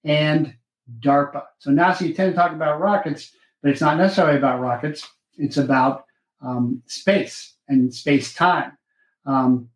and 0.05 0.55
DARPA. 0.99 1.45
So 1.59 1.71
NASA, 1.71 2.09
you 2.09 2.15
tend 2.15 2.33
to 2.33 2.37
talk 2.37 2.53
about 2.53 2.81
rockets, 2.81 3.33
but 3.63 3.71
it's 3.71 3.81
not 3.81 3.97
necessarily 3.97 4.39
about 4.39 4.61
rockets. 4.61 5.09
It's 5.39 5.57
about 5.57 6.05
um, 6.43 6.83
space 6.87 7.55
and 7.69 7.95
space 7.95 8.35
time. 8.35 8.73
Um, 9.25 9.69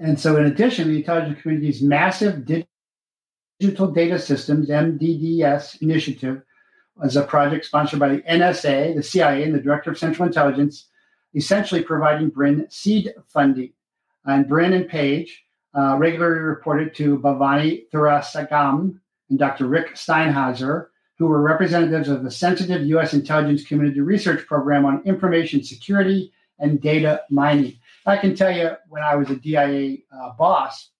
and 0.00 0.18
so, 0.20 0.36
in 0.36 0.44
addition, 0.44 0.88
the 0.88 0.98
intelligence 0.98 1.40
community's 1.40 1.82
massive 1.82 2.44
digital 2.44 2.68
data 3.60 4.18
systems 4.18 4.68
(MDDS) 4.68 5.82
initiative 5.82 6.42
was 6.96 7.16
a 7.16 7.22
project 7.22 7.64
sponsored 7.64 7.98
by 7.98 8.08
the 8.08 8.22
NSA, 8.22 8.94
the 8.94 9.02
CIA, 9.02 9.42
and 9.44 9.54
the 9.54 9.60
Director 9.60 9.90
of 9.90 9.98
Central 9.98 10.26
Intelligence 10.26 10.86
essentially 11.34 11.82
providing 11.82 12.28
Brin 12.28 12.66
seed 12.70 13.12
funding. 13.28 13.72
And 14.24 14.48
Brin 14.48 14.72
and 14.72 14.88
Page 14.88 15.44
uh, 15.76 15.96
regularly 15.98 16.40
reported 16.40 16.94
to 16.96 17.18
Bhavani 17.18 17.84
Thuraisingham 17.92 18.98
and 19.30 19.38
Dr. 19.38 19.66
Rick 19.66 19.94
Steinheiser, 19.94 20.86
who 21.18 21.26
were 21.26 21.42
representatives 21.42 22.08
of 22.08 22.24
the 22.24 22.30
sensitive 22.30 22.86
U.S. 22.86 23.12
intelligence 23.12 23.64
community 23.64 24.00
research 24.00 24.46
program 24.46 24.86
on 24.86 25.02
information 25.04 25.62
security 25.62 26.32
and 26.58 26.80
data 26.80 27.22
mining. 27.30 27.78
I 28.06 28.16
can 28.16 28.34
tell 28.34 28.50
you, 28.50 28.70
when 28.88 29.02
I 29.02 29.16
was 29.16 29.30
a 29.30 29.36
DIA 29.36 29.98
uh, 30.12 30.30
boss, 30.32 30.90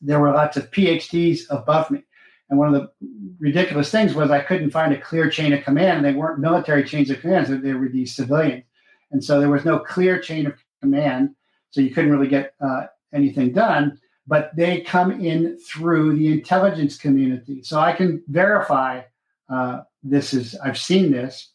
there 0.00 0.20
were 0.20 0.32
lots 0.32 0.56
of 0.56 0.70
PhDs 0.70 1.40
above 1.50 1.90
me. 1.90 2.02
And 2.50 2.58
one 2.58 2.74
of 2.74 2.80
the 2.80 2.90
ridiculous 3.38 3.90
things 3.90 4.14
was 4.14 4.30
I 4.30 4.40
couldn't 4.40 4.70
find 4.70 4.92
a 4.92 5.00
clear 5.00 5.30
chain 5.30 5.52
of 5.52 5.64
command. 5.64 6.04
They 6.04 6.12
weren't 6.12 6.40
military 6.40 6.84
chains 6.84 7.10
of 7.10 7.20
command, 7.20 7.46
they 7.46 7.72
were 7.72 7.88
these 7.88 8.14
civilians. 8.14 8.64
And 9.10 9.24
so 9.24 9.40
there 9.40 9.50
was 9.50 9.64
no 9.64 9.78
clear 9.78 10.18
chain 10.18 10.46
of 10.46 10.54
command. 10.82 11.34
So 11.70 11.80
you 11.80 11.90
couldn't 11.90 12.10
really 12.10 12.28
get 12.28 12.54
uh, 12.60 12.86
anything 13.12 13.52
done. 13.52 13.98
but 14.26 14.50
they 14.56 14.80
come 14.80 15.10
in 15.20 15.58
through 15.58 16.16
the 16.16 16.32
intelligence 16.32 16.96
community. 16.96 17.62
So 17.62 17.78
I 17.78 17.92
can 17.92 18.22
verify 18.28 19.02
uh, 19.50 19.80
this 20.02 20.32
is, 20.32 20.54
I've 20.64 20.78
seen 20.78 21.12
this. 21.12 21.50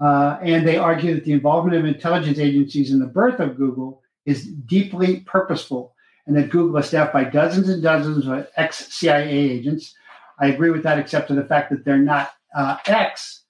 Uh, 0.00 0.38
and 0.42 0.66
they 0.66 0.76
argue 0.76 1.14
that 1.14 1.24
the 1.24 1.32
involvement 1.32 1.76
of 1.76 1.84
intelligence 1.84 2.38
agencies 2.38 2.90
in 2.90 3.00
the 3.00 3.06
birth 3.06 3.40
of 3.40 3.56
Google 3.56 4.02
is 4.24 4.46
deeply 4.46 5.20
purposeful 5.20 5.94
and 6.26 6.36
that 6.36 6.50
Google 6.50 6.78
is 6.78 6.86
staffed 6.86 7.12
by 7.12 7.24
dozens 7.24 7.68
and 7.68 7.82
dozens 7.82 8.26
of 8.26 8.46
ex 8.56 8.86
CIA 8.94 9.28
agents. 9.28 9.94
I 10.38 10.48
agree 10.48 10.70
with 10.70 10.82
that, 10.84 10.98
except 10.98 11.28
for 11.28 11.34
the 11.34 11.44
fact 11.44 11.70
that 11.70 11.84
they're 11.84 11.98
not 11.98 12.32
uh, 12.54 12.76
ex, 12.86 13.42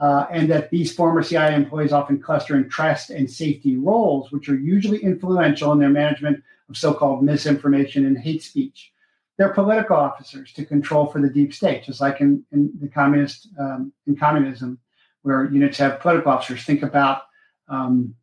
uh, 0.00 0.26
and 0.30 0.50
that 0.50 0.70
these 0.70 0.94
former 0.94 1.22
CIA 1.22 1.54
employees 1.54 1.92
often 1.92 2.20
cluster 2.20 2.56
in 2.56 2.68
trust 2.68 3.10
and 3.10 3.30
safety 3.30 3.76
roles, 3.76 4.30
which 4.30 4.48
are 4.48 4.56
usually 4.56 5.02
influential 5.02 5.72
in 5.72 5.78
their 5.78 5.88
management 5.88 6.42
of 6.68 6.76
so 6.76 6.92
called 6.92 7.22
misinformation 7.22 8.06
and 8.06 8.18
hate 8.18 8.42
speech. 8.42 8.92
They're 9.38 9.52
political 9.52 9.96
officers 9.96 10.52
to 10.54 10.64
control 10.64 11.06
for 11.06 11.20
the 11.20 11.28
deep 11.28 11.52
state, 11.52 11.84
just 11.84 12.00
like 12.00 12.20
in, 12.20 12.44
in 12.52 12.72
the 12.80 12.88
communist 12.88 13.48
um, 13.58 13.92
in 14.06 14.16
communism, 14.16 14.78
where 15.22 15.44
units 15.44 15.78
have 15.78 16.00
political 16.00 16.32
officers. 16.32 16.64
Think 16.64 16.82
about 16.82 17.22
um, 17.68 18.14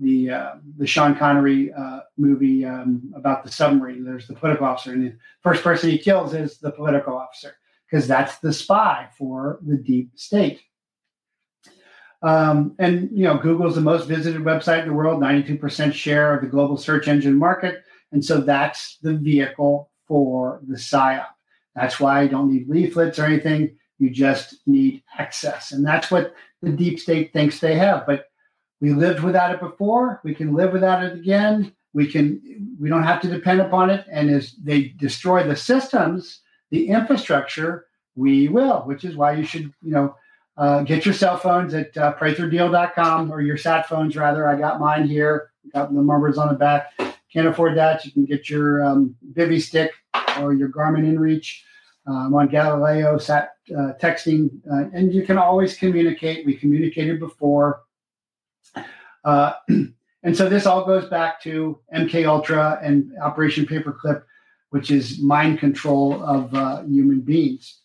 the 0.00 0.30
uh, 0.30 0.54
the 0.76 0.86
Sean 0.86 1.16
Connery 1.16 1.72
uh, 1.72 2.00
movie 2.16 2.64
um, 2.64 3.12
about 3.14 3.44
the 3.44 3.50
submarine. 3.50 4.04
There's 4.04 4.26
the 4.26 4.34
political 4.34 4.66
officer, 4.66 4.92
and 4.92 5.06
the 5.06 5.16
first 5.42 5.62
person 5.62 5.90
he 5.90 5.98
kills 5.98 6.34
is 6.34 6.58
the 6.58 6.70
political 6.70 7.16
officer 7.16 7.56
because 7.90 8.06
that's 8.06 8.38
the 8.38 8.52
spy 8.52 9.08
for 9.16 9.58
the 9.66 9.76
deep 9.76 10.10
state. 10.14 10.60
Um, 12.22 12.74
and 12.78 13.10
you 13.12 13.24
know, 13.24 13.38
Google's 13.38 13.76
the 13.76 13.80
most 13.80 14.06
visited 14.06 14.42
website 14.42 14.82
in 14.82 14.88
the 14.88 14.94
world, 14.94 15.22
92% 15.22 15.92
share 15.92 16.34
of 16.34 16.42
the 16.42 16.48
global 16.48 16.76
search 16.76 17.08
engine 17.08 17.38
market, 17.38 17.82
and 18.12 18.24
so 18.24 18.40
that's 18.40 18.98
the 19.02 19.14
vehicle 19.14 19.90
for 20.06 20.60
the 20.66 20.76
psyop. 20.76 21.26
That's 21.74 22.00
why 22.00 22.22
you 22.22 22.28
don't 22.28 22.52
need 22.52 22.68
leaflets 22.68 23.18
or 23.18 23.24
anything. 23.24 23.76
You 23.98 24.10
just 24.10 24.56
need 24.66 25.02
access, 25.18 25.72
and 25.72 25.86
that's 25.86 26.10
what 26.10 26.34
the 26.62 26.70
deep 26.70 26.98
state 26.98 27.32
thinks 27.32 27.60
they 27.60 27.76
have. 27.76 28.06
But 28.06 28.26
we 28.80 28.92
lived 28.92 29.20
without 29.20 29.52
it 29.52 29.60
before. 29.60 30.20
We 30.24 30.34
can 30.34 30.54
live 30.54 30.72
without 30.72 31.02
it 31.02 31.14
again. 31.14 31.72
We 31.92 32.06
can. 32.06 32.76
We 32.80 32.88
don't 32.88 33.02
have 33.02 33.20
to 33.22 33.28
depend 33.28 33.60
upon 33.60 33.90
it. 33.90 34.04
And 34.10 34.30
as 34.30 34.52
they 34.62 34.88
destroy 34.98 35.42
the 35.42 35.56
systems, 35.56 36.40
the 36.70 36.88
infrastructure, 36.88 37.86
we 38.14 38.48
will. 38.48 38.80
Which 38.80 39.04
is 39.04 39.16
why 39.16 39.32
you 39.32 39.44
should, 39.44 39.72
you 39.82 39.92
know, 39.92 40.14
uh, 40.56 40.82
get 40.82 41.04
your 41.04 41.14
cell 41.14 41.36
phones 41.36 41.74
at 41.74 41.96
uh, 41.96 42.14
PratherDeal.com 42.14 43.32
or 43.32 43.40
your 43.40 43.56
sat 43.56 43.88
phones 43.88 44.16
rather. 44.16 44.48
I 44.48 44.58
got 44.58 44.80
mine 44.80 45.06
here. 45.06 45.50
Got 45.74 45.92
the 45.92 46.00
numbers 46.00 46.38
on 46.38 46.48
the 46.48 46.54
back. 46.54 46.92
Can't 47.32 47.48
afford 47.48 47.76
that. 47.76 48.04
You 48.04 48.12
can 48.12 48.24
get 48.24 48.48
your 48.48 48.84
um, 48.84 49.14
Bivy 49.32 49.60
stick 49.60 49.92
or 50.40 50.54
your 50.54 50.68
Garmin 50.68 51.04
InReach. 51.04 51.62
I'm 52.06 52.34
on 52.34 52.48
Galileo 52.48 53.18
sat 53.18 53.50
uh, 53.70 53.92
texting, 54.00 54.48
uh, 54.70 54.88
and 54.94 55.12
you 55.12 55.26
can 55.26 55.36
always 55.36 55.76
communicate. 55.76 56.46
We 56.46 56.54
communicated 56.54 57.20
before. 57.20 57.82
Uh, 59.24 59.52
and 60.22 60.36
so 60.36 60.48
this 60.48 60.66
all 60.66 60.84
goes 60.84 61.08
back 61.08 61.40
to 61.42 61.78
MK 61.94 62.26
Ultra 62.26 62.78
and 62.82 63.12
Operation 63.22 63.66
Paperclip, 63.66 64.22
which 64.70 64.90
is 64.90 65.20
mind 65.20 65.58
control 65.58 66.22
of 66.22 66.54
uh, 66.54 66.82
human 66.82 67.20
beings. 67.20 67.80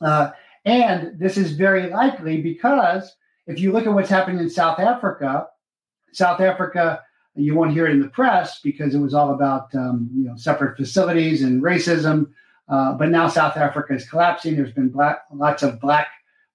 Uh, 0.00 0.30
and 0.64 1.18
this 1.18 1.36
is 1.36 1.52
very 1.52 1.88
likely 1.88 2.42
because 2.42 3.14
if 3.46 3.60
you 3.60 3.72
look 3.72 3.86
at 3.86 3.94
what's 3.94 4.10
happening 4.10 4.40
in 4.40 4.50
South 4.50 4.80
Africa, 4.80 5.46
South 6.12 6.40
Africa, 6.40 7.02
you 7.36 7.54
won't 7.54 7.72
hear 7.72 7.86
it 7.86 7.92
in 7.92 8.00
the 8.00 8.08
press 8.08 8.60
because 8.60 8.94
it 8.94 8.98
was 8.98 9.14
all 9.14 9.32
about 9.32 9.72
um, 9.74 10.10
you 10.14 10.24
know 10.24 10.36
separate 10.36 10.76
facilities 10.76 11.42
and 11.42 11.62
racism. 11.62 12.30
Uh, 12.68 12.94
but 12.94 13.10
now 13.10 13.28
South 13.28 13.56
Africa 13.56 13.94
is 13.94 14.08
collapsing. 14.08 14.56
There's 14.56 14.72
been 14.72 14.88
black, 14.88 15.20
lots 15.32 15.62
of 15.62 15.80
black 15.80 16.08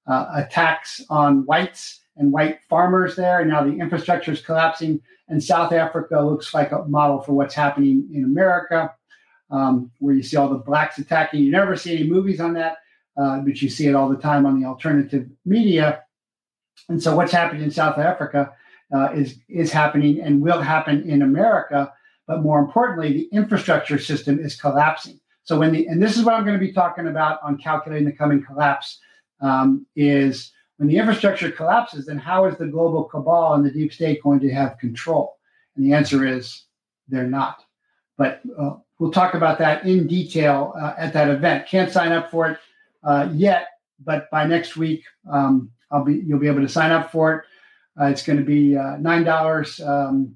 uh, 0.08 0.30
attacks 0.36 1.02
on 1.10 1.46
whites 1.46 2.01
and 2.18 2.32
white 2.32 2.60
farmers 2.70 3.16
there. 3.16 3.40
And 3.40 3.50
now 3.50 3.64
the 3.64 3.78
infrastructure 3.78 4.32
is 4.32 4.42
collapsing. 4.42 5.02
And 5.30 5.44
South 5.44 5.72
Africa 5.72 6.20
looks 6.22 6.54
like 6.54 6.72
a 6.72 6.84
model 6.86 7.22
for 7.22 7.34
what's 7.34 7.56
happening 7.56 8.10
in 8.14 8.24
America, 8.26 8.94
um, 9.50 9.92
where 10.00 10.14
you 10.14 10.24
see 10.24 10.38
all 10.38 10.50
the 10.50 10.56
blacks 10.56 10.98
attacking. 10.98 11.42
You 11.42 11.52
never 11.52 11.76
see 11.76 11.96
any 11.96 12.08
movies 12.08 12.42
on 12.42 12.54
that, 12.54 12.78
uh, 13.18 13.40
but 13.40 13.62
you 13.62 13.70
see 13.70 13.88
it 13.88 13.96
all 13.96 14.10
the 14.10 14.18
time 14.18 14.46
on 14.46 14.60
the 14.60 14.68
alternative 14.68 15.30
media. 15.46 16.04
And 16.90 17.02
so 17.02 17.16
what's 17.16 17.32
happening 17.32 17.64
in 17.64 17.72
South 17.72 17.98
Africa 17.98 18.54
uh, 18.94 19.12
is, 19.14 19.38
is 19.48 19.72
happening 19.72 20.20
and 20.22 20.42
will 20.42 20.62
happen 20.62 21.10
in 21.10 21.22
America. 21.22 21.94
But 22.28 22.42
more 22.42 22.60
importantly, 22.60 23.14
the 23.14 23.30
infrastructure 23.32 24.00
system 24.00 24.40
is 24.40 24.60
collapsing. 24.60 25.20
So 25.44 25.58
when 25.58 25.72
the, 25.72 25.88
and 25.88 26.02
this 26.02 26.18
is 26.18 26.24
what 26.24 26.36
I'm 26.36 26.46
going 26.46 26.60
to 26.60 26.66
be 26.66 26.74
talking 26.74 27.08
about 27.08 27.42
on 27.42 27.58
calculating 27.58 28.06
the 28.06 28.14
coming 28.14 28.44
collapse, 28.44 29.00
um, 29.42 29.86
is 29.96 30.52
when 30.82 30.88
the 30.88 30.98
infrastructure 30.98 31.52
collapses, 31.52 32.08
then 32.08 32.18
how 32.18 32.46
is 32.46 32.58
the 32.58 32.66
global 32.66 33.04
cabal 33.04 33.54
and 33.54 33.64
the 33.64 33.70
deep 33.70 33.94
state 33.94 34.24
going 34.24 34.40
to 34.40 34.50
have 34.50 34.80
control? 34.80 35.38
And 35.76 35.86
the 35.86 35.94
answer 35.94 36.26
is 36.26 36.64
they're 37.08 37.28
not. 37.28 37.64
But 38.18 38.42
uh, 38.58 38.78
we'll 38.98 39.12
talk 39.12 39.36
about 39.36 39.60
that 39.60 39.86
in 39.86 40.08
detail 40.08 40.74
uh, 40.82 40.96
at 40.98 41.14
that 41.14 41.30
event. 41.30 41.68
Can't 41.68 41.92
sign 41.92 42.12
up 42.12 42.32
for 42.32 42.50
it 42.50 42.58
uh, 43.04 43.30
yet, 43.32 43.68
but 44.04 44.28
by 44.32 44.48
next 44.48 44.76
week, 44.76 45.04
um, 45.32 45.70
I'll 45.92 46.04
be 46.04 46.16
you'll 46.16 46.40
be 46.40 46.48
able 46.48 46.62
to 46.62 46.68
sign 46.68 46.90
up 46.90 47.12
for 47.12 47.36
it. 47.36 47.46
Uh, 48.02 48.06
it's 48.06 48.24
going 48.24 48.40
to 48.40 48.46
be 48.46 48.76
uh, 48.76 48.98
nine 48.98 49.24
dollars, 49.24 49.80
um, 49.82 50.36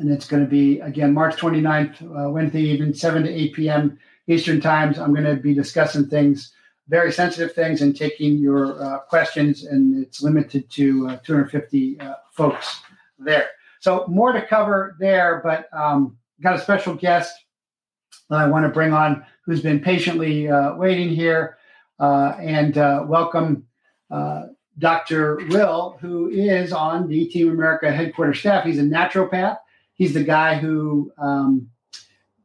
and 0.00 0.10
it's 0.10 0.26
going 0.26 0.42
to 0.42 0.50
be 0.50 0.80
again 0.80 1.14
March 1.14 1.36
29th, 1.36 2.02
uh, 2.02 2.28
Wednesday 2.28 2.62
evening, 2.62 2.92
seven 2.92 3.22
to 3.22 3.30
eight 3.30 3.54
p.m. 3.54 4.00
Eastern 4.26 4.60
times. 4.60 4.98
I'm 4.98 5.14
going 5.14 5.26
to 5.26 5.40
be 5.40 5.54
discussing 5.54 6.08
things 6.08 6.52
very 6.88 7.12
sensitive 7.12 7.54
things 7.54 7.82
and 7.82 7.96
taking 7.96 8.36
your 8.36 8.82
uh, 8.82 8.98
questions, 9.00 9.64
and 9.64 10.02
it's 10.02 10.22
limited 10.22 10.70
to 10.70 11.08
uh, 11.08 11.16
250 11.24 11.98
uh, 12.00 12.14
folks 12.32 12.82
there. 13.18 13.50
So 13.80 14.04
more 14.08 14.32
to 14.32 14.44
cover 14.46 14.96
there, 14.98 15.40
but 15.42 15.68
um, 15.72 16.16
got 16.42 16.56
a 16.56 16.60
special 16.60 16.94
guest 16.94 17.34
that 18.30 18.38
I 18.38 18.46
want 18.46 18.64
to 18.64 18.70
bring 18.70 18.92
on 18.92 19.24
who's 19.44 19.60
been 19.60 19.80
patiently 19.80 20.48
uh, 20.48 20.74
waiting 20.74 21.08
here, 21.08 21.58
uh, 22.00 22.34
and 22.40 22.78
uh, 22.78 23.04
welcome 23.06 23.66
Dr. 24.78 25.36
Will, 25.50 25.96
who 26.00 26.28
is 26.30 26.72
on 26.72 27.06
the 27.06 27.26
Team 27.26 27.50
America 27.50 27.92
headquarters 27.92 28.40
staff. 28.40 28.64
He's 28.64 28.78
a 28.78 28.82
naturopath. 28.82 29.58
He's 29.94 30.14
the 30.14 30.24
guy 30.24 30.56
who 30.56 31.12
um, 31.16 31.68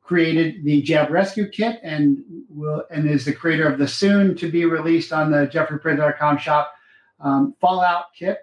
created 0.09 0.63
the 0.63 0.81
Jab 0.81 1.11
Rescue 1.11 1.47
Kit 1.47 1.79
and 1.83 2.17
will 2.49 2.83
and 2.89 3.07
is 3.07 3.25
the 3.25 3.31
creator 3.31 3.71
of 3.71 3.77
the 3.77 3.87
soon 3.87 4.35
to 4.37 4.49
be 4.49 4.65
released 4.65 5.13
on 5.13 5.29
the 5.29 5.45
JeffreyPrather.com 5.45 6.39
shop 6.39 6.73
um, 7.19 7.53
Fallout 7.61 8.05
Kit 8.17 8.39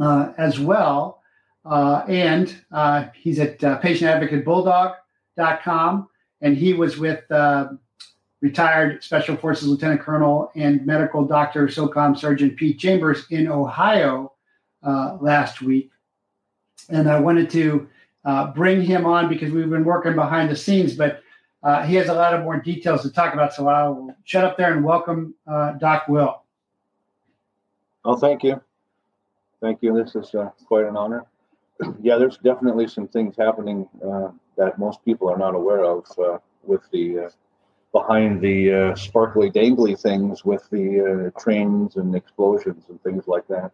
uh, 0.00 0.32
as 0.38 0.58
well. 0.58 1.20
Uh, 1.66 2.02
and 2.08 2.64
uh, 2.72 3.08
he's 3.14 3.38
at 3.40 3.62
uh, 3.62 3.78
patientadvocatebulldog.com 3.78 6.08
and 6.40 6.56
he 6.56 6.72
was 6.72 6.96
with 6.96 7.30
uh, 7.30 7.68
retired 8.40 9.04
Special 9.04 9.36
Forces 9.36 9.68
Lieutenant 9.68 10.00
Colonel 10.00 10.50
and 10.56 10.86
medical 10.86 11.26
doctor 11.26 11.68
SOCOM 11.68 12.16
Sergeant 12.16 12.56
Pete 12.56 12.78
Chambers 12.78 13.26
in 13.28 13.48
Ohio 13.48 14.32
uh, 14.82 15.18
last 15.20 15.60
week. 15.60 15.90
And 16.88 17.10
I 17.10 17.20
wanted 17.20 17.50
to 17.50 17.86
uh, 18.24 18.52
bring 18.52 18.82
him 18.82 19.04
on 19.04 19.28
because 19.28 19.52
we've 19.52 19.70
been 19.70 19.84
working 19.84 20.14
behind 20.14 20.50
the 20.50 20.56
scenes, 20.56 20.94
but 20.94 21.22
uh, 21.62 21.82
he 21.82 21.94
has 21.94 22.08
a 22.08 22.14
lot 22.14 22.34
of 22.34 22.42
more 22.42 22.58
details 22.58 23.02
to 23.02 23.10
talk 23.10 23.32
about. 23.32 23.54
So 23.54 23.68
I'll 23.68 24.14
shut 24.24 24.44
up 24.44 24.56
there 24.56 24.72
and 24.74 24.84
welcome 24.84 25.34
uh, 25.46 25.72
Doc 25.72 26.08
Will. 26.08 26.42
Oh, 28.04 28.16
thank 28.16 28.42
you. 28.42 28.60
Thank 29.60 29.82
you. 29.82 29.94
This 29.94 30.14
is 30.14 30.34
uh, 30.34 30.50
quite 30.66 30.84
an 30.84 30.96
honor. 30.96 31.24
yeah, 32.02 32.16
there's 32.16 32.36
definitely 32.38 32.86
some 32.86 33.08
things 33.08 33.34
happening 33.36 33.88
uh, 34.06 34.28
that 34.56 34.78
most 34.78 35.04
people 35.04 35.28
are 35.30 35.38
not 35.38 35.54
aware 35.54 35.84
of 35.84 36.04
with 36.62 36.82
the 36.92 37.30
behind 37.92 38.40
the 38.40 38.92
sparkly, 38.96 39.50
dangly 39.50 39.98
things 39.98 40.44
with 40.44 40.68
the 40.70 41.32
trains 41.38 41.96
and 41.96 42.14
explosions 42.14 42.84
and 42.88 43.02
things 43.02 43.26
like 43.26 43.46
that. 43.48 43.70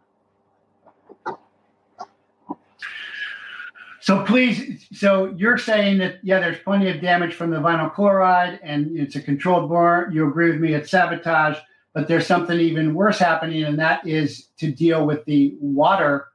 So 4.10 4.24
please, 4.24 4.88
so 4.92 5.26
you're 5.36 5.56
saying 5.56 5.98
that 5.98 6.18
yeah, 6.24 6.40
there's 6.40 6.58
plenty 6.58 6.90
of 6.90 7.00
damage 7.00 7.32
from 7.32 7.50
the 7.50 7.58
vinyl 7.58 7.94
chloride, 7.94 8.58
and 8.60 8.98
it's 8.98 9.14
a 9.14 9.22
controlled 9.22 9.70
burn. 9.70 10.12
You 10.12 10.26
agree 10.26 10.50
with 10.50 10.60
me? 10.60 10.74
It's 10.74 10.90
sabotage, 10.90 11.56
but 11.92 12.08
there's 12.08 12.26
something 12.26 12.58
even 12.58 12.92
worse 12.92 13.20
happening, 13.20 13.62
and 13.62 13.78
that 13.78 14.04
is 14.04 14.48
to 14.58 14.72
deal 14.72 15.06
with 15.06 15.24
the 15.26 15.54
water 15.60 16.26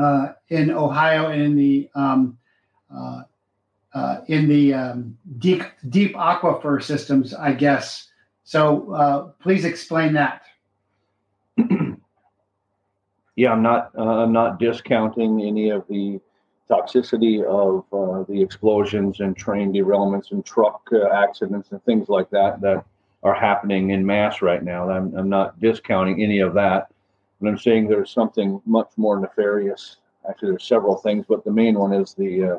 uh, 0.00 0.34
in 0.50 0.70
Ohio 0.70 1.30
and 1.30 1.42
in 1.42 1.56
the 1.56 1.90
um, 1.96 2.38
uh, 2.94 3.22
uh, 3.92 4.20
in 4.28 4.48
the 4.48 4.72
um, 4.72 5.18
deep 5.38 5.64
deep 5.88 6.14
aquifer 6.14 6.80
systems, 6.80 7.34
I 7.34 7.54
guess. 7.54 8.06
So 8.44 8.92
uh, 8.92 9.22
please 9.42 9.64
explain 9.64 10.12
that. 10.12 10.42
yeah, 13.34 13.50
I'm 13.50 13.64
not 13.64 13.90
uh, 13.98 14.02
I'm 14.02 14.32
not 14.32 14.60
discounting 14.60 15.42
any 15.42 15.70
of 15.70 15.84
the 15.88 16.20
toxicity 16.72 17.44
of 17.44 17.84
uh, 17.92 18.24
the 18.30 18.40
explosions 18.40 19.20
and 19.20 19.36
train 19.36 19.72
derailments 19.72 20.30
and 20.30 20.44
truck 20.44 20.80
uh, 20.92 21.08
accidents 21.08 21.72
and 21.72 21.84
things 21.84 22.08
like 22.08 22.30
that 22.30 22.60
that 22.60 22.84
are 23.22 23.34
happening 23.34 23.90
in 23.90 24.04
mass 24.04 24.42
right 24.42 24.64
now. 24.64 24.88
I'm, 24.88 25.14
I'm 25.16 25.28
not 25.28 25.60
discounting 25.60 26.22
any 26.22 26.40
of 26.40 26.54
that, 26.54 26.90
but 27.40 27.48
I'm 27.48 27.58
saying 27.58 27.88
there's 27.88 28.10
something 28.10 28.60
much 28.64 28.90
more 28.96 29.20
nefarious. 29.20 29.98
Actually, 30.28 30.50
there's 30.52 30.64
several 30.64 30.96
things, 30.96 31.26
but 31.28 31.44
the 31.44 31.50
main 31.50 31.78
one 31.78 31.92
is 31.92 32.14
the 32.14 32.32
uh, 32.44 32.58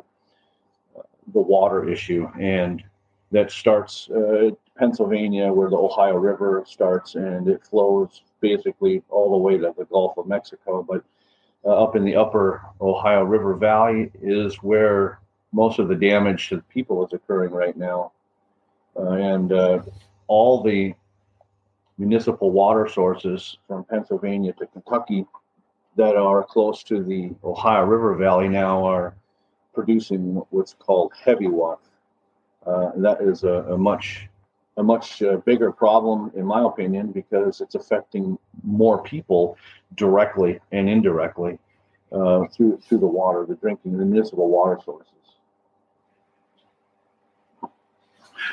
the 1.32 1.40
water 1.40 1.88
issue, 1.88 2.28
and 2.38 2.84
that 3.32 3.50
starts 3.50 4.10
uh, 4.10 4.50
Pennsylvania, 4.78 5.50
where 5.50 5.70
the 5.70 5.76
Ohio 5.76 6.16
River 6.16 6.62
starts, 6.66 7.14
and 7.14 7.48
it 7.48 7.64
flows 7.64 8.22
basically 8.40 9.02
all 9.08 9.30
the 9.30 9.38
way 9.38 9.56
to 9.56 9.74
the 9.78 9.86
Gulf 9.86 10.18
of 10.18 10.26
Mexico. 10.26 10.82
But 10.82 11.02
uh, 11.64 11.82
up 11.82 11.96
in 11.96 12.04
the 12.04 12.16
upper 12.16 12.62
Ohio 12.80 13.22
River 13.22 13.54
Valley 13.54 14.10
is 14.20 14.56
where 14.56 15.20
most 15.52 15.78
of 15.78 15.88
the 15.88 15.94
damage 15.94 16.48
to 16.48 16.56
the 16.56 16.62
people 16.62 17.04
is 17.06 17.12
occurring 17.12 17.52
right 17.52 17.76
now. 17.76 18.12
Uh, 18.96 19.12
and 19.12 19.52
uh, 19.52 19.82
all 20.26 20.62
the 20.62 20.94
municipal 21.98 22.50
water 22.50 22.88
sources 22.88 23.56
from 23.68 23.84
Pennsylvania 23.84 24.52
to 24.54 24.66
Kentucky 24.66 25.26
that 25.96 26.16
are 26.16 26.42
close 26.42 26.82
to 26.84 27.02
the 27.02 27.30
Ohio 27.44 27.84
River 27.84 28.16
Valley 28.16 28.48
now 28.48 28.84
are 28.84 29.14
producing 29.74 30.42
what's 30.50 30.74
called 30.74 31.12
heavy 31.24 31.48
water. 31.48 31.80
Uh, 32.66 32.90
that 32.96 33.20
is 33.20 33.44
a, 33.44 33.64
a 33.70 33.78
much 33.78 34.28
a 34.76 34.82
much 34.82 35.22
uh, 35.22 35.36
bigger 35.38 35.70
problem, 35.70 36.32
in 36.34 36.44
my 36.44 36.64
opinion, 36.64 37.12
because 37.12 37.60
it's 37.60 37.74
affecting 37.74 38.38
more 38.62 39.02
people 39.02 39.56
directly 39.94 40.58
and 40.72 40.88
indirectly 40.88 41.58
uh, 42.12 42.46
through 42.48 42.80
through 42.86 42.98
the 42.98 43.06
water, 43.06 43.46
the 43.48 43.54
drinking, 43.56 43.98
the 43.98 44.04
municipal 44.04 44.48
water 44.48 44.80
sources. 44.84 45.10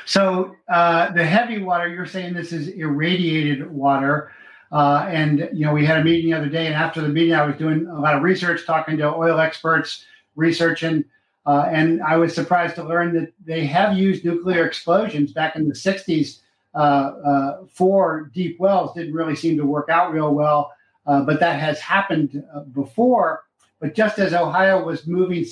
So 0.04 0.56
uh, 0.68 1.12
the 1.12 1.24
heavy 1.24 1.62
water, 1.62 1.88
you're 1.88 2.06
saying 2.06 2.34
this 2.34 2.52
is 2.52 2.68
irradiated 2.68 3.70
water. 3.70 4.32
Uh, 4.70 5.06
and 5.10 5.50
you 5.52 5.66
know, 5.66 5.72
we 5.72 5.84
had 5.84 5.98
a 5.98 6.04
meeting 6.04 6.30
the 6.30 6.36
other 6.36 6.48
day, 6.48 6.66
and 6.66 6.74
after 6.74 7.02
the 7.02 7.08
meeting, 7.08 7.34
I 7.34 7.44
was 7.44 7.56
doing 7.56 7.86
a 7.86 8.00
lot 8.00 8.14
of 8.14 8.22
research, 8.22 8.64
talking 8.64 8.96
to 8.98 9.14
oil 9.14 9.38
experts, 9.38 10.06
researching, 10.34 11.04
uh, 11.46 11.68
and 11.70 12.02
I 12.02 12.16
was 12.16 12.34
surprised 12.34 12.76
to 12.76 12.84
learn 12.84 13.14
that 13.14 13.32
they 13.44 13.66
have 13.66 13.96
used 13.96 14.24
nuclear 14.24 14.66
explosions 14.66 15.32
back 15.32 15.56
in 15.56 15.68
the 15.68 15.74
'60s 15.74 16.40
uh, 16.74 16.78
uh, 16.78 17.58
for 17.70 18.30
deep 18.32 18.58
wells. 18.60 18.94
Didn't 18.94 19.14
really 19.14 19.36
seem 19.36 19.56
to 19.56 19.66
work 19.66 19.88
out 19.88 20.12
real 20.12 20.34
well, 20.34 20.72
uh, 21.06 21.22
but 21.22 21.40
that 21.40 21.60
has 21.60 21.80
happened 21.80 22.42
before. 22.72 23.44
But 23.80 23.94
just 23.94 24.18
as 24.18 24.32
Ohio 24.32 24.84
was 24.84 25.06
moving 25.06 25.44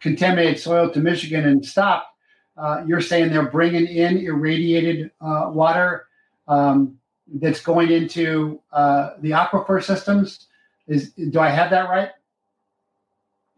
contaminated 0.00 0.58
soil 0.58 0.90
to 0.90 1.00
Michigan 1.00 1.46
and 1.46 1.64
stopped, 1.64 2.06
uh, 2.56 2.82
you're 2.86 3.00
saying 3.00 3.30
they're 3.30 3.50
bringing 3.50 3.86
in 3.86 4.18
irradiated 4.18 5.10
uh, 5.20 5.50
water 5.52 6.06
um, 6.48 6.98
that's 7.34 7.60
going 7.60 7.90
into 7.90 8.60
uh, 8.72 9.10
the 9.20 9.30
aquifer 9.30 9.82
systems. 9.82 10.48
Is 10.86 11.12
do 11.12 11.40
I 11.40 11.48
have 11.48 11.70
that 11.70 11.88
right? 11.88 12.10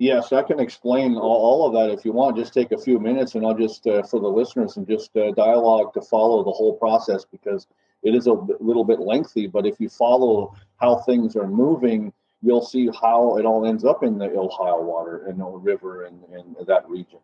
Yes, 0.03 0.33
I 0.33 0.43
can 0.43 0.59
explain 0.59 1.15
all, 1.15 1.23
all 1.23 1.65
of 1.65 1.75
that 1.75 1.97
if 1.97 2.05
you 2.05 2.11
want. 2.11 2.37
Just 2.37 2.53
take 2.53 2.73
a 2.73 2.77
few 2.77 2.99
minutes, 2.99 3.37
and 3.37 3.47
I'll 3.47 3.55
just 3.55 3.87
uh, 3.87 4.03
for 4.03 4.19
the 4.19 4.27
listeners 4.27 4.77
and 4.77 4.85
just 4.85 5.17
uh, 5.17 5.31
dialogue 5.31 5.95
to 5.95 6.01
follow 6.01 6.43
the 6.43 6.51
whole 6.51 6.77
process 6.77 7.25
because 7.25 7.69
it 8.03 8.13
is 8.13 8.27
a 8.27 8.33
little 8.59 8.83
bit 8.83 8.99
lengthy. 8.99 9.47
But 9.47 9.65
if 9.65 9.79
you 9.79 9.89
follow 9.89 10.57
how 10.81 10.97
things 10.97 11.37
are 11.37 11.47
moving, 11.47 12.13
you'll 12.43 12.65
see 12.65 12.91
how 13.01 13.37
it 13.37 13.47
all 13.47 13.65
ends 13.65 13.85
up 13.85 14.03
in 14.03 14.19
the 14.19 14.25
Ohio 14.37 14.83
water 14.83 15.27
and 15.29 15.39
the 15.39 15.45
river 15.45 16.07
and, 16.07 16.21
and 16.33 16.57
that 16.67 16.89
region. 16.89 17.21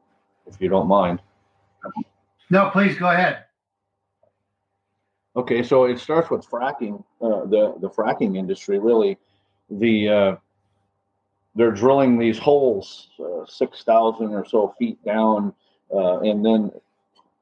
If 0.46 0.60
you 0.60 0.68
don't 0.68 0.86
mind. 0.86 1.20
No, 2.48 2.70
please 2.70 2.96
go 2.96 3.10
ahead. 3.10 3.46
Okay, 5.34 5.64
so 5.64 5.86
it 5.86 5.98
starts 5.98 6.30
with 6.30 6.48
fracking. 6.48 7.02
Uh, 7.20 7.44
the 7.46 7.74
the 7.80 7.90
fracking 7.90 8.36
industry 8.36 8.78
really, 8.78 9.18
the 9.68 10.08
uh, 10.08 10.36
they're 11.54 11.72
drilling 11.72 12.18
these 12.18 12.38
holes 12.38 13.08
uh, 13.20 13.44
six 13.46 13.82
thousand 13.82 14.32
or 14.34 14.44
so 14.44 14.74
feet 14.78 15.02
down, 15.04 15.52
uh, 15.92 16.20
and 16.20 16.44
then 16.44 16.70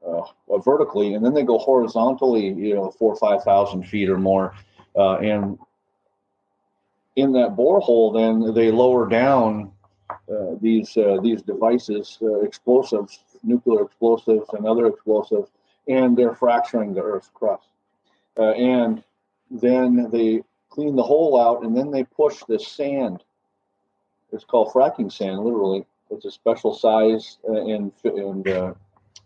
uh, 0.07 0.23
vertically, 0.59 1.15
and 1.15 1.25
then 1.25 1.35
they 1.35 1.43
go 1.43 1.59
horizontally, 1.59 2.49
you 2.49 2.75
know, 2.75 2.91
four 2.91 3.13
or 3.13 3.17
five 3.17 3.43
thousand 3.43 3.85
feet 3.85 4.09
or 4.09 4.19
more, 4.19 4.55
uh, 4.97 5.17
and 5.19 5.59
in 7.17 7.33
that 7.33 7.57
borehole, 7.57 8.13
then 8.15 8.55
they 8.55 8.71
lower 8.71 9.09
down 9.09 9.73
these 10.61 10.97
these 11.23 11.43
devices, 11.43 12.19
explosives 12.43 13.21
nuclear 13.47 13.83
explosives 13.83 14.49
and 14.53 14.67
other 14.67 14.87
explosives, 14.87 15.51
and 15.89 16.17
they're 16.17 16.35
fracturing 16.35 16.93
the 16.93 17.01
Earth's 17.01 17.31
crust. 17.33 17.69
Uh, 18.37 18.51
and 18.53 19.03
then 19.51 20.11
they 20.11 20.43
clean 20.69 20.97
the 20.97 21.03
hole 21.03 21.41
out, 21.41 21.65
and 21.65 21.77
then 21.77 21.91
they 21.91 22.05
push 22.05 22.43
the 22.49 22.59
sand. 22.59 23.23
It's 24.37 24.45
called 24.45 24.73
fracking 24.73 25.11
sand, 25.11 25.41
literally. 25.41 25.85
It's 26.11 26.25
a 26.25 26.31
special 26.31 26.73
size 26.75 27.39
uh, 27.49 27.65
and 27.65 27.91
and 28.05 28.47
uh, 28.47 28.75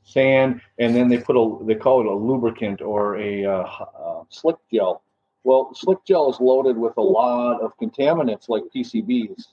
sand, 0.04 0.62
and 0.78 0.96
then 0.96 1.08
they 1.08 1.18
put 1.18 1.36
a 1.36 1.64
they 1.66 1.74
call 1.74 2.00
it 2.00 2.06
a 2.06 2.14
lubricant 2.14 2.80
or 2.80 3.18
a 3.18 3.44
uh, 3.44 3.66
uh, 4.02 4.22
slick 4.30 4.56
gel. 4.72 5.02
Well, 5.44 5.74
slick 5.74 5.98
gel 6.06 6.30
is 6.30 6.40
loaded 6.40 6.78
with 6.78 6.96
a 6.96 7.02
lot 7.02 7.60
of 7.60 7.76
contaminants 7.78 8.48
like 8.48 8.62
PCBs 8.74 9.48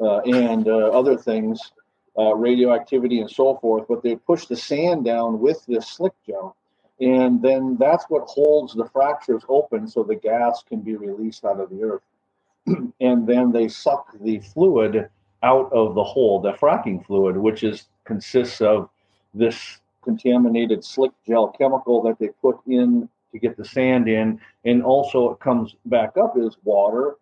uh, 0.00 0.20
and 0.20 0.68
other 0.68 1.16
things 1.16 1.72
uh, 2.18 2.34
radioactivity 2.34 3.20
and 3.20 3.30
so 3.30 3.56
forth, 3.56 3.86
but 3.88 4.02
they 4.02 4.16
push 4.16 4.46
the 4.46 4.56
sand 4.56 5.04
down 5.04 5.40
with 5.40 5.64
this 5.66 5.88
slick 5.88 6.12
gel. 6.26 6.56
And 7.00 7.42
then 7.42 7.76
that's 7.78 8.04
what 8.04 8.28
holds 8.28 8.72
the 8.74 8.86
fractures 8.86 9.42
open 9.48 9.88
so 9.88 10.04
the 10.04 10.14
gas 10.14 10.62
can 10.62 10.80
be 10.80 10.94
released 10.94 11.44
out 11.44 11.58
of 11.58 11.70
the 11.70 11.82
earth. 11.82 12.02
And 13.00 13.26
then 13.26 13.52
they 13.52 13.68
suck 13.68 14.08
the 14.20 14.38
fluid 14.40 15.08
out 15.42 15.70
of 15.72 15.94
the 15.94 16.04
hole, 16.04 16.40
the 16.40 16.52
fracking 16.54 17.04
fluid, 17.04 17.36
which 17.36 17.62
is 17.62 17.86
consists 18.04 18.60
of 18.60 18.88
this 19.34 19.78
contaminated 20.02 20.84
slick 20.84 21.12
gel 21.26 21.48
chemical 21.48 22.02
that 22.02 22.18
they 22.18 22.28
put 22.40 22.58
in 22.66 23.08
to 23.32 23.38
get 23.38 23.56
the 23.56 23.64
sand 23.64 24.08
in. 24.08 24.40
And 24.64 24.82
also 24.82 25.30
it 25.30 25.40
comes 25.40 25.74
back 25.86 26.16
up 26.16 26.36
is 26.38 26.56
water 26.64 27.16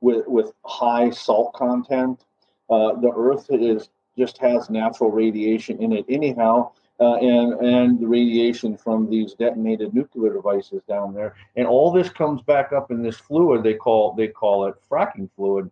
with, 0.00 0.26
with 0.26 0.52
high 0.64 1.10
salt 1.10 1.54
content. 1.54 2.24
Uh, 2.68 2.94
the 3.00 3.12
earth 3.14 3.46
is 3.50 3.88
just 4.18 4.38
has 4.38 4.70
natural 4.70 5.10
radiation 5.10 5.82
in 5.82 5.92
it 5.92 6.04
anyhow. 6.08 6.72
Uh, 7.00 7.16
and 7.16 7.52
and 7.54 7.98
the 7.98 8.06
radiation 8.06 8.76
from 8.76 9.10
these 9.10 9.34
detonated 9.34 9.92
nuclear 9.92 10.32
devices 10.32 10.80
down 10.88 11.12
there, 11.12 11.34
and 11.56 11.66
all 11.66 11.90
this 11.90 12.08
comes 12.08 12.40
back 12.42 12.72
up 12.72 12.92
in 12.92 13.02
this 13.02 13.16
fluid 13.16 13.64
they 13.64 13.74
call 13.74 14.14
they 14.14 14.28
call 14.28 14.66
it 14.66 14.76
fracking 14.88 15.28
fluid, 15.34 15.68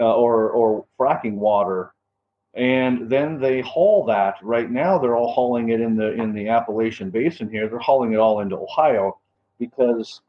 uh, 0.00 0.12
or 0.12 0.50
or 0.50 0.84
fracking 0.98 1.34
water, 1.34 1.94
and 2.54 3.08
then 3.08 3.38
they 3.38 3.60
haul 3.60 4.04
that. 4.06 4.34
Right 4.42 4.68
now, 4.68 4.98
they're 4.98 5.14
all 5.14 5.32
hauling 5.32 5.68
it 5.68 5.80
in 5.80 5.94
the 5.94 6.12
in 6.14 6.32
the 6.32 6.48
Appalachian 6.48 7.10
Basin 7.10 7.48
here. 7.48 7.68
They're 7.68 7.78
hauling 7.78 8.12
it 8.12 8.18
all 8.18 8.40
into 8.40 8.56
Ohio 8.56 9.20
because 9.60 10.20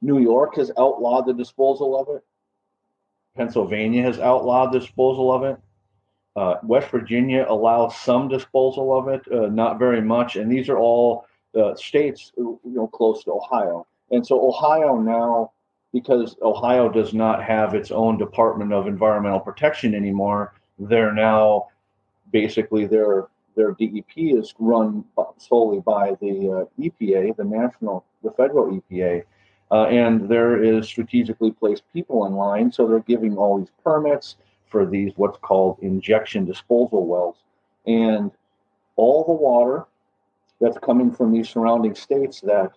New 0.00 0.20
York 0.20 0.56
has 0.56 0.70
outlawed 0.78 1.26
the 1.26 1.34
disposal 1.34 1.98
of 2.00 2.16
it. 2.16 2.24
Pennsylvania 3.36 4.02
has 4.02 4.18
outlawed 4.18 4.72
the 4.72 4.80
disposal 4.80 5.32
of 5.32 5.42
it. 5.42 5.58
Uh, 6.36 6.58
West 6.62 6.90
Virginia 6.90 7.46
allows 7.48 7.96
some 7.96 8.28
disposal 8.28 8.96
of 8.96 9.08
it, 9.08 9.22
uh, 9.32 9.46
not 9.46 9.78
very 9.78 10.02
much, 10.02 10.36
and 10.36 10.52
these 10.52 10.68
are 10.68 10.78
all 10.78 11.26
uh, 11.58 11.74
states 11.74 12.32
you 12.36 12.60
know 12.64 12.86
close 12.86 13.24
to 13.24 13.32
Ohio. 13.32 13.86
And 14.10 14.24
so 14.24 14.46
Ohio 14.46 15.00
now, 15.00 15.52
because 15.94 16.36
Ohio 16.42 16.90
does 16.90 17.14
not 17.14 17.42
have 17.42 17.74
its 17.74 17.90
own 17.90 18.18
Department 18.18 18.72
of 18.72 18.86
Environmental 18.86 19.40
Protection 19.40 19.94
anymore, 19.94 20.52
they're 20.78 21.14
now 21.14 21.68
basically 22.32 22.86
their 22.86 23.28
their 23.56 23.72
DEP 23.72 24.12
is 24.16 24.54
run 24.58 25.02
solely 25.38 25.80
by 25.80 26.10
the 26.20 26.68
uh, 26.68 26.82
EPA, 26.82 27.34
the 27.36 27.44
national, 27.44 28.04
the 28.22 28.30
federal 28.32 28.70
EPA. 28.70 29.22
Uh, 29.70 29.84
and 29.86 30.28
there 30.28 30.62
is 30.62 30.86
strategically 30.86 31.50
placed 31.50 31.82
people 31.94 32.26
in 32.26 32.34
line, 32.34 32.70
so 32.70 32.86
they're 32.86 33.00
giving 33.00 33.38
all 33.38 33.58
these 33.58 33.72
permits 33.82 34.36
for 34.76 34.84
these 34.84 35.12
what's 35.16 35.38
called 35.38 35.78
injection 35.80 36.44
disposal 36.44 37.06
wells. 37.06 37.36
And 37.86 38.30
all 38.96 39.24
the 39.24 39.32
water 39.32 39.86
that's 40.60 40.76
coming 40.76 41.10
from 41.10 41.32
these 41.32 41.48
surrounding 41.48 41.94
states 41.94 42.42
that 42.42 42.72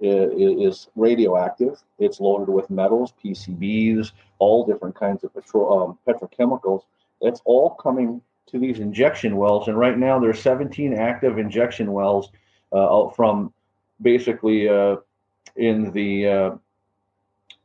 is 0.00 0.88
radioactive, 0.96 1.82
it's 1.98 2.20
loaded 2.20 2.50
with 2.52 2.68
metals, 2.68 3.14
PCBs, 3.24 4.12
all 4.38 4.66
different 4.66 4.94
kinds 4.96 5.24
of 5.24 5.32
petro- 5.32 5.70
um, 5.78 5.98
petrochemicals. 6.06 6.82
It's 7.22 7.40
all 7.46 7.70
coming 7.70 8.20
to 8.48 8.58
these 8.58 8.78
injection 8.78 9.38
wells. 9.38 9.68
And 9.68 9.78
right 9.78 9.96
now, 9.96 10.18
there's 10.18 10.40
17 10.42 10.92
active 10.92 11.38
injection 11.38 11.90
wells 11.90 12.30
uh, 12.70 13.08
from 13.08 13.50
basically 14.02 14.68
uh, 14.68 14.96
in 15.56 15.90
the 15.92 16.28
uh, 16.28 16.50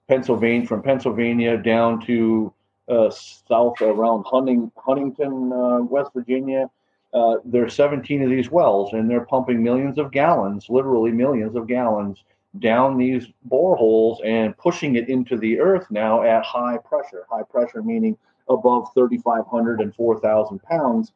Pennsylvania, 0.07 0.65
from 0.65 0.81
Pennsylvania 0.81 1.57
down 1.57 1.99
to 2.05 2.53
uh, 2.89 3.09
south 3.09 3.81
around 3.81 4.23
Hunting, 4.25 4.71
Huntington, 4.77 5.51
uh, 5.51 5.79
West 5.81 6.11
Virginia. 6.13 6.69
Uh, 7.13 7.37
are 7.53 7.69
17 7.69 8.23
of 8.23 8.29
these 8.31 8.49
wells, 8.49 8.93
and 8.93 9.07
they're 9.07 9.25
pumping 9.25 9.61
millions 9.61 9.99
of 9.99 10.11
gallons, 10.11 10.67
literally 10.67 11.11
millions 11.11 11.55
of 11.55 11.67
gallons, 11.67 12.23
down 12.59 12.97
these 12.97 13.27
boreholes 13.49 14.17
and 14.25 14.57
pushing 14.57 14.95
it 14.95 15.09
into 15.09 15.37
the 15.37 15.59
earth 15.59 15.85
now 15.89 16.23
at 16.23 16.43
high 16.43 16.77
pressure. 16.77 17.25
High 17.29 17.43
pressure 17.43 17.81
meaning 17.81 18.17
above 18.49 18.93
3,500 18.93 19.79
and 19.81 19.93
4,000 19.95 20.61
pounds. 20.63 21.11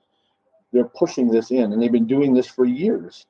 They're 0.72 0.86
pushing 0.86 1.30
this 1.30 1.52
in, 1.52 1.74
and 1.74 1.82
they've 1.82 1.92
been 1.92 2.08
doing 2.08 2.34
this 2.34 2.48
for 2.48 2.66
years. 2.66 3.26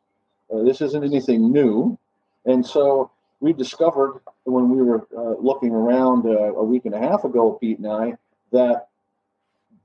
Uh, 0.54 0.64
this 0.64 0.82
isn't 0.82 1.04
anything 1.04 1.52
new. 1.52 1.98
And 2.46 2.66
so 2.66 3.12
we 3.40 3.54
discovered 3.54 4.22
when 4.46 4.70
we 4.70 4.82
were 4.82 5.08
uh, 5.16 5.36
looking 5.40 5.72
around 5.72 6.26
uh, 6.26 6.54
a 6.54 6.64
week 6.64 6.86
and 6.86 6.96
a 6.96 7.00
half 7.00 7.26
ago, 7.26 7.58
Pete 7.60 7.78
and 7.78 7.88
I, 7.88 8.14
that 8.52 8.88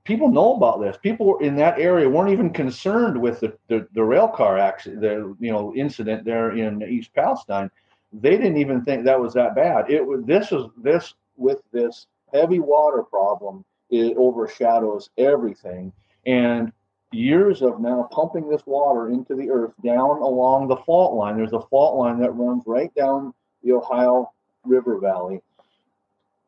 people 0.03 0.29
know 0.29 0.55
about 0.55 0.81
this. 0.81 0.97
People 1.01 1.37
in 1.39 1.55
that 1.55 1.79
area 1.79 2.09
weren't 2.09 2.31
even 2.31 2.51
concerned 2.51 3.19
with 3.19 3.39
the, 3.39 3.57
the, 3.67 3.87
the 3.93 4.03
rail 4.03 4.27
car 4.27 4.57
accident, 4.57 5.01
the 5.01 5.35
you 5.39 5.51
know 5.51 5.73
incident 5.75 6.25
there 6.25 6.51
in 6.51 6.81
East 6.83 7.13
Palestine. 7.13 7.69
They 8.11 8.31
didn't 8.31 8.57
even 8.57 8.83
think 8.83 9.05
that 9.05 9.19
was 9.19 9.33
that 9.33 9.55
bad. 9.55 9.89
It 9.89 10.05
was 10.05 10.23
this 10.25 10.51
is 10.51 10.65
this 10.77 11.13
with 11.37 11.59
this 11.71 12.07
heavy 12.33 12.59
water 12.59 13.03
problem. 13.03 13.65
It 13.89 14.15
overshadows 14.17 15.09
everything, 15.17 15.91
and 16.25 16.71
years 17.11 17.61
of 17.61 17.79
now 17.79 18.07
pumping 18.11 18.49
this 18.49 18.65
water 18.65 19.09
into 19.09 19.35
the 19.35 19.49
earth 19.49 19.73
down 19.83 20.17
along 20.21 20.67
the 20.67 20.77
fault 20.77 21.13
line. 21.13 21.37
There's 21.37 21.53
a 21.53 21.61
fault 21.61 21.95
line 21.95 22.19
that 22.19 22.31
runs 22.31 22.63
right 22.65 22.93
down 22.95 23.33
the 23.63 23.73
Ohio 23.73 24.31
River 24.65 24.97
Valley. 24.97 25.41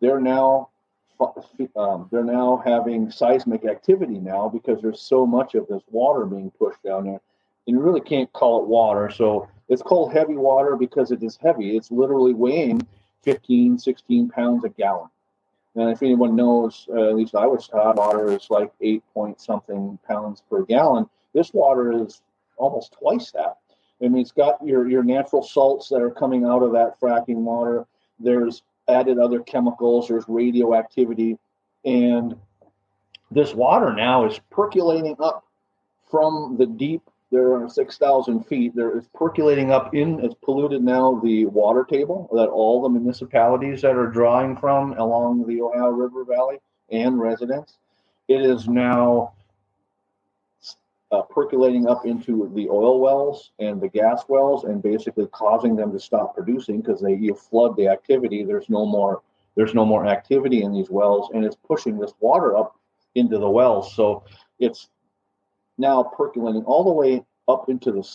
They're 0.02 0.20
now 0.20 0.70
um, 1.76 2.08
they're 2.12 2.24
now 2.24 2.62
having 2.66 3.10
seismic 3.10 3.66
activity 3.66 4.20
now 4.20 4.50
because 4.50 4.82
there's 4.82 5.02
so 5.02 5.26
much 5.26 5.56
of 5.56 5.68
this 5.68 5.82
water 5.90 6.26
being 6.26 6.52
pushed 6.52 6.84
down 6.84 7.06
there. 7.06 7.22
And 7.68 7.76
you 7.76 7.80
really 7.80 8.02
can't 8.02 8.32
call 8.34 8.62
it 8.62 8.68
water. 8.68 9.10
So 9.10 9.48
it's 9.70 9.82
called 9.82 10.14
heavy 10.14 10.36
water 10.36 10.76
because 10.76 11.12
it 11.12 11.24
is 11.24 11.38
heavy. 11.42 11.76
It's 11.76 11.92
literally 11.92 12.34
weighing 12.34 12.86
15, 13.24 13.80
16 13.80 14.30
pounds 14.30 14.64
a 14.64 14.70
gallon. 14.70 15.10
And 15.76 15.90
if 15.90 16.02
anyone 16.02 16.36
knows, 16.36 16.88
uh, 16.94 17.10
at 17.10 17.16
least 17.16 17.36
I 17.36 17.46
was 17.46 17.68
taught, 17.68 17.98
water 17.98 18.32
is 18.32 18.50
like 18.50 18.72
eight 18.82 19.04
point 19.14 19.42
something 19.42 20.00
pounds 20.08 20.42
per 20.50 20.64
gallon. 20.64 21.10
This 21.34 21.54
water 21.54 21.92
is 21.92 22.22
almost 22.58 22.94
twice 22.94 23.32
that. 23.32 23.58
I 24.02 24.08
mean, 24.08 24.22
it's 24.22 24.32
got 24.32 24.66
your, 24.66 24.90
your 24.90 25.04
natural 25.04 25.44
salts 25.44 25.90
that 25.90 26.02
are 26.02 26.12
coming 26.12 26.46
out 26.46 26.64
of 26.64 26.72
that 26.74 27.00
fracking 27.00 27.38
water. 27.38 27.86
There's 28.20 28.64
added 28.88 29.20
other 29.20 29.40
chemicals, 29.42 30.08
there's 30.08 30.26
radioactivity. 30.28 31.38
And 31.84 32.36
this 33.32 33.54
water 33.54 33.94
now 33.94 34.26
is 34.26 34.40
percolating 34.50 35.16
up 35.20 35.44
from 36.10 36.56
the 36.58 36.66
deep 36.66 37.02
there 37.36 37.54
are 37.56 37.68
6,000 37.68 38.44
feet. 38.46 38.76
There 38.76 38.98
is 38.98 39.08
percolating 39.14 39.72
up 39.72 39.94
in, 39.94 40.24
it's 40.24 40.36
polluted 40.44 40.84
now 40.84 41.20
the 41.24 41.46
water 41.48 41.84
table 41.84 42.30
that 42.32 42.48
all 42.48 42.82
the 42.82 42.90
municipalities 42.90 43.82
that 43.82 43.98
are 43.98 44.08
drawing 44.08 44.56
from 44.56 44.94
along 44.94 45.46
the 45.46 45.62
Ohio 45.62 45.90
River 45.90 46.24
Valley 46.24 46.60
and 46.92 47.20
residents. 47.20 47.78
It 48.30 48.42
is 48.42 48.70
now 48.70 49.34
uh, 51.16 51.22
percolating 51.22 51.88
up 51.88 52.06
into 52.06 52.52
the 52.54 52.68
oil 52.70 53.00
wells 53.00 53.52
and 53.60 53.80
the 53.80 53.88
gas 53.88 54.26
wells 54.28 54.66
and 54.66 54.84
basically 54.84 55.28
causing 55.28 55.76
them 55.76 55.92
to 55.92 56.00
stop 56.00 56.36
producing 56.36 56.82
because 56.82 57.00
they 57.00 57.16
you 57.16 57.34
flood 57.34 57.76
the 57.78 57.88
activity. 57.88 58.44
There's 58.44 58.70
no 58.70 58.86
more 58.86 59.22
there's 59.56 59.74
no 59.74 59.86
more 59.86 60.06
activity 60.06 60.64
in 60.64 60.74
these 60.74 60.90
wells 60.90 61.30
and 61.34 61.46
it's 61.46 61.56
pushing 61.56 61.98
this 61.98 62.12
water 62.20 62.58
up 62.58 62.76
into 63.16 63.38
the 63.38 63.50
wells. 63.50 63.96
So 63.96 64.24
it's 64.60 64.90
now 65.78 66.04
percolating 66.04 66.64
all 66.66 66.84
the 66.84 66.92
way 66.92 67.24
up 67.48 67.70
into 67.70 67.94
the 67.94 68.06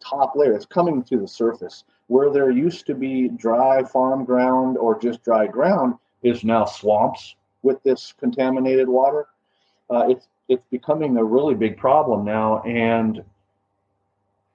top 0.00 0.36
layer. 0.36 0.52
It's 0.52 0.66
coming 0.66 1.02
to 1.04 1.18
the 1.18 1.28
surface. 1.28 1.84
Where 2.08 2.30
there 2.30 2.50
used 2.50 2.84
to 2.86 2.94
be 2.94 3.28
dry 3.28 3.84
farm 3.84 4.24
ground 4.24 4.76
or 4.76 4.98
just 4.98 5.22
dry 5.22 5.46
ground 5.46 5.94
is 6.22 6.44
now 6.44 6.66
swamps 6.66 7.36
with 7.62 7.82
this 7.84 8.12
contaminated 8.18 8.88
water. 8.88 9.28
Uh, 9.88 10.06
it's 10.08 10.28
it's 10.50 10.66
becoming 10.70 11.16
a 11.16 11.24
really 11.24 11.54
big 11.54 11.78
problem 11.78 12.24
now, 12.24 12.60
and 12.62 13.22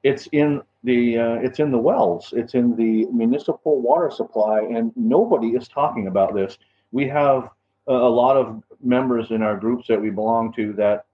it's 0.03 0.27
in 0.33 0.61
the 0.83 1.17
uh, 1.17 1.35
it's 1.35 1.59
in 1.59 1.71
the 1.71 1.77
wells. 1.77 2.33
It's 2.35 2.53
in 2.53 2.75
the 2.75 3.05
municipal 3.05 3.81
water 3.81 4.11
supply, 4.11 4.59
and 4.59 4.91
nobody 4.95 5.49
is 5.49 5.67
talking 5.67 6.07
about 6.07 6.35
this. 6.35 6.57
We 6.91 7.07
have 7.07 7.49
a 7.87 7.93
lot 7.93 8.35
of 8.35 8.61
members 8.83 9.31
in 9.31 9.41
our 9.41 9.55
groups 9.55 9.87
that 9.87 10.01
we 10.01 10.09
belong 10.09 10.51
to 10.53 10.73
that 10.73 11.05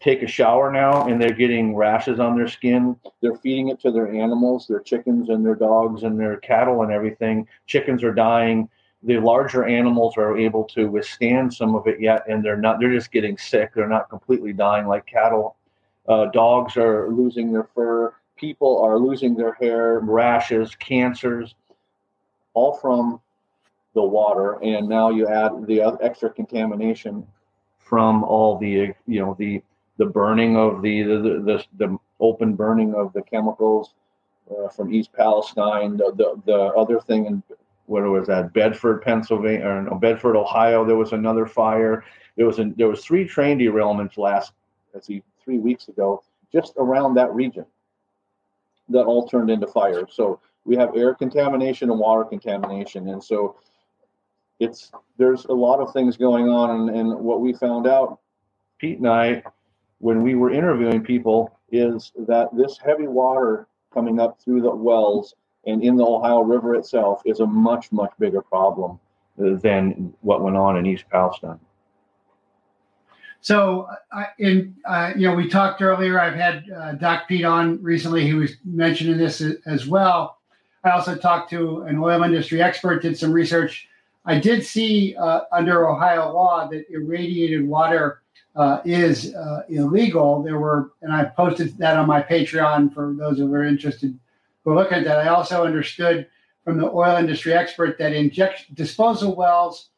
take 0.00 0.22
a 0.22 0.26
shower 0.26 0.70
now 0.70 1.06
and 1.06 1.20
they're 1.20 1.30
getting 1.32 1.74
rashes 1.74 2.20
on 2.20 2.36
their 2.36 2.48
skin. 2.48 2.96
They're 3.22 3.36
feeding 3.36 3.68
it 3.68 3.80
to 3.80 3.90
their 3.90 4.12
animals, 4.12 4.66
their 4.66 4.80
chickens 4.80 5.30
and 5.30 5.44
their 5.44 5.54
dogs 5.54 6.02
and 6.02 6.18
their 6.18 6.36
cattle 6.38 6.82
and 6.82 6.92
everything. 6.92 7.48
Chickens 7.66 8.04
are 8.04 8.12
dying. 8.12 8.68
The 9.06 9.18
larger 9.18 9.64
animals 9.64 10.16
are 10.16 10.36
able 10.36 10.64
to 10.64 10.90
withstand 10.90 11.54
some 11.54 11.76
of 11.76 11.86
it 11.86 12.00
yet, 12.00 12.24
and 12.28 12.44
they're 12.44 12.56
not. 12.56 12.80
They're 12.80 12.92
just 12.92 13.12
getting 13.12 13.38
sick. 13.38 13.72
They're 13.72 13.88
not 13.88 14.10
completely 14.10 14.52
dying 14.52 14.86
like 14.86 15.06
cattle. 15.06 15.56
Uh, 16.08 16.26
dogs 16.26 16.76
are 16.76 17.08
losing 17.10 17.52
their 17.52 17.68
fur. 17.74 18.12
People 18.36 18.82
are 18.82 18.98
losing 18.98 19.34
their 19.34 19.54
hair, 19.54 20.00
rashes, 20.00 20.74
cancers, 20.74 21.54
all 22.54 22.74
from 22.74 23.20
the 23.94 24.02
water. 24.02 24.58
And 24.62 24.88
now 24.88 25.10
you 25.10 25.28
add 25.28 25.66
the 25.66 25.82
extra 26.02 26.28
contamination 26.28 27.26
from 27.78 28.24
all 28.24 28.58
the 28.58 28.92
you 29.06 29.20
know 29.20 29.36
the 29.38 29.62
the 29.98 30.06
burning 30.06 30.56
of 30.56 30.82
the 30.82 31.02
the, 31.02 31.14
the, 31.18 31.64
the 31.78 31.98
open 32.18 32.54
burning 32.54 32.94
of 32.94 33.12
the 33.12 33.22
chemicals 33.22 33.94
uh, 34.50 34.68
from 34.68 34.92
East 34.92 35.12
Palestine. 35.12 35.96
The, 35.96 36.12
the, 36.16 36.42
the 36.44 36.60
other 36.76 37.00
thing 37.00 37.26
in 37.26 37.42
what 37.86 38.02
was 38.02 38.26
that 38.26 38.52
Bedford, 38.52 39.02
Pennsylvania, 39.02 39.66
or 39.66 39.82
no, 39.82 39.94
Bedford, 39.94 40.36
Ohio. 40.36 40.84
There 40.84 40.96
was 40.96 41.12
another 41.12 41.46
fire. 41.46 42.04
There 42.36 42.46
was 42.46 42.60
there 42.76 42.88
was 42.88 43.04
three 43.04 43.26
train 43.26 43.58
derailments 43.58 44.18
last, 44.18 44.52
let's 44.92 45.06
see, 45.06 45.22
three 45.42 45.58
weeks 45.58 45.88
ago, 45.88 46.22
just 46.52 46.74
around 46.76 47.14
that 47.14 47.32
region. 47.32 47.64
That 48.88 49.04
all 49.04 49.26
turned 49.26 49.50
into 49.50 49.66
fire. 49.66 50.06
So 50.10 50.40
we 50.64 50.76
have 50.76 50.96
air 50.96 51.14
contamination 51.14 51.90
and 51.90 51.98
water 51.98 52.24
contamination, 52.24 53.08
and 53.08 53.22
so 53.22 53.56
it's 54.58 54.90
there's 55.16 55.44
a 55.46 55.52
lot 55.52 55.80
of 55.80 55.92
things 55.92 56.16
going 56.16 56.48
on. 56.48 56.88
And, 56.88 56.96
and 56.96 57.20
what 57.20 57.40
we 57.40 57.52
found 57.52 57.86
out, 57.86 58.20
Pete 58.78 58.98
and 58.98 59.08
I, 59.08 59.42
when 59.98 60.22
we 60.22 60.34
were 60.34 60.50
interviewing 60.50 61.02
people 61.02 61.58
is 61.72 62.12
that 62.28 62.48
this 62.56 62.78
heavy 62.78 63.06
water 63.06 63.66
coming 63.92 64.20
up 64.20 64.40
through 64.40 64.60
the 64.60 64.74
wells 64.74 65.34
and 65.66 65.82
in 65.82 65.96
the 65.96 66.04
Ohio 66.04 66.40
River 66.40 66.74
itself 66.74 67.22
is 67.24 67.40
a 67.40 67.46
much, 67.46 67.92
much 67.92 68.12
bigger 68.18 68.40
problem 68.40 68.98
than 69.36 70.14
what 70.22 70.42
went 70.42 70.56
on 70.56 70.76
in 70.76 70.86
East 70.86 71.04
Palestine. 71.10 71.58
So, 73.40 73.88
in 74.38 74.74
uh, 74.84 75.12
you 75.14 75.28
know, 75.28 75.34
we 75.34 75.48
talked 75.48 75.80
earlier. 75.82 76.18
I've 76.18 76.34
had 76.34 76.64
uh, 76.70 76.92
Doc 76.92 77.28
Pete 77.28 77.44
on 77.44 77.80
recently. 77.82 78.24
He 78.24 78.34
was 78.34 78.54
mentioning 78.64 79.18
this 79.18 79.40
as 79.66 79.86
well. 79.86 80.38
I 80.82 80.90
also 80.90 81.16
talked 81.16 81.50
to 81.50 81.82
an 81.82 81.98
oil 81.98 82.22
industry 82.22 82.62
expert. 82.62 83.02
Did 83.02 83.18
some 83.18 83.32
research. 83.32 83.88
I 84.24 84.40
did 84.40 84.64
see 84.64 85.14
uh, 85.16 85.42
under 85.52 85.88
Ohio 85.88 86.32
law 86.32 86.66
that 86.68 86.86
irradiated 86.90 87.66
water 87.66 88.22
uh, 88.56 88.80
is 88.84 89.34
uh, 89.34 89.62
illegal. 89.68 90.42
There 90.42 90.58
were, 90.58 90.90
and 91.02 91.12
I 91.12 91.26
posted 91.26 91.76
that 91.78 91.96
on 91.96 92.08
my 92.08 92.22
Patreon 92.22 92.92
for 92.94 93.14
those 93.16 93.38
who 93.38 93.52
are 93.54 93.64
interested 93.64 94.18
who 94.66 94.74
looking 94.74 94.98
at 94.98 95.04
that. 95.04 95.20
I 95.20 95.28
also 95.28 95.64
understood 95.64 96.26
from 96.64 96.78
the 96.78 96.90
oil 96.90 97.16
industry 97.16 97.54
expert 97.54 97.96
that 97.98 98.12
injection 98.12 98.74
disposal 98.74 99.36
wells 99.36 99.90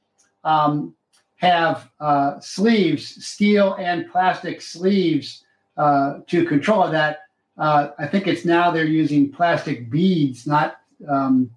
um, 0.45 0.95
have 1.37 1.91
uh, 2.01 2.39
sleeves, 2.41 3.25
steel 3.25 3.75
and 3.79 4.11
plastic 4.13 4.61
sleeves 4.61 5.45
uh, 5.79 6.19
to 6.27 6.45
control 6.45 6.91
that. 6.91 7.21
Uh, 7.57 7.91
I 7.99 8.07
think 8.07 8.27
it's 8.27 8.45
now 8.45 8.71
they're 8.71 8.85
using 8.85 9.33
plastic 9.33 9.91
beads, 9.91 10.47
not 10.47 10.81
um, 11.09 11.51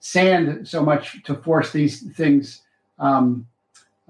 sand 0.00 0.68
so 0.68 0.84
much 0.84 1.22
to 1.22 1.34
force 1.34 1.72
these 1.72 2.02
things 2.12 2.62
um, 2.98 3.46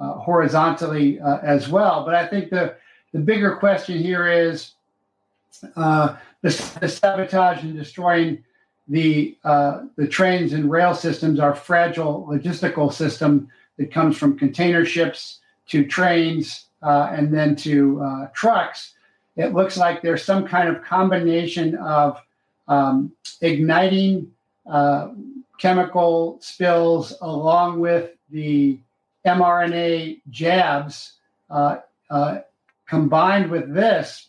uh, 0.00 0.14
horizontally 0.14 1.20
uh, 1.20 1.38
as 1.42 1.68
well. 1.68 2.04
But 2.04 2.16
I 2.16 2.26
think 2.26 2.50
the, 2.50 2.74
the 3.12 3.20
bigger 3.20 3.56
question 3.56 3.98
here 3.98 4.26
is 4.26 4.72
uh, 5.76 6.16
the, 6.42 6.78
the, 6.80 6.88
sabotage 6.88 7.62
and 7.62 7.76
destroying 7.76 8.44
the 8.88 9.36
uh, 9.44 9.82
the 9.96 10.06
trains 10.06 10.52
and 10.52 10.70
rail 10.70 10.94
systems, 10.94 11.38
our 11.40 11.54
fragile 11.54 12.26
logistical 12.28 12.92
system 12.92 13.48
that 13.78 13.92
comes 13.92 14.16
from 14.16 14.38
container 14.38 14.84
ships 14.84 15.40
to 15.68 15.86
trains 15.86 16.66
uh, 16.82 17.10
and 17.12 17.32
then 17.32 17.56
to 17.56 18.00
uh, 18.02 18.26
trucks. 18.34 18.94
It 19.36 19.54
looks 19.54 19.76
like 19.76 20.02
there's 20.02 20.24
some 20.24 20.46
kind 20.46 20.68
of 20.68 20.84
combination 20.84 21.76
of 21.76 22.20
um, 22.68 23.12
igniting 23.40 24.30
chemical 25.58 26.38
spills 26.40 27.14
along 27.20 27.78
with 27.78 28.10
the 28.30 28.80
mRNA 29.24 30.20
jabs 30.28 31.12
uh, 31.50 31.78
uh, 32.10 32.40
combined 32.88 33.50
with 33.50 33.72
this, 33.72 34.28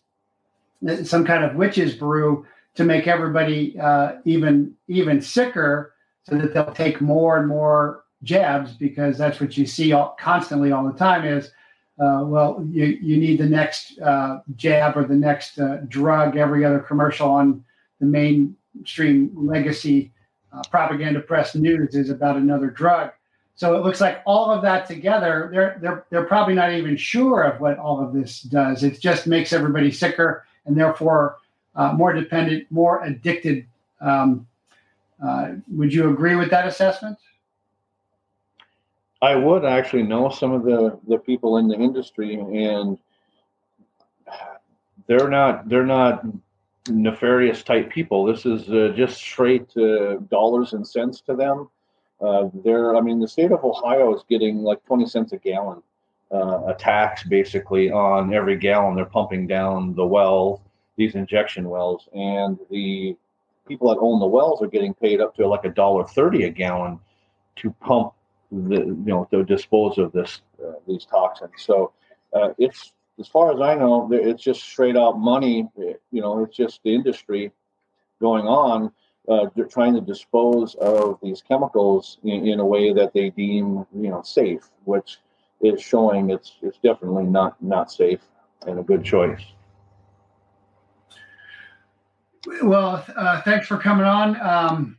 some 1.04 1.26
kind 1.26 1.44
of 1.44 1.56
witch's 1.56 1.96
brew 1.96 2.46
to 2.76 2.84
make 2.84 3.08
everybody 3.08 3.80
uh, 3.80 4.14
even 4.26 4.74
even 4.88 5.22
sicker, 5.22 5.94
so 6.24 6.38
that 6.38 6.54
they'll 6.54 6.74
take 6.74 7.02
more 7.02 7.38
and 7.38 7.48
more 7.48 8.04
jabs 8.24 8.74
because 8.74 9.18
that's 9.18 9.40
what 9.40 9.58
you 9.58 9.66
see 9.66 9.92
all, 9.92 10.16
constantly 10.20 10.72
all 10.72 10.86
the 10.86 10.98
time 10.98 11.26
is. 11.26 11.52
Uh, 12.00 12.24
well, 12.26 12.66
you, 12.72 12.86
you 12.86 13.18
need 13.18 13.40
the 13.40 13.46
next 13.46 14.00
uh, 14.00 14.40
jab 14.56 14.98
or 14.98 15.06
the 15.06 15.14
next 15.14 15.60
uh, 15.60 15.78
drug. 15.88 16.36
Every 16.38 16.66
other 16.66 16.80
commercial 16.80 17.30
on 17.30 17.64
the 18.00 18.08
mainstream 18.08 19.32
legacy 19.36 20.12
propaganda 20.70 21.20
press 21.20 21.56
news 21.56 21.96
is 21.96 22.10
about 22.10 22.38
another 22.38 22.70
drug. 22.70 23.12
So 23.56 23.76
it 23.76 23.84
looks 23.84 24.02
like 24.02 24.22
all 24.26 24.50
of 24.50 24.62
that 24.64 24.88
together, 24.88 25.50
they're 25.52 25.78
they're 25.80 26.06
they're 26.10 26.26
probably 26.26 26.56
not 26.56 26.72
even 26.74 26.98
sure 26.98 27.44
of 27.44 27.62
what 27.62 27.78
all 27.78 28.04
of 28.04 28.14
this 28.14 28.42
does. 28.42 28.84
It 28.84 29.00
just 29.00 29.28
makes 29.28 29.54
everybody 29.54 29.92
sicker 29.92 30.44
and 30.66 30.78
therefore 30.78 31.38
uh, 31.76 31.94
more 31.94 32.14
dependent, 32.14 32.70
more 32.72 33.04
addicted. 33.04 33.66
Um, 34.02 34.48
uh, 35.24 35.54
would 35.72 35.94
you 35.94 36.10
agree 36.10 36.36
with 36.36 36.50
that 36.50 36.68
assessment? 36.68 37.18
I 39.22 39.36
would 39.36 39.64
actually 39.64 40.04
know 40.04 40.30
some 40.30 40.52
of 40.52 40.64
the 40.64 41.00
the 41.08 41.18
people 41.18 41.58
in 41.58 41.68
the 41.68 41.76
industry, 41.76 42.36
and 42.36 42.98
they're 45.08 45.30
not 45.30 45.70
they're 45.70 45.86
not 45.86 46.26
nefarious 46.90 47.64
type 47.64 47.90
people. 47.90 48.26
This 48.26 48.46
is 48.46 48.70
uh, 48.70 48.94
just 48.96 49.18
straight 49.18 49.76
uh, 49.78 50.16
dollars 50.30 50.74
and 50.74 50.86
cents 50.86 51.22
to 51.22 51.36
them 51.36 51.70
uh, 52.24 52.50
there, 52.64 52.96
I 52.96 53.02
mean, 53.02 53.20
the 53.20 53.28
state 53.28 53.52
of 53.52 53.64
Ohio 53.66 54.16
is 54.16 54.24
getting 54.30 54.60
like 54.60 54.84
20 54.86 55.06
cents 55.08 55.34
a 55.34 55.38
gallon, 55.38 55.84
uh, 56.34 56.64
a 56.68 56.74
tax 56.74 57.24
basically 57.24 57.92
on 57.92 58.34
every 58.34 58.58
gallon 58.58 58.96
they're 58.96 59.06
pumping 59.06 59.46
down 59.48 59.94
the 59.96 60.06
well, 60.06 60.62
these 60.98 61.16
injection 61.16 61.70
wells, 61.70 62.10
and 62.14 62.58
the 62.70 63.16
people 63.68 63.90
that 63.90 64.00
own 64.00 64.20
the 64.20 64.26
wells 64.26 64.62
are 64.62 64.68
getting 64.68 64.94
paid 64.94 65.22
up 65.22 65.36
to 65.36 65.48
like 65.48 65.66
a 65.66 65.70
dollar 65.70 66.06
thirty 66.06 66.44
a 66.44 66.50
gallon 66.50 67.00
to 67.56 67.72
pump 67.82 68.14
the, 68.52 68.78
you 68.78 69.04
know, 69.06 69.28
to 69.32 69.44
dispose 69.44 69.98
of 69.98 70.12
this 70.12 70.42
uh, 70.64 70.74
these 70.88 71.06
toxins. 71.06 71.52
So 71.58 71.94
uh, 72.34 72.50
it's 72.58 72.94
as 73.20 73.28
far 73.28 73.54
as 73.54 73.62
I 73.62 73.76
know, 73.76 74.10
it's 74.12 74.44
just 74.44 74.64
straight 74.64 74.98
out 74.98 75.20
money. 75.20 75.70
You 75.78 76.22
know, 76.22 76.44
it's 76.44 76.58
just 76.58 76.82
the 76.84 76.96
industry 76.96 77.52
going 78.20 78.46
on 78.46 78.92
uh, 79.28 79.46
trying 79.70 79.94
to 79.94 80.02
dispose 80.02 80.76
of 80.76 81.20
these 81.22 81.42
chemicals 81.42 82.18
in, 82.24 82.48
in, 82.48 82.60
a 82.60 82.66
way 82.66 82.92
that 82.92 83.14
they 83.14 83.30
deem 83.30 83.86
you 83.96 84.10
know 84.10 84.22
safe, 84.24 84.70
which 84.86 85.20
is 85.64 85.82
showing 85.82 86.30
it's 86.30 86.54
it's 86.62 86.78
definitely 86.84 87.24
not 87.24 87.62
not 87.62 87.92
safe 87.92 88.20
and 88.68 88.80
a 88.80 88.84
good 88.84 89.04
choice. 89.04 89.42
Well, 92.62 93.04
uh, 93.16 93.42
thanks 93.42 93.68
for 93.68 93.78
coming 93.78 94.06
on. 94.06 94.40
Um, 94.42 94.98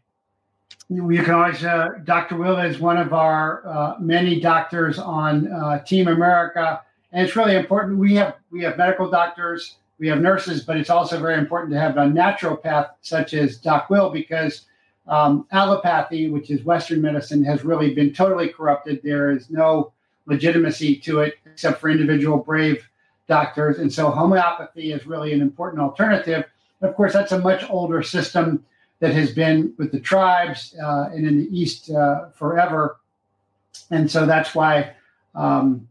you 0.89 1.23
can 1.23 1.35
always, 1.35 1.65
uh, 1.65 1.89
Dr. 2.05 2.37
Will 2.37 2.59
is 2.59 2.79
one 2.79 2.97
of 2.97 3.13
our 3.13 3.67
uh, 3.67 3.95
many 4.01 4.41
doctors 4.41 4.99
on 4.99 5.51
uh, 5.51 5.83
Team 5.85 6.09
America, 6.09 6.83
and 7.13 7.27
it's 7.27 7.37
really 7.37 7.57
important. 7.57 7.99
We 7.99 8.15
have 8.15 8.37
we 8.51 8.63
have 8.63 8.77
medical 8.77 9.11
doctors 9.11 9.77
we 9.99 10.09
have 10.09 10.21
nurses, 10.21 10.65
but 10.65 10.77
it's 10.77 10.91
also 10.91 11.19
very 11.19 11.39
important 11.39 11.73
to 11.73 11.81
have 11.81 11.97
a 11.97 12.03
naturopath 12.03 12.91
such 13.01 13.33
as 13.33 13.57
Doc 13.57 13.89
Will 13.91 14.11
because 14.11 14.67
um, 15.07 15.47
allopathy, 15.53 16.31
which 16.31 16.51
is 16.51 16.63
Western 16.65 17.01
medicine, 17.01 17.45
has 17.45 17.65
really 17.65 17.95
been 17.95 18.13
totally 18.13 18.49
corrupted. 18.49 19.01
There 19.03 19.31
is 19.31 19.51
no 19.51 19.94
legitimacy 20.27 20.97
to 20.97 21.21
it 21.21 21.35
except 21.47 21.81
for 21.81 21.89
individual 21.89 22.39
brave 22.39 22.89
doctors. 23.29 23.79
And 23.79 23.93
so 23.93 24.11
homeopathy 24.11 24.93
is 24.93 25.07
really 25.07 25.33
an 25.33 25.41
important 25.41 25.83
alternative. 25.83 26.45
And 26.81 26.91
of 26.91 26.97
course, 26.97 27.13
that's 27.13 27.33
a 27.33 27.39
much 27.39 27.69
older 27.71 28.03
system 28.03 28.65
that 29.01 29.13
has 29.13 29.33
been 29.33 29.75
with 29.79 29.93
the 29.93 30.01
tribes 30.01 30.75
uh, 30.83 31.11
and 31.13 31.27
in 31.27 31.39
the 31.39 31.59
East 31.59 31.91
uh, 31.91 32.31
forever. 32.31 32.99
And 33.91 34.11
so 34.11 34.27
that's 34.27 34.55
why 34.55 34.95
um, 35.35 35.89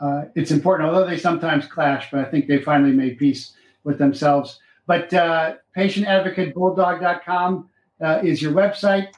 uh, 0.00 0.24
it's 0.34 0.50
important, 0.50 0.88
although 0.88 1.06
they 1.06 1.18
sometimes 1.18 1.66
clash, 1.66 2.10
but 2.10 2.20
I 2.20 2.24
think 2.24 2.46
they 2.46 2.60
finally 2.60 2.92
made 2.92 3.18
peace 3.18 3.54
with 3.82 3.98
themselves. 3.98 4.60
But 4.86 5.12
uh, 5.12 5.54
patientadvocatebulldog.com 5.76 7.68
uh, 8.00 8.18
is 8.22 8.42
your 8.42 8.52
website. 8.52 9.08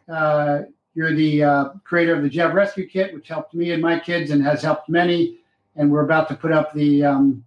Uh, 0.97 1.01
you're 1.01 1.15
the 1.15 1.45
uh, 1.45 1.65
creator 1.85 2.15
of 2.15 2.23
the 2.23 2.29
Jab 2.29 2.55
Rescue 2.55 2.89
Kit, 2.89 3.15
which 3.15 3.29
helped 3.29 3.55
me 3.55 3.73
and 3.73 3.83
my 3.83 3.99
kids 3.99 4.31
and 4.31 4.43
has 4.43 4.63
helped 4.63 4.89
many. 4.89 5.39
And 5.77 5.91
we're 5.91 6.05
about 6.05 6.29
to 6.29 6.35
put 6.35 6.53
up 6.53 6.73
the 6.73 7.05
um, 7.05 7.45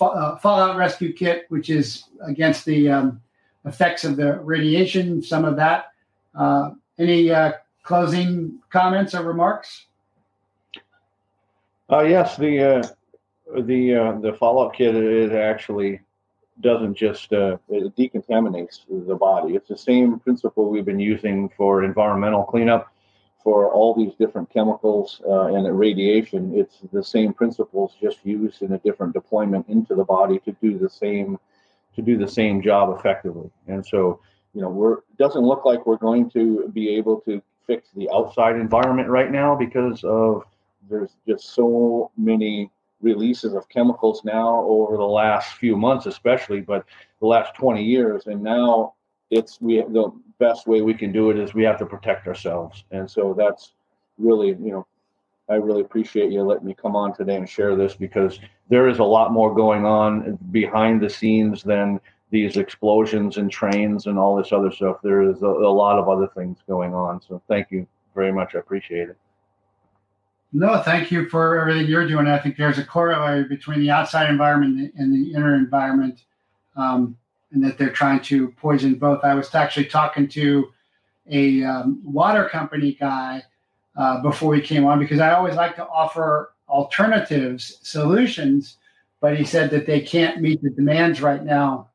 uh, 0.00 0.36
Fallout 0.36 0.76
Rescue 0.76 1.12
Kit, 1.12 1.46
which 1.48 1.70
is 1.70 2.04
against 2.26 2.64
the 2.64 2.90
um, 2.90 3.20
effects 3.64 4.04
of 4.04 4.16
the 4.16 4.38
radiation, 4.40 5.22
some 5.22 5.44
of 5.44 5.56
that. 5.56 5.92
Uh, 6.34 6.70
any 6.98 7.30
closing 7.82 8.58
comments 8.70 9.14
or 9.14 9.24
remarks? 9.24 9.86
Uh, 11.90 12.02
yes, 12.02 12.36
the 12.36 12.62
uh, 12.62 12.82
the 13.62 13.94
uh, 13.94 14.12
the 14.20 14.32
Fallout 14.34 14.74
kit 14.74 14.94
it 14.94 15.32
actually 15.32 16.00
doesn't 16.60 16.94
just 16.94 17.32
uh, 17.32 17.56
it 17.68 17.96
decontaminates 17.96 18.84
the 18.88 19.16
body. 19.16 19.56
It's 19.56 19.68
the 19.68 19.76
same 19.76 20.20
principle 20.20 20.70
we've 20.70 20.84
been 20.84 21.00
using 21.00 21.48
for 21.56 21.82
environmental 21.82 22.44
cleanup 22.44 22.89
for 23.42 23.72
all 23.72 23.94
these 23.94 24.14
different 24.18 24.50
chemicals 24.50 25.20
uh, 25.26 25.46
and 25.46 25.78
radiation. 25.78 26.52
It's 26.54 26.78
the 26.92 27.02
same 27.02 27.32
principles, 27.32 27.94
just 28.00 28.18
used 28.24 28.62
in 28.62 28.72
a 28.72 28.78
different 28.78 29.14
deployment 29.14 29.68
into 29.68 29.94
the 29.94 30.04
body 30.04 30.38
to 30.40 30.52
do 30.60 30.78
the 30.78 30.90
same 30.90 31.38
to 31.96 32.02
do 32.02 32.16
the 32.16 32.28
same 32.28 32.62
job 32.62 32.96
effectively. 32.96 33.50
And 33.66 33.84
so, 33.84 34.20
you 34.54 34.62
know, 34.62 34.68
we're 34.68 34.98
it 34.98 35.18
doesn't 35.18 35.42
look 35.42 35.64
like 35.64 35.86
we're 35.86 35.96
going 35.96 36.30
to 36.30 36.70
be 36.72 36.96
able 36.96 37.20
to 37.22 37.42
fix 37.66 37.88
the 37.94 38.08
outside 38.10 38.56
environment 38.56 39.08
right 39.08 39.30
now 39.30 39.54
because 39.54 40.02
of 40.04 40.44
there's 40.88 41.16
just 41.26 41.54
so 41.54 42.10
many 42.16 42.70
releases 43.00 43.54
of 43.54 43.68
chemicals 43.68 44.22
now 44.24 44.60
over 44.66 44.96
the 44.96 45.02
last 45.02 45.54
few 45.54 45.76
months, 45.76 46.06
especially, 46.06 46.60
but 46.60 46.84
the 47.20 47.26
last 47.26 47.54
20 47.54 47.82
years. 47.82 48.26
And 48.26 48.42
now 48.42 48.94
it's 49.30 49.60
we 49.60 49.76
the 49.76 50.12
best 50.38 50.66
way 50.66 50.82
we 50.82 50.94
can 50.94 51.12
do 51.12 51.30
it 51.30 51.38
is 51.38 51.54
we 51.54 51.64
have 51.64 51.78
to 51.78 51.86
protect 51.86 52.26
ourselves. 52.26 52.84
And 52.90 53.10
so 53.10 53.34
that's 53.36 53.72
really, 54.18 54.48
you 54.48 54.72
know, 54.72 54.86
I 55.48 55.54
really 55.54 55.80
appreciate 55.80 56.30
you 56.30 56.42
letting 56.42 56.66
me 56.66 56.74
come 56.74 56.94
on 56.94 57.14
today 57.14 57.36
and 57.36 57.48
share 57.48 57.74
this 57.74 57.94
because 57.94 58.38
there 58.68 58.88
is 58.88 59.00
a 59.00 59.04
lot 59.04 59.32
more 59.32 59.54
going 59.54 59.84
on 59.84 60.38
behind 60.50 61.00
the 61.00 61.10
scenes 61.10 61.62
than 61.62 62.00
these 62.30 62.56
explosions 62.56 63.36
and 63.36 63.50
trains 63.50 64.06
and 64.06 64.16
all 64.16 64.36
this 64.36 64.52
other 64.52 64.70
stuff. 64.70 64.98
There 65.02 65.22
is 65.22 65.42
a, 65.42 65.46
a 65.46 65.72
lot 65.72 65.98
of 65.98 66.08
other 66.08 66.28
things 66.28 66.58
going 66.68 66.94
on. 66.94 67.20
So 67.20 67.42
thank 67.48 67.70
you 67.70 67.86
very 68.14 68.32
much. 68.32 68.54
I 68.54 68.60
appreciate 68.60 69.08
it. 69.08 69.16
No, 70.52 70.80
thank 70.82 71.10
you 71.10 71.28
for 71.28 71.60
everything 71.60 71.86
you're 71.86 72.06
doing. 72.06 72.26
I 72.26 72.38
think 72.38 72.56
there's 72.56 72.78
a 72.78 72.84
corollary 72.84 73.44
between 73.44 73.80
the 73.80 73.90
outside 73.90 74.30
environment 74.30 74.92
and 74.96 75.12
the 75.12 75.32
inner 75.32 75.54
environment, 75.54 76.24
um, 76.76 77.16
and 77.52 77.64
that 77.64 77.78
they're 77.78 77.90
trying 77.90 78.20
to 78.22 78.48
poison 78.52 78.94
both. 78.94 79.24
I 79.24 79.34
was 79.34 79.54
actually 79.54 79.86
talking 79.86 80.28
to 80.28 80.70
a 81.28 81.62
um, 81.64 82.00
water 82.04 82.48
company 82.48 82.92
guy 82.92 83.42
uh, 83.96 84.22
before 84.22 84.50
we 84.50 84.60
came 84.60 84.84
on 84.84 84.98
because 84.98 85.20
I 85.20 85.32
always 85.32 85.56
like 85.56 85.76
to 85.76 85.86
offer 85.86 86.52
alternatives, 86.68 87.78
solutions, 87.82 88.76
but 89.20 89.36
he 89.36 89.44
said 89.44 89.70
that 89.70 89.86
they 89.86 90.00
can't 90.00 90.40
meet 90.40 90.62
the 90.62 90.70
demands 90.70 91.20
right 91.20 91.44
now 91.44 91.88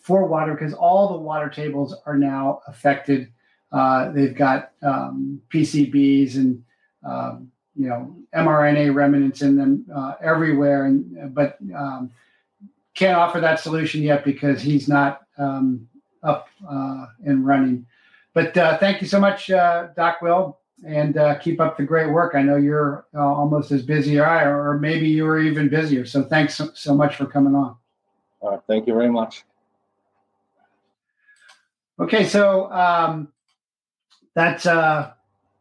for 0.00 0.26
water 0.26 0.54
because 0.54 0.74
all 0.74 1.08
the 1.08 1.18
water 1.18 1.48
tables 1.48 1.94
are 2.06 2.16
now 2.16 2.60
affected. 2.66 3.32
Uh, 3.72 4.10
they've 4.12 4.36
got 4.36 4.72
um, 4.82 5.40
PCBs 5.50 6.36
and 6.36 6.62
um, 7.04 7.50
you 7.74 7.88
know 7.88 8.16
mRNA 8.34 8.94
remnants 8.94 9.42
in 9.42 9.56
them 9.56 9.84
uh, 9.94 10.14
everywhere, 10.20 10.86
and 10.86 11.34
but 11.34 11.58
um, 11.76 12.10
can't 12.96 13.16
offer 13.16 13.40
that 13.40 13.60
solution 13.60 14.02
yet 14.02 14.24
because 14.24 14.62
he's 14.62 14.88
not 14.88 15.22
um, 15.38 15.86
up 16.22 16.48
uh, 16.68 17.06
and 17.24 17.46
running. 17.46 17.86
But 18.34 18.56
uh, 18.56 18.78
thank 18.78 19.00
you 19.00 19.06
so 19.06 19.20
much, 19.20 19.50
uh, 19.50 19.88
Doc 19.96 20.20
Will, 20.22 20.58
and 20.86 21.16
uh, 21.16 21.36
keep 21.36 21.60
up 21.60 21.76
the 21.76 21.84
great 21.84 22.10
work. 22.10 22.34
I 22.34 22.42
know 22.42 22.56
you're 22.56 23.06
uh, 23.14 23.20
almost 23.20 23.70
as 23.70 23.82
busy 23.82 24.18
as 24.18 24.24
I, 24.24 24.44
or 24.44 24.78
maybe 24.78 25.08
you 25.08 25.26
are 25.26 25.38
even 25.38 25.68
busier. 25.68 26.04
So 26.04 26.22
thanks 26.22 26.54
so, 26.54 26.70
so 26.74 26.94
much 26.94 27.16
for 27.16 27.26
coming 27.26 27.54
on. 27.54 27.76
All 28.40 28.50
right, 28.50 28.60
thank 28.66 28.86
you 28.86 28.94
very 28.94 29.10
much. 29.10 29.44
Okay, 31.98 32.26
so 32.26 32.70
um, 32.72 33.28
that's 34.34 34.66
uh, 34.66 35.12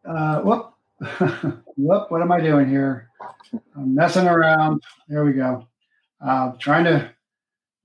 uh, 0.06 0.42
whoop. 0.42 0.72
Whoop, 1.78 2.10
what 2.10 2.22
am 2.22 2.32
I 2.32 2.40
doing 2.40 2.70
here? 2.70 3.10
I'm 3.76 3.94
messing 3.94 4.28
around. 4.28 4.82
There 5.10 5.26
we 5.26 5.34
go. 5.34 5.68
Uh, 6.26 6.54
trying 6.58 6.86
to 6.86 7.12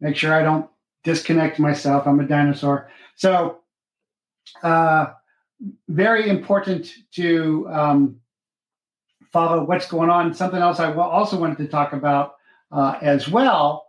make 0.00 0.16
sure 0.16 0.34
I 0.34 0.42
don't 0.42 0.68
disconnect 1.04 1.58
myself. 1.58 2.06
I'm 2.06 2.20
a 2.20 2.26
dinosaur. 2.26 2.90
So, 3.16 3.58
uh, 4.62 5.06
very 5.88 6.28
important 6.28 6.90
to 7.12 7.68
um, 7.70 8.20
follow 9.30 9.64
what's 9.64 9.86
going 9.86 10.10
on. 10.10 10.32
Something 10.34 10.60
else 10.60 10.80
I 10.80 10.92
also 10.92 11.38
wanted 11.38 11.58
to 11.58 11.68
talk 11.68 11.92
about 11.92 12.34
uh, 12.72 12.98
as 13.02 13.28
well 13.28 13.86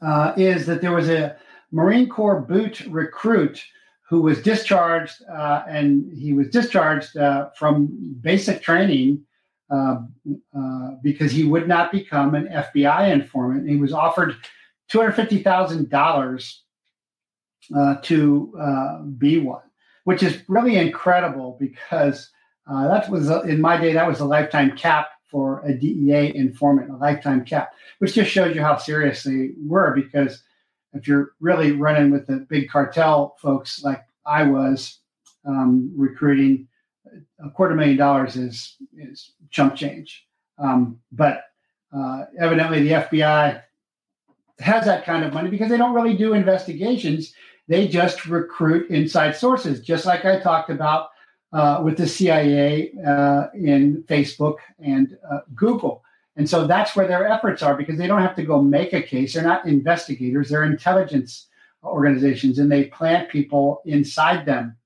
uh, 0.00 0.32
is 0.36 0.66
that 0.66 0.80
there 0.80 0.92
was 0.92 1.08
a 1.08 1.36
Marine 1.72 2.08
Corps 2.08 2.40
boot 2.40 2.80
recruit 2.88 3.62
who 4.08 4.20
was 4.20 4.42
discharged, 4.42 5.22
uh, 5.32 5.62
and 5.66 6.12
he 6.16 6.34
was 6.34 6.48
discharged 6.48 7.16
uh, 7.16 7.48
from 7.56 8.14
basic 8.20 8.62
training 8.62 9.24
uh, 9.70 10.00
uh, 10.54 10.90
because 11.02 11.32
he 11.32 11.44
would 11.44 11.66
not 11.66 11.90
become 11.90 12.34
an 12.34 12.46
FBI 12.46 13.10
informant. 13.10 13.66
He 13.66 13.76
was 13.76 13.94
offered 13.94 14.36
two 14.88 14.98
hundred 14.98 15.12
fifty 15.12 15.42
thousand 15.42 15.88
dollars 15.90 16.62
to 18.02 19.14
be 19.18 19.38
one, 19.38 19.62
which 20.04 20.22
is 20.22 20.42
really 20.48 20.76
incredible 20.76 21.56
because 21.60 22.30
that 22.66 23.08
was 23.10 23.30
in 23.44 23.60
my 23.60 23.76
day 23.76 23.92
that 23.92 24.08
was 24.08 24.20
a 24.20 24.24
lifetime 24.24 24.76
cap 24.76 25.08
for 25.32 25.62
a 25.64 25.72
DEA 25.72 26.36
informant, 26.36 26.90
a 26.90 26.96
lifetime 26.96 27.42
cap, 27.44 27.72
which 27.98 28.14
just 28.14 28.30
shows 28.30 28.54
you 28.54 28.60
how 28.60 28.76
serious 28.76 29.22
they 29.22 29.50
were. 29.66 29.94
Because 29.94 30.42
if 30.92 31.08
you're 31.08 31.32
really 31.40 31.72
running 31.72 32.10
with 32.10 32.26
the 32.26 32.46
big 32.50 32.68
cartel 32.68 33.34
folks 33.40 33.82
like 33.82 34.04
I 34.26 34.42
was 34.44 34.98
um, 35.46 35.90
recruiting, 35.96 36.68
a 37.44 37.50
quarter 37.50 37.74
million 37.74 37.96
dollars 37.96 38.36
is 38.36 38.76
is 38.96 39.32
chump 39.50 39.74
change. 39.74 40.26
Um, 40.58 40.98
but 41.10 41.44
uh, 41.96 42.24
evidently, 42.38 42.82
the 42.82 42.92
FBI 42.92 43.62
has 44.60 44.84
that 44.84 45.04
kind 45.04 45.24
of 45.24 45.32
money 45.32 45.50
because 45.50 45.68
they 45.68 45.76
don't 45.76 45.94
really 45.94 46.16
do 46.16 46.34
investigations. 46.34 47.32
They 47.68 47.88
just 47.88 48.26
recruit 48.26 48.90
inside 48.90 49.36
sources, 49.36 49.80
just 49.80 50.04
like 50.06 50.24
I 50.24 50.40
talked 50.40 50.70
about 50.70 51.08
uh, 51.52 51.80
with 51.84 51.96
the 51.96 52.06
CIA 52.06 52.92
uh, 53.06 53.48
in 53.54 54.04
Facebook 54.08 54.56
and 54.78 55.16
uh, 55.30 55.40
Google. 55.54 56.02
And 56.36 56.48
so 56.48 56.66
that's 56.66 56.96
where 56.96 57.06
their 57.06 57.28
efforts 57.28 57.62
are 57.62 57.76
because 57.76 57.98
they 57.98 58.06
don't 58.06 58.22
have 58.22 58.36
to 58.36 58.42
go 58.42 58.62
make 58.62 58.94
a 58.94 59.02
case. 59.02 59.34
They're 59.34 59.42
not 59.42 59.66
investigators, 59.66 60.48
they're 60.48 60.64
intelligence 60.64 61.48
organizations, 61.84 62.58
and 62.58 62.70
they 62.70 62.84
plant 62.84 63.28
people 63.28 63.82
inside 63.84 64.46
them. 64.46 64.76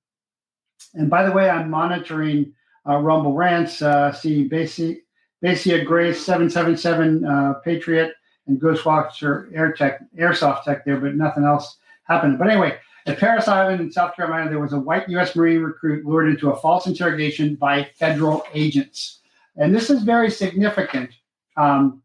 And 0.94 1.08
by 1.08 1.24
the 1.24 1.32
way, 1.32 1.48
I'm 1.48 1.70
monitoring 1.70 2.52
uh, 2.88 2.96
Rumble 2.96 3.34
Rants, 3.34 3.82
uh, 3.82 4.12
see 4.12 4.48
Basia, 4.48 4.96
Basia 5.42 5.84
Grace 5.84 6.24
777 6.24 7.24
uh, 7.24 7.54
Patriot 7.64 8.12
and 8.46 8.60
Ghostwatcher 8.60 9.54
Air 9.54 9.72
Tech, 9.72 10.00
Airsoft 10.16 10.64
Tech 10.64 10.84
there, 10.84 11.00
but 11.00 11.14
nothing 11.14 11.44
else 11.44 11.76
happened. 12.04 12.38
But 12.38 12.48
anyway, 12.48 12.78
at 13.06 13.18
Parris 13.18 13.48
Island 13.48 13.80
in 13.80 13.92
South 13.92 14.16
Carolina, 14.16 14.50
there 14.50 14.60
was 14.60 14.72
a 14.72 14.80
white 14.80 15.08
U.S. 15.10 15.36
Marine 15.36 15.62
recruit 15.62 16.04
lured 16.04 16.28
into 16.28 16.50
a 16.50 16.56
false 16.56 16.86
interrogation 16.86 17.54
by 17.54 17.84
federal 17.94 18.44
agents. 18.52 19.20
And 19.56 19.74
this 19.74 19.90
is 19.90 20.02
very 20.02 20.30
significant. 20.30 21.10
Um, 21.56 22.02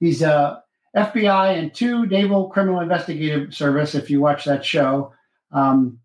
he's 0.00 0.22
a 0.22 0.62
FBI 0.96 1.58
and 1.58 1.74
two 1.74 2.06
Naval 2.06 2.48
Criminal 2.48 2.80
Investigative 2.80 3.54
Service, 3.54 3.94
if 3.94 4.10
you 4.10 4.20
watch 4.20 4.44
that 4.44 4.64
show. 4.64 5.12
Um, 5.52 5.98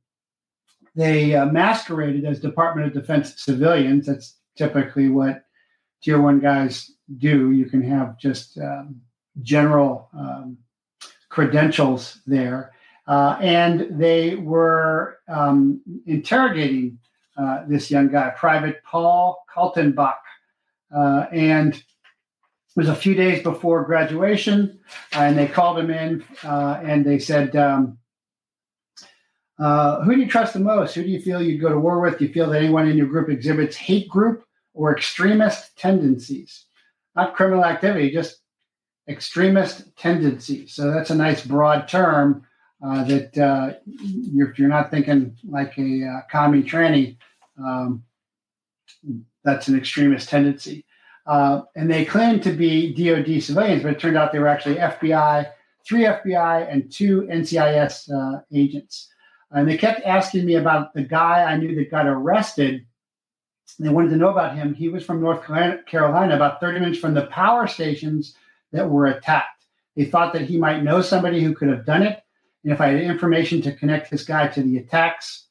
they 0.96 1.36
uh, 1.36 1.46
masqueraded 1.46 2.26
as 2.26 2.40
Department 2.40 2.88
of 2.88 2.94
Defense 2.94 3.42
civilians. 3.42 4.08
That's 4.08 4.36
typically 4.56 5.10
what 5.10 5.44
tier 6.02 6.22
one 6.22 6.40
guys 6.40 6.92
do. 7.18 7.52
You 7.52 7.66
can 7.66 7.82
have 7.84 8.18
just 8.18 8.58
um, 8.58 9.02
general 9.42 10.10
um, 10.18 10.58
credentials 11.30 12.20
there. 12.26 12.74
Uh, 13.08 13.38
and 13.42 13.88
they 13.92 14.36
were 14.36 15.20
um, 15.30 15.82
interrogating 16.06 17.00
uh, 17.38 17.64
this 17.68 17.90
young 17.90 18.10
guy, 18.10 18.32
Private 18.36 18.84
Paul 18.84 19.46
Kaltenbach. 19.54 20.18
Uh, 20.94 21.26
and 21.32 21.74
it 21.76 21.84
was 22.76 22.90
a 22.90 22.96
few 22.96 23.16
days 23.16 23.42
before 23.44 23.86
graduation, 23.86 24.80
and 25.14 25.38
they 25.38 25.48
called 25.48 25.80
him 25.80 25.90
in 25.90 26.24
uh, 26.44 26.80
and 26.84 27.06
they 27.06 27.20
said, 27.20 27.56
um, 27.56 27.98
uh, 29.60 30.02
Who 30.04 30.16
do 30.16 30.22
you 30.22 30.28
trust 30.28 30.54
the 30.54 30.60
most? 30.60 30.96
Who 30.96 31.04
do 31.04 31.10
you 31.10 31.22
feel 31.22 31.42
you'd 31.42 31.62
go 31.62 31.70
to 31.70 31.80
war 31.80 32.00
with? 32.00 32.20
Do 32.20 32.26
you 32.26 32.34
feel 32.34 32.50
that 32.50 32.62
anyone 32.62 32.88
in 32.88 32.98
your 32.98 33.08
group 33.08 33.30
exhibits 33.30 33.76
hate 33.76 34.08
group 34.10 34.44
or 34.74 34.96
extremist 34.96 35.78
tendencies? 35.78 36.66
Not 37.16 37.36
criminal 37.36 37.66
activity, 37.66 38.12
just 38.12 38.42
extremist 39.08 39.96
tendencies. 39.98 40.74
So 40.74 40.92
that's 40.92 41.10
a 41.10 41.16
nice 41.16 41.46
broad 41.46 41.88
term 41.88 42.46
uh, 42.86 43.04
that 43.06 43.38
uh, 43.38 43.74
you're, 43.86 44.54
you're 44.58 44.68
not 44.68 44.92
thinking 44.92 45.36
like 45.48 45.78
a 45.78 46.06
uh, 46.06 46.22
commie 46.30 46.64
tranny, 46.64 47.18
um, 47.58 48.04
that's 49.44 49.68
an 49.68 49.78
extremist 49.78 50.30
tendency. 50.30 50.86
Uh, 51.26 51.62
and 51.76 51.90
they 51.90 52.06
claimed 52.06 52.44
to 52.44 52.52
be 52.52 52.94
DoD 52.94 53.42
civilians, 53.42 53.84
but 53.84 53.94
it 53.94 54.00
turned 54.00 54.18
out 54.18 54.32
they 54.32 54.40
were 54.40 54.48
actually 54.48 54.76
FBI, 54.76 55.50
three 55.88 56.04
FBI 56.04 56.72
and 56.72 56.92
two 56.92 57.24
NCIS 57.24 58.12
uh, 58.12 58.42
agents. 58.54 59.10
And 59.52 59.68
they 59.68 59.78
kept 59.78 60.06
asking 60.06 60.46
me 60.46 60.56
about 60.56 60.94
the 60.94 61.04
guy 61.04 61.44
I 61.44 61.58
knew 61.58 61.76
that 61.76 61.92
got 61.92 62.06
arrested. 62.06 62.86
They 63.80 63.90
wanted 63.90 64.10
to 64.10 64.18
know 64.18 64.30
about 64.30 64.56
him. 64.56 64.74
He 64.74 64.90
was 64.90 65.06
from 65.06 65.22
North 65.22 65.44
Carolina, 65.86 66.36
about 66.36 66.60
30 66.60 66.80
minutes 66.80 67.00
from 67.00 67.14
the 67.14 67.28
power 67.28 67.68
stations 67.68 68.36
that 68.72 68.90
were 68.90 69.08
attacked. 69.08 69.66
They 69.96 70.06
thought 70.06 70.34
that 70.34 70.44
he 70.44 70.58
might 70.58 70.84
know 70.84 71.02
somebody 71.02 71.42
who 71.42 71.56
could 71.56 71.70
have 71.70 71.86
done 71.86 72.04
it 72.04 72.22
and 72.68 72.74
if 72.74 72.82
I 72.82 72.88
had 72.88 73.02
information 73.02 73.62
to 73.62 73.72
connect 73.72 74.12
this 74.12 74.26
guy 74.26 74.50
to 74.50 74.62
the 74.62 74.78
attacks, 74.78 75.46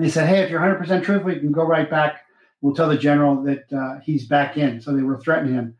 he 0.00 0.08
said, 0.08 0.26
"Hey, 0.26 0.40
if 0.40 0.50
you're 0.50 0.58
100% 0.58 1.04
truthful, 1.04 1.30
you 1.30 1.38
can 1.38 1.52
go 1.52 1.64
right 1.64 1.88
back. 1.88 2.24
We'll 2.62 2.74
tell 2.74 2.88
the 2.88 2.96
general 2.96 3.42
that 3.42 3.70
uh, 3.70 4.00
he's 4.00 4.26
back 4.26 4.56
in." 4.56 4.80
So 4.80 4.94
they 4.94 5.02
were 5.02 5.18
threatening 5.18 5.52
him. 5.52 5.76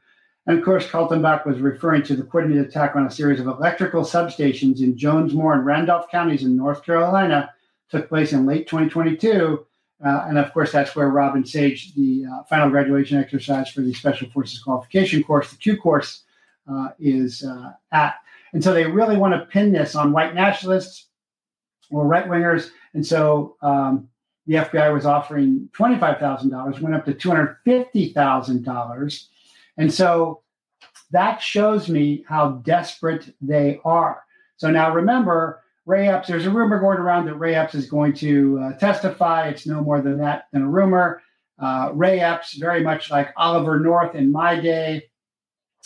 And 0.47 0.59
of 0.59 0.63
course, 0.65 0.87
Kaltenbach 0.87 1.47
was 1.47 1.61
referring 1.61 2.03
to 2.03 2.15
the 2.15 2.25
coordinated 2.25 2.67
attack 2.67 2.95
on 2.95 3.07
a 3.07 3.11
series 3.11 3.41
of 3.41 3.47
electrical 3.47 4.03
substations 4.03 4.81
in 4.81 4.97
Jonesmoor 4.97 5.55
and 5.55 5.65
Randolph 5.65 6.11
counties 6.11 6.43
in 6.43 6.55
North 6.55 6.85
Carolina, 6.85 7.51
took 7.89 8.11
place 8.11 8.35
in 8.35 8.45
late 8.45 8.69
2022. 8.69 9.65
Uh, 10.05 10.25
and 10.29 10.37
of 10.37 10.53
course, 10.53 10.73
that's 10.73 10.95
where 10.95 11.09
Robin 11.09 11.47
Sage, 11.47 11.95
the 11.95 12.27
uh, 12.31 12.43
final 12.45 12.69
graduation 12.69 13.17
exercise 13.17 13.71
for 13.71 13.81
the 13.81 13.95
Special 13.95 14.29
Forces 14.29 14.63
Qualification 14.63 15.23
course, 15.23 15.51
the 15.51 15.57
Q 15.57 15.79
course, 15.79 16.24
uh, 16.71 16.89
is 16.99 17.45
uh, 17.45 17.73
at. 17.93 18.17
And 18.53 18.63
so 18.63 18.73
they 18.73 18.87
really 18.87 19.17
want 19.17 19.35
to 19.35 19.47
pin 19.47 19.73
this 19.73 19.95
on 19.95 20.13
white 20.13 20.35
nationalists 20.35 21.07
or 21.91 22.07
right 22.07 22.29
wingers. 22.29 22.71
And 22.95 23.07
so 23.07 23.57
um, 23.63 24.09
the 24.47 24.55
FBI 24.55 24.93
was 24.93 25.07
offering 25.07 25.69
$25,000, 25.77 26.81
went 26.81 26.95
up 26.95 27.05
to 27.07 27.15
$250,000. 27.15 29.27
And 29.77 29.93
so 29.93 30.43
that 31.11 31.43
shows 31.43 31.89
me 31.89 32.25
how 32.29 32.53
desperate 32.65 33.35
they 33.41 33.81
are. 33.85 34.23
So 34.57 34.71
now 34.71 34.95
remember, 34.95 35.65
Ray 35.87 36.09
Epps, 36.09 36.29
there's 36.29 36.47
a 36.47 36.51
rumor 36.51 36.81
going 36.81 36.99
around 36.99 37.27
that 37.27 37.35
Ray 37.35 37.55
Epps 37.55 37.75
is 37.75 37.91
going 37.91 38.15
to 38.15 38.59
uh, 38.61 38.73
testify. 38.79 39.49
It's 39.49 39.67
no 39.67 39.83
more 39.83 40.01
than 40.01 40.17
that 40.19 40.47
than 40.53 40.63
a 40.63 40.69
rumor. 40.69 41.21
Uh, 41.59 41.91
Ray 41.93 42.21
Epps, 42.21 42.55
very 42.55 42.83
much 42.83 43.11
like 43.11 43.35
Oliver 43.37 43.79
North 43.79 44.15
in 44.15 44.33
my 44.33 44.59
day, 44.59 45.11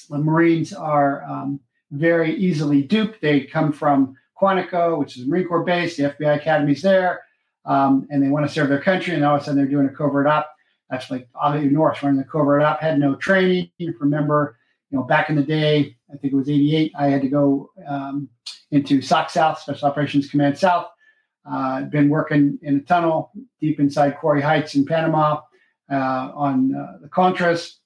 the 0.08 0.18
Marines 0.18 0.72
are 0.72 1.24
um, 1.24 1.60
very 1.90 2.34
easily 2.36 2.82
duped. 2.82 3.20
They 3.20 3.42
come 3.42 3.72
from 3.72 4.16
Quantico, 4.40 4.98
which 4.98 5.16
is 5.16 5.24
a 5.24 5.28
Marine 5.28 5.46
Corps 5.46 5.64
base. 5.64 5.96
The 5.96 6.04
FBI 6.04 6.40
Academy's 6.40 6.82
there, 6.82 7.22
um, 7.64 8.06
and 8.10 8.22
they 8.22 8.28
want 8.28 8.46
to 8.46 8.52
serve 8.52 8.68
their 8.68 8.80
country. 8.80 9.14
And 9.14 9.24
all 9.24 9.36
of 9.36 9.42
a 9.42 9.44
sudden, 9.44 9.58
they're 9.58 9.70
doing 9.70 9.86
a 9.86 9.94
covert 9.94 10.26
op. 10.26 10.50
That's 10.90 11.10
like 11.10 11.28
Ollie 11.34 11.68
North 11.68 12.02
running 12.02 12.18
the 12.18 12.24
covert 12.24 12.62
op. 12.62 12.80
Had 12.80 12.98
no 12.98 13.14
training. 13.14 13.70
Remember, 14.00 14.58
you 14.90 14.98
know, 14.98 15.04
back 15.04 15.28
in 15.28 15.36
the 15.36 15.42
day, 15.42 15.96
I 16.12 16.16
think 16.16 16.32
it 16.32 16.36
was 16.36 16.48
'88. 16.48 16.92
I 16.98 17.08
had 17.08 17.22
to 17.22 17.28
go 17.28 17.70
um, 17.86 18.28
into 18.70 19.02
SOC 19.02 19.30
South, 19.30 19.58
Special 19.58 19.88
Operations 19.88 20.30
Command 20.30 20.58
South. 20.58 20.86
Uh, 21.50 21.82
been 21.82 22.08
working 22.08 22.58
in 22.62 22.76
a 22.76 22.80
tunnel 22.80 23.32
deep 23.60 23.80
inside 23.80 24.18
Quarry 24.18 24.42
Heights 24.42 24.74
in 24.74 24.84
Panama 24.84 25.40
uh, 25.90 26.30
on 26.34 26.74
uh, 26.74 26.98
the 27.00 27.08
Contras. 27.08 27.77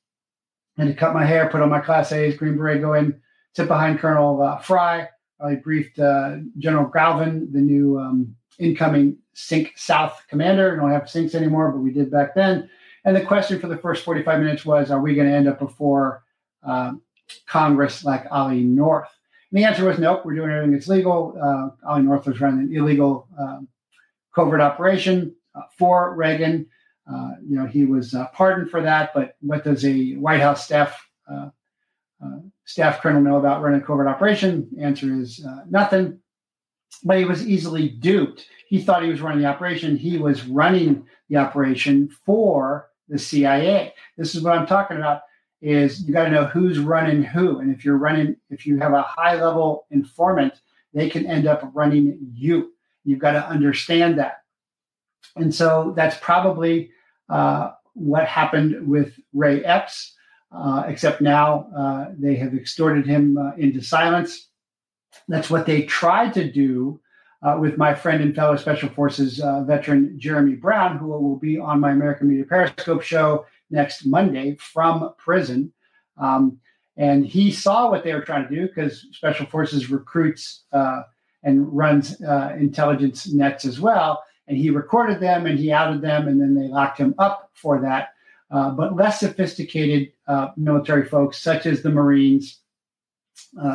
Had 0.83 0.89
to 0.89 0.95
cut 0.95 1.15
my 1.15 1.25
hair, 1.25 1.49
put 1.49 1.61
on 1.61 1.69
my 1.71 1.81
Class 1.81 2.11
A's, 2.11 2.37
Green 2.37 2.57
Beret, 2.57 2.81
go 2.81 2.95
in 2.95 3.21
sit 3.55 3.69
behind 3.69 3.99
Colonel 3.99 4.43
uh, 4.43 4.59
Fry. 4.59 5.09
I 5.41 5.55
briefed 5.57 5.99
uh, 5.99 6.39
General 6.59 6.89
Galvin, 6.89 7.49
the 7.53 7.61
new 7.61 7.99
um, 7.99 8.35
incoming 8.59 9.17
CINC 9.35 9.71
South 9.77 10.23
commander. 10.29 10.73
We 10.73 10.81
don't 10.81 10.91
have 10.91 11.05
CINCs 11.05 11.35
anymore, 11.35 11.73
but 11.73 11.81
we 11.81 11.93
did 11.93 12.11
back 12.11 12.35
then. 12.35 12.69
And 13.05 13.17
the 13.17 13.25
question 13.25 13.59
for 13.59 13.67
the 13.67 13.77
first 13.77 14.05
45 14.05 14.41
minutes 14.41 14.65
was, 14.65 14.91
are 14.91 15.01
we 15.01 15.15
going 15.15 15.29
to 15.29 15.35
end 15.35 15.49
up 15.49 15.59
before 15.59 16.23
um, 16.63 17.03
Congress 17.47 18.05
like 18.05 18.27
Ollie 18.31 18.63
North? 18.63 19.09
And 19.51 19.59
the 19.59 19.65
answer 19.65 19.85
was 19.85 19.99
nope, 19.99 20.25
we're 20.25 20.35
doing 20.35 20.51
everything 20.51 20.73
that's 20.73 20.89
legal. 20.89 21.37
Uh, 21.41 21.89
Ollie 21.89 22.03
North 22.03 22.27
was 22.27 22.41
running 22.41 22.67
an 22.67 22.77
illegal 22.77 23.27
um, 23.39 23.69
covert 24.35 24.61
operation 24.61 25.35
uh, 25.55 25.63
for 25.77 26.15
Reagan. 26.15 26.67
Uh, 27.11 27.33
you 27.45 27.57
know, 27.57 27.67
he 27.67 27.85
was 27.85 28.15
uh, 28.15 28.27
pardoned 28.29 28.71
for 28.71 28.83
that, 28.83 29.13
but 29.15 29.37
what 29.41 29.65
does 29.65 29.85
a 29.85 30.13
White 30.15 30.41
House 30.41 30.65
staff 30.65 31.09
uh, 31.31 31.51
uh, 32.25 32.39
staff 32.65 33.01
colonel 33.01 33.21
know 33.21 33.39
about 33.39 33.63
running 33.63 33.81
a 33.81 33.85
covert 33.85 34.07
operation? 34.07 34.69
Answer 34.81 35.13
is 35.15 35.45
uh, 35.45 35.65
nothing. 35.69 36.19
But 37.05 37.19
he 37.19 37.25
was 37.25 37.47
easily 37.49 37.89
duped. 37.89 38.47
He 38.69 38.81
thought 38.81 39.03
he 39.03 39.09
was 39.09 39.21
running 39.21 39.43
the 39.43 39.49
operation. 39.49 39.97
He 39.97 40.19
was 40.19 40.45
running 40.47 41.07
the 41.29 41.37
operation 41.37 42.09
for 42.25 42.91
the 43.09 43.19
CIA. 43.19 43.95
This 44.17 44.35
is 44.35 44.43
what 44.43 44.57
I'm 44.57 44.67
talking 44.67 44.99
about. 44.99 45.23
Is 45.61 46.03
you 46.03 46.13
got 46.13 46.25
to 46.25 46.31
know 46.31 46.47
who's 46.47 46.79
running 46.79 47.23
who, 47.23 47.61
and 47.61 47.75
if 47.75 47.85
you're 47.85 47.97
running, 47.97 48.37
if 48.51 48.67
you 48.67 48.79
have 48.79 48.93
a 48.93 49.03
high 49.03 49.35
level 49.35 49.87
informant, 49.91 50.61
they 50.93 51.09
can 51.09 51.27
end 51.27 51.47
up 51.47 51.71
running 51.73 52.19
you. 52.35 52.73
You've 53.05 53.21
got 53.21 53.33
to 53.33 53.47
understand 53.47 54.19
that, 54.19 54.42
and 55.37 55.55
so 55.55 55.93
that's 55.97 56.17
probably 56.21 56.91
uh, 57.29 57.71
what 57.95 58.27
happened 58.27 58.87
with 58.87 59.19
Ray 59.33 59.65
Epps. 59.65 60.15
Uh, 60.55 60.85
except 60.87 61.23
now 61.23 61.67
uh, 61.75 62.13
they 62.19 62.37
have 62.37 62.53
extorted 62.55 63.07
him 63.07 63.39
uh, 63.39 63.55
into 63.57 63.81
silence. 63.81 64.49
That's 65.27 65.49
what 65.49 65.65
they 65.65 65.85
tried 65.85 66.35
to 66.35 66.51
do 66.51 67.01
uh, 67.43 67.57
with 67.59 67.79
my 67.79 67.95
friend 67.95 68.23
and 68.23 68.35
fellow 68.35 68.57
Special 68.57 68.91
Forces 68.91 69.41
uh, 69.41 69.65
veteran 69.65 70.21
Jeremy 70.21 70.55
Brown, 70.55 70.99
who 70.99 71.07
will 71.07 71.39
be 71.39 71.59
on 71.59 71.81
my 71.81 71.93
American 71.93 72.29
Media 72.29 72.45
Periscope 72.45 73.01
show 73.01 73.47
next 73.71 74.05
Monday 74.05 74.57
from 74.57 75.15
prison. 75.17 75.73
Um, 76.19 76.59
and 76.99 77.25
he 77.25 77.51
saw 77.51 77.91
what 77.91 78.05
they 78.05 78.13
were 78.13 78.21
trying 78.21 78.47
to 78.47 78.55
do 78.55 78.67
because 78.67 79.07
Special 79.13 79.47
Forces 79.47 79.91
recruits 79.91 80.65
and 81.43 81.75
runs 81.75 82.21
intelligence 82.21 83.27
nets 83.33 83.65
as 83.65 83.81
well. 83.81 84.23
And 84.49 84.57
he 84.57 84.71
recorded 84.71 85.21
them 85.21 85.47
and 85.47 85.59
he 85.59 85.73
outed 85.73 86.03
them, 86.03 86.29
and 86.29 86.41
then 86.41 86.55
they 86.55 86.69
locked 86.69 86.99
him 86.99 87.15
up 87.19 87.51
for 87.55 87.81
that. 87.81 88.11
Uh, 88.51 88.71
but 88.71 88.97
less 88.97 89.21
sophisticated 89.21 90.13
uh, 90.27 90.49
military 90.57 91.07
folks, 91.07 91.39
such 91.39 91.65
as 91.65 91.83
the 91.83 91.91
Marines, 91.91 92.61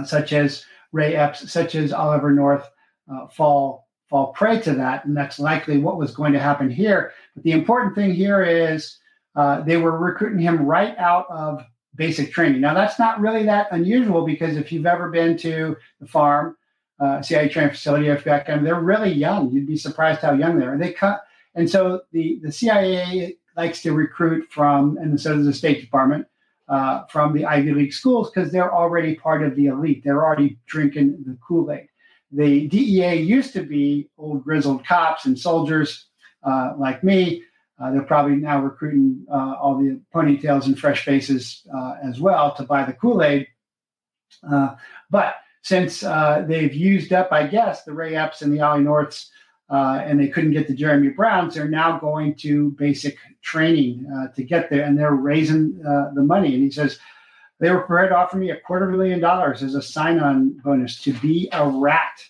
such 0.05 0.34
as 0.34 0.65
Ray 0.91 1.15
Epps, 1.15 1.51
such 1.51 1.76
as 1.76 1.93
Oliver 1.93 2.32
North, 2.32 2.70
uh, 3.11 3.28
fall 3.28 3.88
fall 4.09 4.28
prey 4.28 4.59
to 4.61 4.74
that, 4.74 5.03
and 5.05 5.15
that's 5.18 5.38
likely 5.38 5.78
what 5.78 5.97
was 5.97 6.15
going 6.15 6.32
to 6.32 6.39
happen 6.39 6.70
here. 6.70 7.11
But 7.36 7.43
the 7.43 7.51
important 7.51 7.93
thing 7.93 8.13
here 8.13 8.41
is 8.41 8.97
uh, 9.36 9.61
they 9.61 9.78
were 9.78 9.97
recruiting 9.97 10.39
him 10.39 10.65
right 10.65 10.97
out 10.97 11.26
of 11.30 11.61
basic 11.95 12.32
training. 12.32 12.61
Now 12.61 12.74
that's 12.74 12.99
not 12.99 13.20
really 13.20 13.43
that 13.43 13.68
unusual 13.72 14.26
because 14.26 14.55
if 14.55 14.72
you've 14.72 14.86
ever 14.86 15.09
been 15.09 15.38
to 15.39 15.76
the 15.99 16.07
farm, 16.07 16.55
uh, 16.99 17.21
CIA 17.21 17.49
training 17.49 17.71
facility, 17.71 18.09
Afghanistan, 18.09 18.63
they're 18.63 18.79
really 18.79 19.11
young. 19.11 19.51
You'd 19.51 19.67
be 19.67 19.77
surprised 19.77 20.21
how 20.21 20.33
young 20.33 20.57
they 20.57 20.65
are. 20.65 20.77
They 20.77 20.93
cut, 20.93 21.23
and 21.55 21.69
so 21.69 22.01
the 22.11 22.39
the 22.41 22.51
CIA 22.51 23.37
likes 23.55 23.81
to 23.83 23.93
recruit 23.93 24.47
from, 24.51 24.97
and 24.97 25.19
so 25.19 25.35
does 25.35 25.45
the 25.45 25.53
State 25.53 25.81
Department. 25.81 26.27
Uh, 26.69 27.05
from 27.05 27.33
the 27.33 27.45
Ivy 27.45 27.71
League 27.71 27.93
schools 27.93 28.29
because 28.29 28.51
they're 28.51 28.75
already 28.75 29.15
part 29.15 29.41
of 29.41 29.55
the 29.55 29.67
elite. 29.67 30.03
They're 30.03 30.21
already 30.21 30.57
drinking 30.65 31.23
the 31.25 31.37
Kool 31.47 31.71
Aid 31.71 31.87
the 32.31 32.67
DEA 32.67 33.15
used 33.15 33.53
to 33.53 33.63
be 33.63 34.09
old 34.17 34.43
grizzled 34.43 34.85
cops 34.85 35.25
and 35.25 35.37
soldiers 35.37 36.07
uh, 36.43 36.73
like 36.77 37.03
me. 37.03 37.43
Uh, 37.79 37.91
they're 37.91 38.03
probably 38.03 38.35
now 38.35 38.61
recruiting 38.61 39.25
uh, 39.31 39.55
all 39.61 39.77
the 39.77 40.01
ponytails 40.13 40.65
and 40.65 40.77
fresh 40.77 41.05
faces 41.05 41.65
uh, 41.75 41.95
as 42.03 42.19
well 42.19 42.53
to 42.55 42.63
buy 42.63 42.83
the 42.83 42.93
Kool 42.93 43.21
Aid. 43.21 43.47
Uh, 44.49 44.75
but 45.09 45.35
since 45.61 46.03
uh, 46.03 46.45
they've 46.47 46.73
used 46.73 47.13
up, 47.13 47.31
I 47.31 47.47
guess, 47.47 47.83
the 47.83 47.93
Ray 47.93 48.15
Epps 48.15 48.41
and 48.41 48.53
the 48.53 48.61
Ollie 48.61 48.83
Norths, 48.83 49.31
and 49.69 50.19
they 50.19 50.29
couldn't 50.29 50.51
get 50.51 50.67
the 50.67 50.73
Jeremy 50.73 51.09
Browns, 51.09 51.55
they're 51.55 51.67
now 51.67 51.99
going 51.99 52.35
to 52.35 52.71
basic 52.71 53.17
training 53.41 54.05
to 54.35 54.43
get 54.43 54.69
there, 54.69 54.83
and 54.83 54.97
they're 54.97 55.15
raising 55.15 55.77
the 55.79 56.23
money. 56.23 56.53
And 56.53 56.63
he 56.63 56.71
says, 56.71 56.99
they 57.59 57.71
were 57.71 57.81
prepared 57.81 58.09
to 58.09 58.15
offer 58.15 58.37
me 58.37 58.51
a 58.51 58.59
quarter 58.59 58.87
million 58.87 59.19
dollars 59.19 59.63
as 59.63 59.75
a 59.75 59.81
sign 59.81 60.19
on 60.19 60.59
bonus 60.63 61.01
to 61.01 61.13
be 61.13 61.49
a 61.51 61.67
rat. 61.67 62.23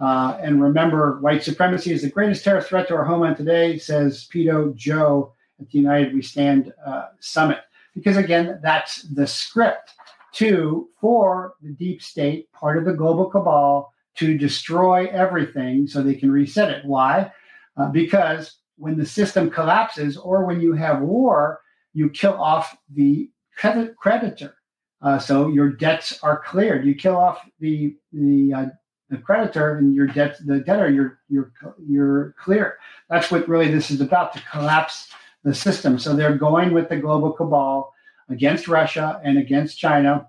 Uh, 0.00 0.36
and 0.42 0.60
remember, 0.60 1.20
white 1.20 1.44
supremacy 1.44 1.92
is 1.92 2.02
the 2.02 2.10
greatest 2.10 2.42
terror 2.42 2.60
threat 2.60 2.88
to 2.88 2.96
our 2.96 3.04
homeland 3.04 3.36
today, 3.36 3.78
says 3.78 4.26
Pedo 4.32 4.74
Joe 4.74 5.32
at 5.60 5.70
the 5.70 5.78
United 5.78 6.12
We 6.12 6.22
Stand 6.22 6.72
uh, 6.84 7.06
summit. 7.20 7.60
Because 7.94 8.16
again, 8.16 8.58
that's 8.60 9.02
the 9.02 9.26
script 9.26 9.93
to 10.34 10.88
for 11.00 11.54
the 11.62 11.72
deep 11.72 12.02
state, 12.02 12.50
part 12.52 12.78
of 12.78 12.84
the 12.84 12.92
global 12.92 13.30
cabal, 13.30 13.92
to 14.16 14.38
destroy 14.38 15.06
everything 15.06 15.86
so 15.86 16.02
they 16.02 16.14
can 16.14 16.30
reset 16.30 16.70
it. 16.70 16.84
Why? 16.84 17.32
Uh, 17.76 17.88
because 17.88 18.58
when 18.76 18.96
the 18.96 19.06
system 19.06 19.50
collapses 19.50 20.16
or 20.16 20.44
when 20.44 20.60
you 20.60 20.72
have 20.74 21.00
war, 21.00 21.60
you 21.92 22.10
kill 22.10 22.34
off 22.34 22.76
the 22.92 23.30
creditor. 23.56 24.56
Uh, 25.02 25.18
so 25.18 25.48
your 25.48 25.70
debts 25.70 26.18
are 26.22 26.42
cleared. 26.42 26.84
You 26.84 26.94
kill 26.94 27.16
off 27.16 27.38
the 27.60 27.96
the 28.12 28.52
uh, 28.54 28.66
the 29.10 29.18
creditor 29.18 29.76
and 29.76 29.94
your 29.94 30.06
debt 30.06 30.38
the 30.44 30.60
debtor. 30.60 30.90
You're 30.90 31.20
you're 31.28 31.52
you're 31.86 32.34
clear. 32.38 32.78
That's 33.10 33.30
what 33.30 33.48
really 33.48 33.70
this 33.70 33.90
is 33.90 34.00
about 34.00 34.32
to 34.32 34.42
collapse 34.50 35.08
the 35.44 35.54
system. 35.54 35.98
So 35.98 36.16
they're 36.16 36.36
going 36.36 36.72
with 36.72 36.88
the 36.88 36.96
global 36.96 37.32
cabal 37.32 37.93
against 38.28 38.68
Russia 38.68 39.20
and 39.24 39.38
against 39.38 39.78
China 39.78 40.28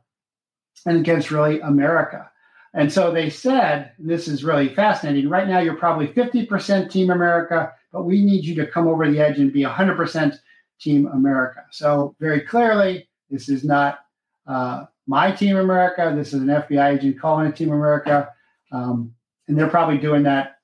and 0.85 0.97
against 0.97 1.31
really 1.31 1.59
America. 1.61 2.29
And 2.73 2.91
so 2.91 3.09
they 3.09 3.29
said, 3.29 3.93
this 3.97 4.27
is 4.27 4.43
really 4.43 4.67
fascinating. 4.67 5.29
Right 5.29 5.47
now, 5.47 5.59
you're 5.59 5.77
probably 5.77 6.07
50% 6.09 6.91
Team 6.91 7.09
America, 7.09 7.71
but 7.93 8.03
we 8.03 8.21
need 8.21 8.43
you 8.43 8.53
to 8.55 8.67
come 8.67 8.87
over 8.87 9.09
the 9.09 9.19
edge 9.19 9.39
and 9.39 9.53
be 9.53 9.63
100% 9.63 10.37
Team 10.81 11.07
America. 11.07 11.63
So, 11.71 12.15
very 12.19 12.41
clearly, 12.41 13.07
this 13.29 13.47
is 13.47 13.63
not 13.63 13.99
uh, 14.45 14.85
my 15.07 15.31
Team 15.31 15.55
America. 15.55 16.13
This 16.15 16.33
is 16.33 16.41
an 16.41 16.47
FBI 16.47 16.97
agent 16.97 17.19
calling 17.19 17.47
it 17.47 17.55
Team 17.55 17.71
America. 17.71 18.29
Um, 18.73 19.15
and 19.47 19.57
they're 19.57 19.69
probably 19.69 19.97
doing 19.97 20.23
that 20.23 20.57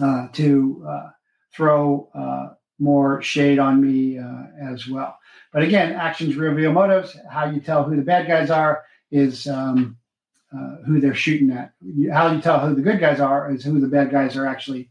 uh, 0.00 0.28
to 0.32 0.86
uh, 0.88 1.10
throw 1.52 2.08
uh, 2.14 2.54
more 2.80 3.22
shade 3.22 3.58
on 3.58 3.80
me 3.80 4.18
uh, 4.18 4.44
as 4.60 4.88
well. 4.88 5.18
But 5.52 5.62
again, 5.62 5.92
actions 5.92 6.36
reveal 6.36 6.72
motives. 6.72 7.16
How 7.30 7.46
you 7.50 7.60
tell 7.60 7.84
who 7.84 7.96
the 7.96 8.02
bad 8.02 8.26
guys 8.26 8.50
are 8.50 8.84
is 9.10 9.46
um, 9.46 9.96
uh, 10.52 10.76
who 10.86 11.00
they're 11.00 11.14
shooting 11.14 11.50
at. 11.50 11.72
How 12.12 12.32
you 12.32 12.40
tell 12.40 12.66
who 12.66 12.74
the 12.74 12.82
good 12.82 13.00
guys 13.00 13.20
are 13.20 13.52
is 13.52 13.64
who 13.64 13.80
the 13.80 13.86
bad 13.86 14.10
guys 14.10 14.36
are 14.36 14.46
actually 14.46 14.90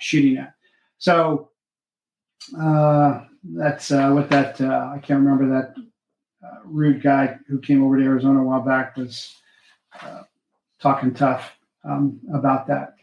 shooting 0.00 0.38
at. 0.38 0.54
So 0.98 1.50
that's 2.52 3.90
what 3.90 4.30
that 4.30 4.60
I 4.60 4.98
can't 4.98 5.24
remember 5.24 5.48
that 5.48 5.74
uh, 6.44 6.58
rude 6.64 7.02
guy 7.02 7.38
who 7.48 7.58
came 7.58 7.82
over 7.82 7.98
to 7.98 8.04
Arizona 8.04 8.40
a 8.40 8.44
while 8.44 8.60
back 8.60 8.96
was 8.96 9.34
uh, 10.00 10.22
talking 10.80 11.12
tough 11.12 11.56
um, 11.84 12.20
about 12.32 12.66
that. 12.68 12.94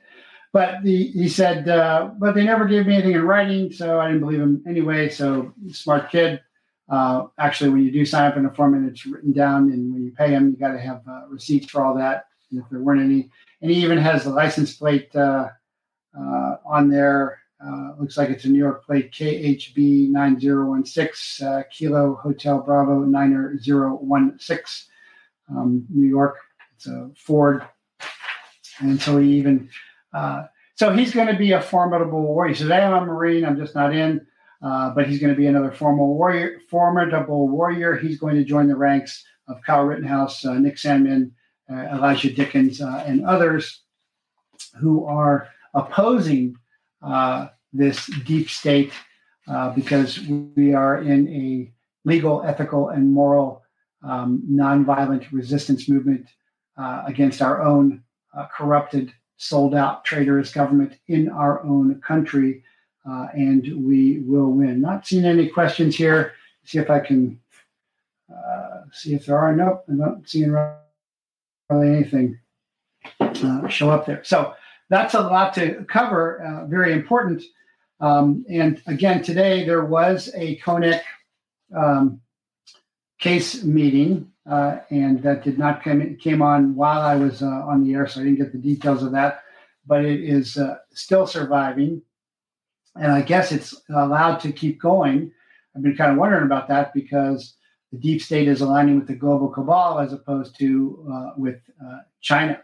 But 0.56 0.84
he 0.86 1.28
said, 1.28 1.68
uh, 1.68 2.12
but 2.18 2.34
they 2.34 2.46
never 2.46 2.64
gave 2.64 2.88
me 2.88 2.94
anything 2.94 3.12
in 3.12 3.24
writing, 3.24 3.74
so 3.74 4.00
I 4.00 4.08
didn't 4.08 4.22
believe 4.22 4.40
him 4.40 4.64
anyway. 4.66 5.10
So 5.10 5.54
smart 5.70 6.10
kid. 6.10 6.40
Uh, 6.88 7.26
actually, 7.38 7.72
when 7.72 7.84
you 7.84 7.92
do 7.92 8.06
sign 8.06 8.32
up 8.32 8.38
in 8.38 8.46
a 8.46 8.54
form 8.54 8.74
and 8.74 8.90
it's 8.90 9.06
written 9.06 9.34
down, 9.34 9.70
and 9.74 9.92
when 9.92 10.06
you 10.06 10.14
pay 10.14 10.30
him, 10.30 10.52
you 10.52 10.56
got 10.56 10.72
to 10.72 10.80
have 10.80 11.02
uh, 11.10 11.28
receipts 11.28 11.70
for 11.70 11.84
all 11.84 11.94
that. 11.96 12.28
And 12.52 12.62
if 12.62 12.70
there 12.70 12.80
weren't 12.80 13.02
any, 13.02 13.30
and 13.62 13.70
he 13.70 13.84
even 13.84 13.98
has 13.98 14.24
the 14.24 14.30
license 14.30 14.78
plate 14.78 15.14
uh, 15.14 15.50
on 16.66 16.88
there 16.90 17.40
uh, 17.62 17.92
looks 18.00 18.18
like 18.18 18.30
it's 18.30 18.46
a 18.46 18.50
New 18.50 18.60
York 18.60 18.86
plate 18.86 19.12
KHB 19.12 20.10
9016, 20.10 21.48
uh, 21.48 21.64
Kilo 21.70 22.16
Hotel 22.16 22.60
Bravo 22.62 23.00
9016, 23.00 24.94
um, 25.50 25.86
New 25.90 26.08
York. 26.08 26.38
It's 26.76 26.88
a 26.88 27.10
Ford. 27.18 27.66
And 28.80 29.02
so 29.02 29.18
he 29.18 29.38
even, 29.38 29.70
uh, 30.16 30.44
so 30.76 30.94
he's 30.94 31.14
going 31.14 31.28
to 31.28 31.38
be 31.38 31.52
a 31.52 31.62
formidable 31.62 32.22
warrior. 32.22 32.54
He 32.54 32.60
says, 32.60 32.70
hey, 32.70 32.82
I'm 32.82 33.04
a 33.04 33.06
Marine, 33.06 33.46
I'm 33.46 33.58
just 33.58 33.76
not 33.76 33.94
in. 33.94 34.26
Uh, 34.62 34.90
but 34.96 35.08
he's 35.08 35.20
going 35.20 35.34
to 35.34 35.38
be 35.38 35.48
another 35.48 35.72
formal 35.72 36.16
warrior, 36.16 36.60
formidable 36.70 37.48
warrior. 37.48 37.98
He's 37.98 38.18
going 38.18 38.36
to 38.36 38.44
join 38.44 38.68
the 38.68 38.76
ranks 38.76 39.24
of 39.48 39.62
Kyle 39.62 39.84
Rittenhouse, 39.84 40.44
uh, 40.46 40.56
Nick 40.56 40.78
Sandmann, 40.78 41.32
uh, 41.72 41.96
Elijah 41.96 42.34
Dickens, 42.34 42.82
and 42.82 43.26
others 43.26 43.82
who 44.80 45.06
are 45.06 45.50
opposing 45.74 46.56
uh, 47.02 47.48
this 47.74 48.08
deep 48.26 48.50
state 48.50 48.92
uh, 49.48 49.70
because 49.72 50.20
we 50.56 50.74
are 50.74 51.02
in 51.02 51.28
a 51.28 51.72
legal, 52.06 52.44
ethical, 52.44 52.90
and 52.90 53.12
moral 53.12 53.62
um, 54.04 54.42
nonviolent 54.50 55.32
resistance 55.32 55.90
movement 55.90 56.28
uh, 56.78 57.04
against 57.06 57.42
our 57.42 57.62
own 57.62 58.04
uh, 58.36 58.48
corrupted, 58.56 59.12
sold 59.38 59.76
out 59.76 60.06
traitorous 60.06 60.54
government 60.54 60.98
in 61.08 61.30
our 61.30 61.64
own 61.64 62.02
country. 62.02 62.64
Uh, 63.08 63.28
and 63.34 63.86
we 63.86 64.20
will 64.20 64.52
win. 64.52 64.82
Not 64.82 65.06
seeing 65.06 65.26
any 65.26 65.48
questions 65.48 65.96
here. 65.96 66.34
See 66.64 66.80
if 66.80 66.90
I 66.90 67.00
can 67.00 67.40
uh, 68.32 68.82
see 68.92 69.14
if 69.14 69.26
there 69.26 69.38
are. 69.38 69.56
Nope, 69.56 69.86
I'm 69.88 69.98
not 69.98 70.18
seeing 70.26 70.52
really 70.52 71.88
anything 71.88 72.40
uh, 73.20 73.68
show 73.68 73.92
up 73.92 74.06
there. 74.06 74.24
So 74.24 74.56
that's 74.90 75.14
a 75.14 75.22
lot 75.22 75.54
to 75.56 75.86
cover. 75.86 76.42
Uh, 76.42 76.66
very 76.66 76.94
important. 76.94 77.44
Um, 78.00 78.46
and 78.50 78.82
again, 78.88 79.24
today 79.24 79.66
there 79.66 79.86
was 79.86 80.32
a 80.36 80.58
Konnech 80.58 81.02
um, 81.76 82.22
case 83.20 83.64
meeting, 83.64 84.32
uh, 84.50 84.80
and 84.92 85.22
that 85.24 85.44
did 85.44 85.58
not 85.58 85.84
come 85.84 86.16
came 86.18 86.42
on 86.42 86.76
while 86.76 87.02
I 87.02 87.16
was 87.16 87.42
uh, 87.42 87.48
on 87.48 87.84
the 87.84 87.94
air, 87.94 88.08
so 88.08 88.22
I 88.22 88.26
didn't 88.26 88.40
get 88.40 88.52
the 88.52 88.58
details 88.58 89.02
of 89.02 89.12
that. 89.14 89.42
But 89.88 90.06
it 90.06 90.22
is 90.22 90.58
uh, 90.58 90.78
still 90.94 91.26
surviving, 91.28 92.02
and 92.96 93.12
I 93.12 93.22
guess 93.22 93.52
it's 93.52 93.74
allowed 93.90 94.38
to 94.42 94.52
keep 94.52 94.80
going. 94.80 95.32
I've 95.76 95.84
been 95.84 95.98
kind 95.98 96.12
of 96.12 96.18
wondering 96.18 96.46
about 96.46 96.68
that 96.70 96.94
because 96.94 97.56
the 97.92 97.98
deep 97.98 98.22
state 98.22 98.48
is 98.48 98.62
aligning 98.62 99.00
with 99.00 99.08
the 99.08 99.16
global 99.16 99.50
cabal 99.50 100.00
as 100.00 100.14
opposed 100.14 100.58
to 100.60 101.08
uh, 101.12 101.32
with 101.38 101.60
uh, 101.84 102.00
China. 102.22 102.62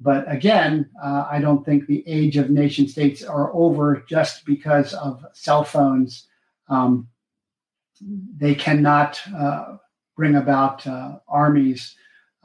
But 0.00 0.30
again, 0.32 0.88
I 1.02 1.40
don't 1.40 1.64
think 1.64 1.86
the 1.86 2.04
age 2.06 2.36
of 2.36 2.50
nation 2.50 2.86
states 2.86 3.24
are 3.24 3.52
over 3.52 4.04
just 4.08 4.44
because 4.44 4.94
of 4.94 5.24
cell 5.32 5.64
phones. 5.64 6.28
Um, 6.68 7.08
they 8.36 8.54
cannot 8.54 9.20
bring 10.18 10.34
about 10.34 10.84
uh, 10.86 11.20
armies, 11.28 11.94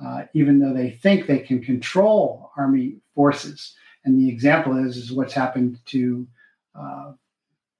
uh, 0.01 0.25
even 0.35 0.59
though 0.59 0.73
they 0.73 0.91
think 0.91 1.25
they 1.25 1.39
can 1.39 1.59
control 1.59 2.51
army 2.55 2.97
forces. 3.15 3.75
And 4.05 4.17
the 4.17 4.29
example 4.29 4.77
is 4.77 4.95
is 4.95 5.11
what's 5.11 5.33
happened 5.33 5.79
to 5.87 6.27
uh, 6.75 7.13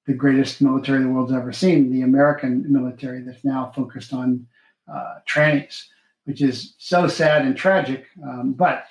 the 0.07 0.13
greatest 0.13 0.61
military 0.61 1.03
the 1.03 1.09
world's 1.09 1.31
ever 1.31 1.53
seen, 1.53 1.91
the 1.91 2.01
American 2.01 2.65
military 2.73 3.21
that's 3.21 3.45
now 3.45 3.71
focused 3.75 4.13
on 4.13 4.45
uh, 4.91 5.19
trannies, 5.29 5.85
which 6.25 6.41
is 6.41 6.73
so 6.79 7.07
sad 7.07 7.45
and 7.45 7.55
tragic. 7.55 8.07
Um, 8.27 8.53
but 8.53 8.85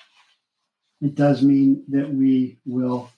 it 1.01 1.17
does 1.17 1.43
mean 1.43 1.83
that 1.89 2.09
we 2.09 2.59
will 2.65 3.11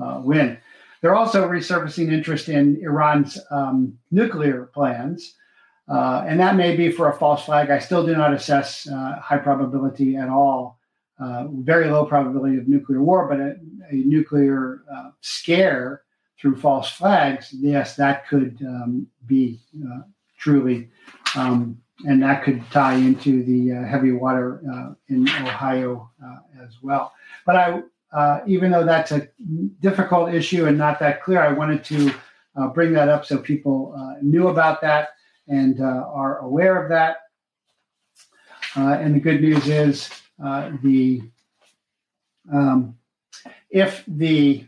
uh, 0.00 0.20
win. 0.22 0.58
They're 1.00 1.16
also 1.16 1.48
resurfacing 1.48 2.12
interest 2.12 2.48
in 2.48 2.78
Iran's 2.80 3.36
um, 3.50 3.98
nuclear 4.12 4.66
plans. 4.66 5.34
Uh, 5.92 6.24
and 6.26 6.40
that 6.40 6.56
may 6.56 6.74
be 6.74 6.90
for 6.90 7.10
a 7.10 7.18
false 7.18 7.44
flag. 7.44 7.68
I 7.68 7.78
still 7.78 8.06
do 8.06 8.16
not 8.16 8.32
assess 8.32 8.88
uh, 8.88 9.16
high 9.20 9.36
probability 9.36 10.16
at 10.16 10.30
all, 10.30 10.78
uh, 11.20 11.48
very 11.48 11.90
low 11.90 12.06
probability 12.06 12.56
of 12.56 12.66
nuclear 12.66 13.02
war, 13.02 13.28
but 13.28 13.38
a, 13.38 13.56
a 13.90 14.02
nuclear 14.06 14.84
uh, 14.90 15.10
scare 15.20 16.02
through 16.40 16.56
false 16.56 16.90
flags, 16.90 17.52
yes, 17.52 17.94
that 17.96 18.26
could 18.26 18.56
um, 18.62 19.06
be 19.26 19.60
uh, 19.84 20.00
truly, 20.38 20.88
um, 21.36 21.78
and 22.06 22.22
that 22.22 22.42
could 22.42 22.62
tie 22.70 22.94
into 22.94 23.44
the 23.44 23.72
uh, 23.72 23.84
heavy 23.84 24.12
water 24.12 24.62
in 25.08 25.28
Ohio 25.28 26.10
as 26.60 26.78
well. 26.82 27.12
But 27.44 27.56
I, 28.14 28.42
even 28.46 28.72
though 28.72 28.84
that's 28.84 29.12
a 29.12 29.28
difficult 29.80 30.32
issue 30.32 30.66
and 30.66 30.78
not 30.78 30.98
that 31.00 31.22
clear, 31.22 31.42
I 31.42 31.52
wanted 31.52 31.84
to 31.84 32.12
bring 32.74 32.92
that 32.94 33.08
up 33.10 33.26
so 33.26 33.38
people 33.38 33.94
knew 34.22 34.48
about 34.48 34.80
that 34.80 35.10
and 35.52 35.80
are 35.80 36.38
aware 36.38 36.82
of 36.82 36.88
that. 36.88 37.18
and 38.74 39.14
the 39.14 39.20
good 39.20 39.40
news 39.40 39.68
is 39.68 40.10
the 40.82 41.22
um, 42.52 42.96
if 43.70 44.02
the 44.06 44.64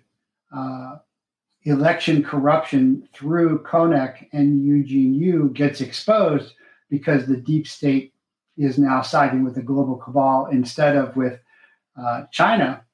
election 1.64 2.22
corruption 2.22 3.08
through 3.12 3.62
Konnech 3.62 4.28
and 4.32 4.64
Eugene 4.64 5.14
Yu 5.14 5.50
gets 5.54 5.80
exposed 5.80 6.54
because 6.90 7.26
the 7.26 7.36
deep 7.36 7.66
state 7.66 8.12
is 8.56 8.78
now 8.78 9.02
siding 9.02 9.42
with 9.44 9.54
the 9.54 9.62
global 9.62 9.96
cabal 9.96 10.46
instead 10.46 10.94
of 10.96 11.16
with 11.16 11.40
uh, 12.00 12.24
China, 12.30 12.84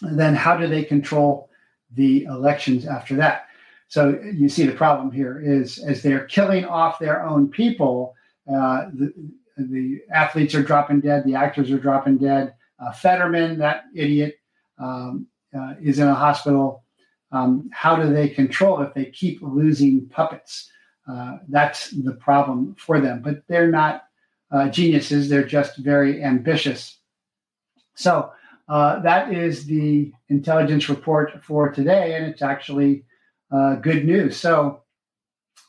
then 0.00 0.34
how 0.34 0.56
do 0.56 0.66
they 0.66 0.82
control 0.82 1.50
the 1.94 2.24
elections 2.24 2.86
after 2.86 3.14
that? 3.16 3.47
So 3.88 4.20
you 4.32 4.48
see 4.48 4.66
the 4.66 4.72
problem 4.72 5.10
here 5.10 5.40
is 5.40 5.78
as 5.78 6.02
they're 6.02 6.26
killing 6.26 6.64
off 6.64 6.98
their 6.98 7.26
own 7.26 7.48
people, 7.48 8.14
uh, 8.48 8.86
the, 8.92 9.12
the 9.56 10.00
athletes 10.12 10.54
are 10.54 10.62
dropping 10.62 11.00
dead, 11.00 11.24
the 11.24 11.34
actors 11.34 11.70
are 11.70 11.78
dropping 11.78 12.18
dead. 12.18 12.54
Uh, 12.78 12.92
Fetterman, 12.92 13.58
that 13.58 13.84
idiot, 13.94 14.36
um, 14.78 15.26
uh, 15.58 15.74
is 15.80 15.98
in 15.98 16.06
a 16.06 16.14
hospital 16.14 16.84
um, 17.32 17.68
how 17.72 17.96
do 17.96 18.12
they 18.12 18.28
control 18.28 18.80
if 18.80 18.94
they 18.94 19.06
keep 19.06 19.40
losing 19.42 20.08
puppets? 20.08 20.70
Uh, 21.10 21.38
that's 21.48 21.90
the 21.90 22.12
problem 22.12 22.74
for 22.78 23.00
them. 23.00 23.22
But 23.22 23.42
they're 23.48 23.70
not 23.70 24.04
uh, 24.50 24.68
geniuses, 24.68 25.28
they're 25.28 25.46
just 25.46 25.76
very 25.78 26.22
ambitious. 26.22 26.98
So 27.94 28.32
uh, 28.68 29.00
that 29.00 29.32
is 29.32 29.66
the 29.66 30.12
intelligence 30.28 30.88
report 30.88 31.42
for 31.44 31.70
today, 31.70 32.14
and 32.14 32.24
it's 32.26 32.42
actually 32.42 33.04
uh, 33.50 33.76
good 33.76 34.04
news. 34.04 34.36
So 34.36 34.82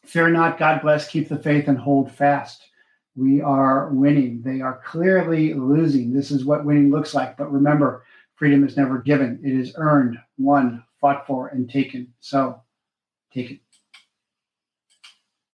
fear 0.06 0.30
not, 0.30 0.58
God 0.58 0.82
bless, 0.82 1.10
keep 1.10 1.30
the 1.30 1.38
faith, 1.38 1.68
and 1.68 1.78
hold 1.78 2.12
fast. 2.12 2.64
We 3.16 3.42
are 3.42 3.90
winning. 3.90 4.42
They 4.42 4.62
are 4.62 4.82
clearly 4.86 5.54
losing. 5.54 6.14
This 6.14 6.32
is 6.32 6.46
what 6.46 6.66
winning 6.66 6.90
looks 6.92 7.14
like. 7.14 7.38
But 7.38 7.52
remember, 7.52 8.06
freedom 8.36 8.66
is 8.66 8.78
never 8.78 9.00
given, 9.00 9.40
it 9.44 9.54
is 9.54 9.74
earned, 9.76 10.18
won, 10.38 10.84
fought 11.02 11.28
for 11.28 11.50
and 11.50 11.70
taken. 11.70 12.14
So 12.20 12.62
take 13.34 13.52
it. 13.52 13.60